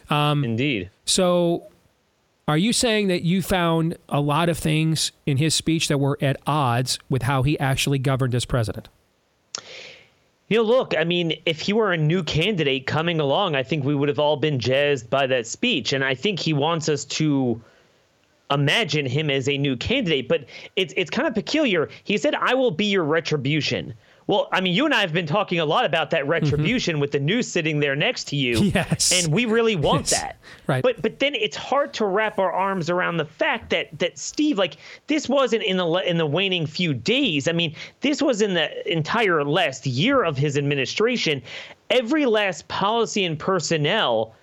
[0.08, 0.90] Um, Indeed.
[1.04, 1.66] So.
[2.50, 6.18] Are you saying that you found a lot of things in his speech that were
[6.20, 8.88] at odds with how he actually governed as president?
[10.48, 13.84] You know, look, I mean, if he were a new candidate coming along, I think
[13.84, 15.92] we would have all been jazzed by that speech.
[15.92, 17.62] And I think he wants us to
[18.50, 20.26] imagine him as a new candidate.
[20.26, 21.88] But it's it's kind of peculiar.
[22.02, 23.94] He said, I will be your retribution.
[24.30, 26.30] Well, I mean, you and I have been talking a lot about that mm-hmm.
[26.30, 27.00] retribution mm-hmm.
[27.00, 28.70] with the news sitting there next to you.
[28.70, 29.10] Yes.
[29.12, 30.20] And we really want yes.
[30.20, 30.36] that.
[30.68, 30.84] Right.
[30.84, 34.56] But but then it's hard to wrap our arms around the fact that that Steve,
[34.56, 34.76] like
[35.08, 37.48] this wasn't in the in the waning few days.
[37.48, 41.42] I mean, this was in the entire last year of his administration.
[41.90, 44.36] Every last policy and personnel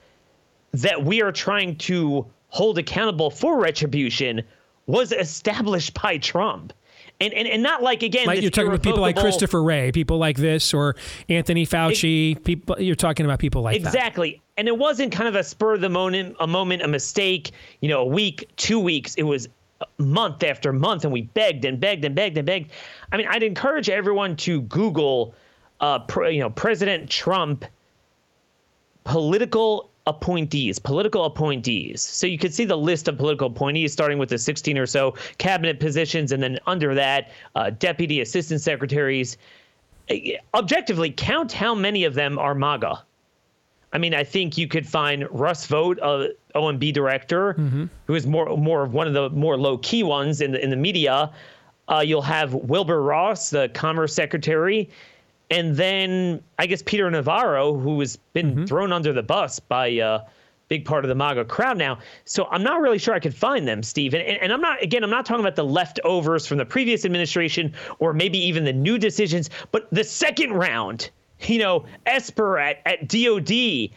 [0.73, 4.43] that we are trying to hold accountable for retribution
[4.85, 6.73] was established by Trump
[7.19, 8.27] and and, and not like again.
[8.27, 10.95] Like you're talking about people like Christopher Wray, people like this, or
[11.29, 12.35] Anthony Fauci.
[12.35, 13.91] It, people, you're talking about people like exactly.
[13.91, 14.07] that.
[14.07, 14.41] Exactly.
[14.57, 17.51] And it wasn't kind of a spur of the moment, a moment, a mistake.
[17.81, 19.15] You know, a week, two weeks.
[19.15, 19.47] It was
[19.97, 22.71] month after month, and we begged and begged and begged and begged.
[23.11, 25.35] I mean, I'd encourage everyone to Google,
[25.79, 25.99] uh,
[26.29, 27.65] you know, President Trump
[29.03, 32.01] political appointees, political appointees.
[32.01, 35.13] So you could see the list of political appointees, starting with the 16 or so
[35.37, 39.37] cabinet positions, and then under that, uh, deputy assistant secretaries.
[40.53, 43.03] Objectively, count how many of them are MAGA.
[43.93, 47.85] I mean, I think you could find Russ Vought, uh, OMB director, mm-hmm.
[48.05, 50.69] who is more more of one of the more low key ones in the in
[50.69, 51.31] the media.
[51.89, 54.89] Uh, you'll have Wilbur Ross, the Commerce Secretary
[55.49, 58.65] and then I guess Peter Navarro, who has been mm-hmm.
[58.65, 60.19] thrown under the bus by a uh,
[60.67, 61.99] big part of the MAGA crowd now.
[62.25, 64.13] So I'm not really sure I could find them, Steve.
[64.13, 67.73] And, and I'm not, again, I'm not talking about the leftovers from the previous administration
[67.99, 71.09] or maybe even the new decisions, but the second round,
[71.41, 73.89] you know, Esper at, at DOD.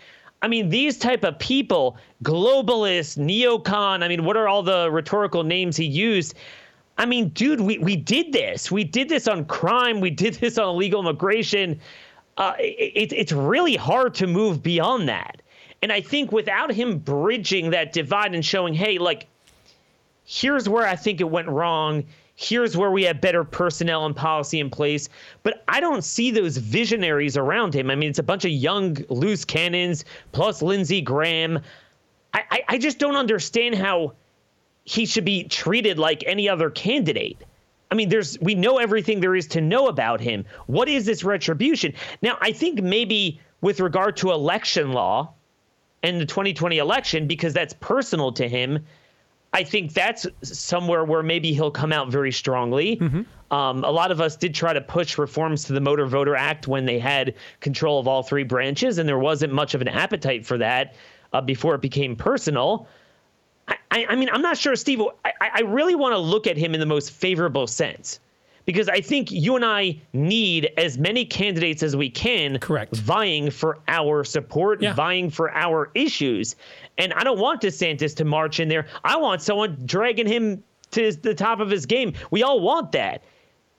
[0.43, 5.43] I mean, these type of people, globalist, neocon, I mean, what are all the rhetorical
[5.43, 6.35] names he used?
[6.99, 8.71] I mean, dude, we, we did this.
[8.71, 10.01] We did this on crime.
[10.01, 11.81] We did this on illegal immigration.
[12.37, 15.43] Uh, it, it's really hard to move beyond that.
[15.83, 19.27] And I think without him bridging that divide and showing, hey, like,
[20.25, 22.05] here's where I think it went wrong.
[22.37, 25.09] Here's where we have better personnel and policy in place.
[25.43, 27.91] But I don't see those visionaries around him.
[27.91, 31.59] I mean, it's a bunch of young loose cannons plus Lindsey Graham.
[32.33, 34.15] I, I, I just don't understand how
[34.91, 37.41] he should be treated like any other candidate.
[37.93, 40.45] I mean, there's we know everything there is to know about him.
[40.67, 41.95] What is this retribution?
[42.23, 45.33] Now, I think maybe with regard to election law
[46.03, 48.85] and the 2020 election, because that's personal to him,
[49.53, 52.97] I think that's somewhere where maybe he'll come out very strongly.
[52.97, 53.55] Mm-hmm.
[53.55, 56.67] Um, a lot of us did try to push reforms to the Motor Voter Act
[56.67, 60.45] when they had control of all three branches, and there wasn't much of an appetite
[60.45, 60.97] for that
[61.33, 62.89] uh, before it became personal.
[63.91, 65.01] I, I mean, I'm not sure, Steve.
[65.25, 68.21] I, I really want to look at him in the most favorable sense
[68.65, 73.51] because I think you and I need as many candidates as we can correct vying
[73.51, 76.57] for our support, vying for our issues.
[76.99, 78.87] And I don't want DeSantis to march in there.
[79.03, 82.13] I want someone dragging him to the top of his game.
[82.31, 83.23] We all want that.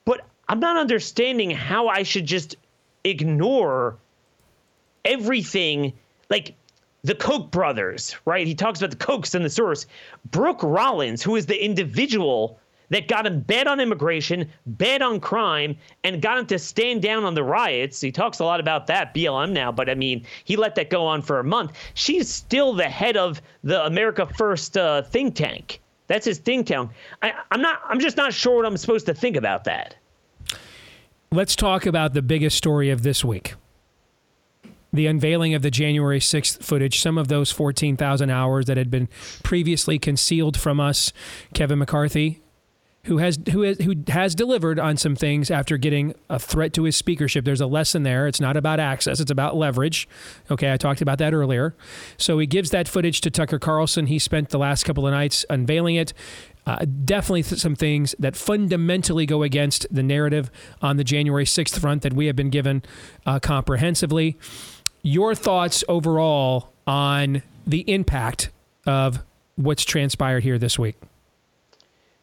[0.04, 2.56] But I'm not understanding how I should just
[3.04, 3.96] ignore
[5.04, 5.92] everything
[6.28, 6.54] like
[7.04, 8.46] the Koch brothers, right?
[8.46, 9.86] He talks about the Kochs and the source.
[10.30, 12.60] Brooke Rollins, who is the individual
[12.90, 17.24] that got him bad on immigration, bad on crime, and got him to stand down
[17.24, 18.00] on the riots.
[18.00, 21.06] He talks a lot about that, BLM now, but I mean, he let that go
[21.06, 21.72] on for a month.
[21.94, 25.80] She's still the head of the America First uh, think tank.
[26.06, 26.90] That's his think tank.
[27.22, 27.80] I, I'm not.
[27.88, 29.96] I'm just not sure what I'm supposed to think about that.
[31.30, 33.54] Let's talk about the biggest story of this week
[34.92, 39.08] the unveiling of the January 6th footage, some of those 14,000 hours that had been
[39.42, 41.12] previously concealed from us.
[41.54, 42.42] Kevin McCarthy,
[43.04, 46.84] who has who has who has delivered on some things after getting a threat to
[46.84, 47.44] his speakership.
[47.44, 48.28] There's a lesson there.
[48.28, 50.08] It's not about access, it's about leverage.
[50.50, 51.74] Okay, I talked about that earlier.
[52.16, 54.06] So he gives that footage to Tucker Carlson.
[54.06, 56.12] He spent the last couple of nights unveiling it.
[56.64, 60.48] Uh, definitely th- some things that fundamentally go against the narrative
[60.80, 62.84] on the January 6th front that we have been given
[63.26, 64.38] uh, comprehensively.
[65.02, 68.50] Your thoughts overall on the impact
[68.86, 69.22] of
[69.56, 70.96] what's transpired here this week?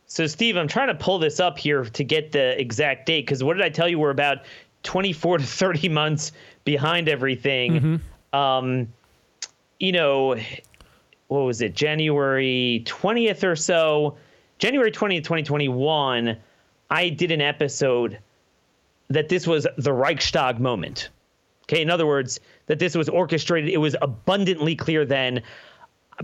[0.07, 3.43] So, Steve, I'm trying to pull this up here to get the exact date because
[3.43, 3.99] what did I tell you?
[3.99, 4.39] We're about
[4.83, 6.31] 24 to 30 months
[6.63, 7.73] behind everything.
[7.73, 8.37] Mm-hmm.
[8.37, 8.87] Um,
[9.79, 10.35] you know,
[11.27, 11.75] what was it?
[11.75, 14.17] January 20th or so,
[14.57, 16.35] January 20th, 2021,
[16.89, 18.19] I did an episode
[19.09, 21.09] that this was the Reichstag moment.
[21.69, 23.69] Okay, in other words, that this was orchestrated.
[23.69, 25.43] It was abundantly clear then.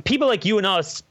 [0.04, 1.04] People like you and us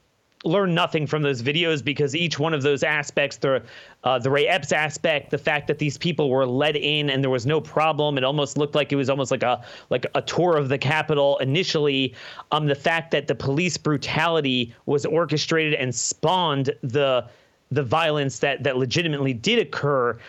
[0.43, 3.63] learn nothing from those videos because each one of those aspects, the
[4.03, 7.29] uh, the Ray Epps aspect, the fact that these people were led in and there
[7.29, 10.57] was no problem, it almost looked like it was almost like a like a tour
[10.57, 12.13] of the Capitol initially.
[12.51, 17.25] Um, the fact that the police brutality was orchestrated and spawned the
[17.71, 20.19] the violence that that legitimately did occur.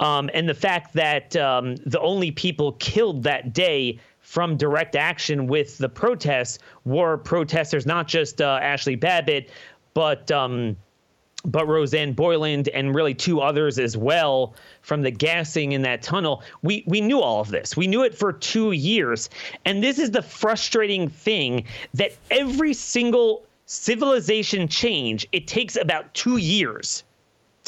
[0.00, 5.46] Um, and the fact that um, the only people killed that day from direct action
[5.46, 9.50] with the protests were protesters, not just uh, Ashli Babbitt,
[9.94, 10.76] but um,
[11.44, 16.42] but Rosanne Boyland and really two others as well from the gassing in that tunnel.
[16.62, 17.76] We we knew all of this.
[17.76, 19.30] We knew it for two years,
[19.64, 21.64] and this is the frustrating thing
[21.94, 27.04] that every single civilization change it takes about two years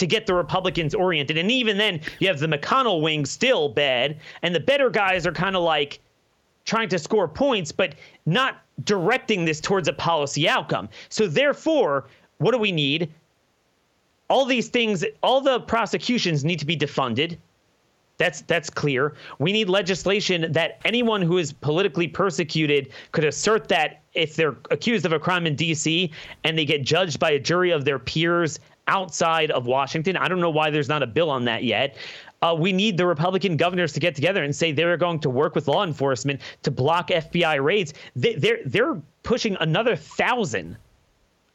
[0.00, 1.38] to get the Republicans oriented.
[1.38, 5.32] And even then, you have the McConnell wing still bad, and the better guys are
[5.32, 6.00] kind of like
[6.64, 7.94] trying to score points, but
[8.26, 10.88] not directing this towards a policy outcome.
[11.10, 12.06] So, therefore,
[12.38, 13.10] what do we need?
[14.28, 17.36] All these things, all the prosecutions need to be defunded.
[18.16, 19.14] That's that's clear.
[19.38, 25.06] We need legislation that anyone who is politically persecuted could assert that if they're accused
[25.06, 26.10] of a crime in D.C.
[26.44, 30.16] and they get judged by a jury of their peers outside of Washington.
[30.16, 31.96] I don't know why there's not a bill on that yet.
[32.42, 35.54] Uh, we need the Republican governors to get together and say they're going to work
[35.54, 37.92] with law enforcement to block FBI raids.
[38.16, 40.76] They, they're they're pushing another thousand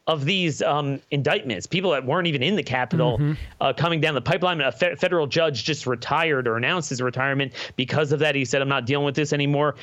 [0.06, 3.32] of these um, indictments, people that weren't even in the Capitol, Mm-hmm.
[3.60, 4.60] uh, coming down the pipeline.
[4.60, 8.36] A fe- federal judge just retired or announced his retirement because of that.
[8.36, 9.74] He said, "I'm not dealing with this anymore."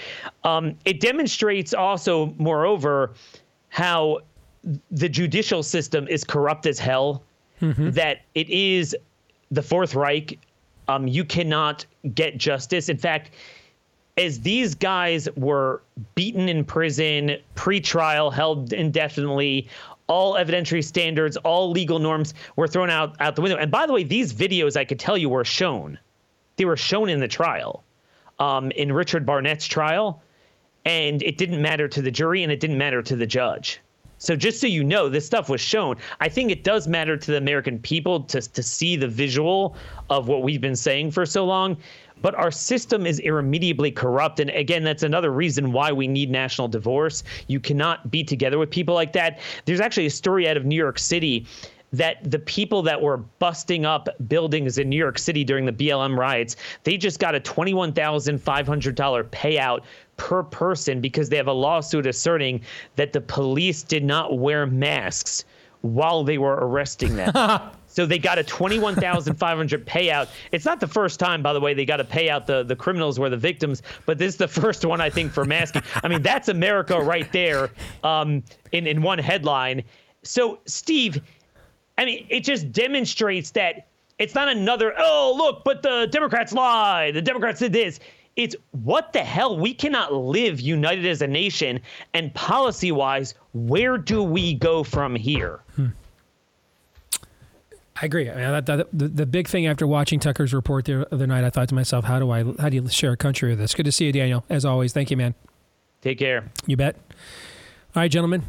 [0.45, 3.11] Um, it demonstrates also, moreover,
[3.67, 4.19] how
[4.91, 7.23] the judicial system is corrupt as hell.
[7.91, 8.95] That it is
[9.51, 10.39] the Fourth Reich.
[10.87, 12.89] Um, you cannot get justice.
[12.89, 13.31] In fact,
[14.17, 15.81] as these guys were
[16.15, 19.67] beaten in prison, pre-trial, held indefinitely,
[20.07, 23.57] all evidentiary standards, all legal norms were thrown out out the window.
[23.57, 25.97] And by the way, these videos I could tell you were shown.
[26.57, 27.83] They were shown in the trial,
[28.39, 30.21] um, in Richard Barnett's trial,
[30.85, 33.79] and it didn't matter to the jury and it didn't matter to the judge.
[34.23, 35.97] So just so you know, this stuff was shown.
[36.21, 39.75] I think it does matter to the American people to to see the visual
[40.09, 41.75] of what we've been saying for so long.
[42.21, 44.39] But our system is irremediably corrupt.
[44.39, 47.25] And again, that's another reason why we need national divorce.
[47.47, 49.39] You cannot be together with people like that.
[49.65, 51.45] There's actually a story out of New York City
[51.93, 56.17] that the people that were busting up buildings in New York City during the BLM
[56.17, 59.81] riots, they just got a $21,500 payout
[60.17, 62.61] per person because they have a lawsuit asserting
[62.95, 65.45] that the police did not wear masks
[65.81, 67.33] while they were arresting them.
[67.93, 70.27] So they got a twenty-one thousand five hundred payout.
[70.51, 72.75] It's not the first time, by the way, they got to pay out the the
[72.75, 75.83] criminals were the victims, but this is the first one I think for masking.
[76.03, 77.69] I mean, that's America right there,
[78.03, 78.41] um,
[78.71, 79.83] in in one headline.
[80.23, 81.21] So Steve,
[81.99, 83.85] I mean, it just demonstrates that
[84.17, 87.13] It's not another, oh, look, but the Democrats lied.
[87.13, 87.99] The Democrats did this.
[88.35, 89.57] It's what the hell?
[89.59, 91.79] We cannot live united as a nation.
[92.13, 95.59] And policy wise, where do we go from here?
[97.95, 98.29] I agree.
[98.29, 101.43] I mean, that, that, the, the big thing after watching Tucker's report the other night,
[101.43, 103.75] I thought to myself, how do I, how do you share a country with this?
[103.75, 104.43] Good to see you, Daniel.
[104.49, 105.35] As always, thank you, man.
[106.01, 106.51] Take care.
[106.65, 106.95] You bet.
[107.95, 108.43] All right, gentlemen,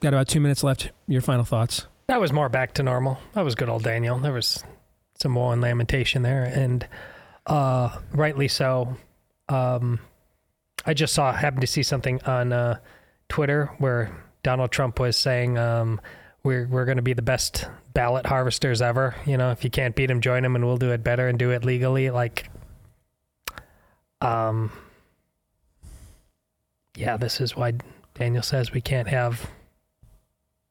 [0.00, 0.90] got about two minutes left.
[1.06, 1.86] Your final thoughts.
[2.06, 3.18] That was more back to normal.
[3.34, 4.18] That was good old Daniel.
[4.18, 4.64] There was
[5.14, 6.88] some more and lamentation there, and
[7.46, 8.96] uh, rightly so.
[9.50, 9.98] Um,
[10.86, 12.78] I just saw, happened to see something on uh,
[13.28, 16.00] Twitter where Donald Trump was saying um,
[16.42, 19.14] we're we're going to be the best ballot harvesters ever.
[19.26, 21.38] You know, if you can't beat him, join him, and we'll do it better and
[21.38, 22.10] do it legally.
[22.10, 22.48] Like,
[24.20, 24.72] um,
[26.96, 27.74] yeah, this is why
[28.14, 29.50] Daniel says we can't have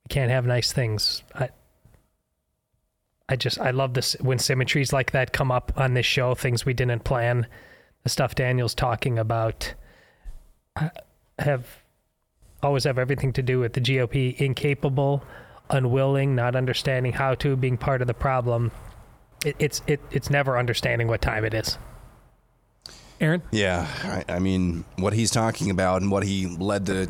[0.06, 1.22] we can't have nice things.
[1.36, 1.50] I
[3.28, 6.66] I just I love this when symmetries like that come up on this show, things
[6.66, 7.46] we didn't plan,
[8.04, 9.74] the stuff Daniel's talking about
[10.76, 10.90] uh,
[11.38, 11.66] have
[12.62, 15.24] always have everything to do with the GOP incapable,
[15.70, 18.72] unwilling, not understanding how to, being part of the problem.
[19.46, 21.78] It, it's it it's never understanding what time it is.
[23.22, 23.42] Aaron?
[23.52, 27.08] Yeah, I, I mean, what he's talking about and what he led the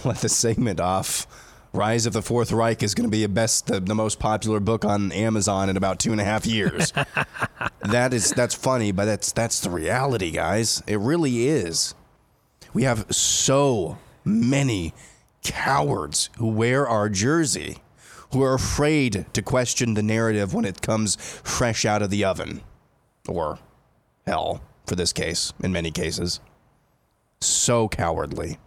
[0.04, 1.26] led the segment off.
[1.72, 4.60] Rise of the Fourth Reich is going to be a best, the, the most popular
[4.60, 6.92] book on Amazon in about two and a half years.
[7.82, 10.82] that is that's funny, but that's that's the reality, guys.
[10.86, 11.94] It really is.
[12.72, 14.94] We have so many
[15.42, 17.78] cowards who wear our jersey,
[18.32, 22.62] who are afraid to question the narrative when it comes fresh out of the oven,
[23.26, 23.58] or
[24.26, 26.40] hell, for this case, in many cases.
[27.40, 28.58] So cowardly.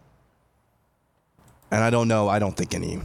[1.72, 3.00] And I don't know, I don't think any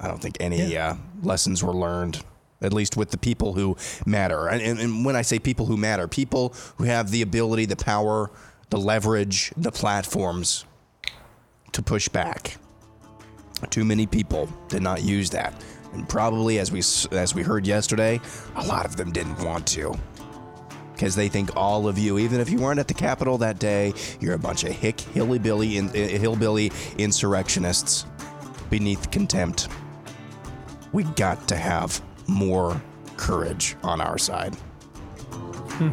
[0.00, 2.22] I don't think any uh, lessons were learned,
[2.62, 3.76] at least with the people who
[4.06, 4.48] matter.
[4.48, 7.76] And, and, and when I say people who matter, people who have the ability, the
[7.76, 8.30] power,
[8.70, 10.64] the leverage, the platforms
[11.72, 12.56] to push back.
[13.68, 15.52] Too many people did not use that.
[15.92, 16.78] And probably, as we
[17.16, 18.20] as we heard yesterday,
[18.54, 19.98] a lot of them didn't want to
[21.00, 23.92] because they think all of you, even if you weren't at the Capitol that day,
[24.20, 28.04] you're a bunch of hick hillbilly in, uh, hillbilly insurrectionists
[28.70, 29.68] beneath contempt.
[30.92, 32.80] We got to have more
[33.16, 34.54] courage on our side.
[35.34, 35.90] Hmm.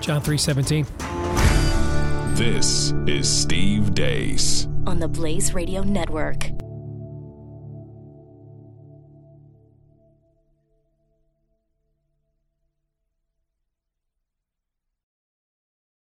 [0.00, 0.86] John three seventeen.
[2.34, 4.66] This is Steve Deace.
[4.86, 6.50] on the Blaze Radio Network.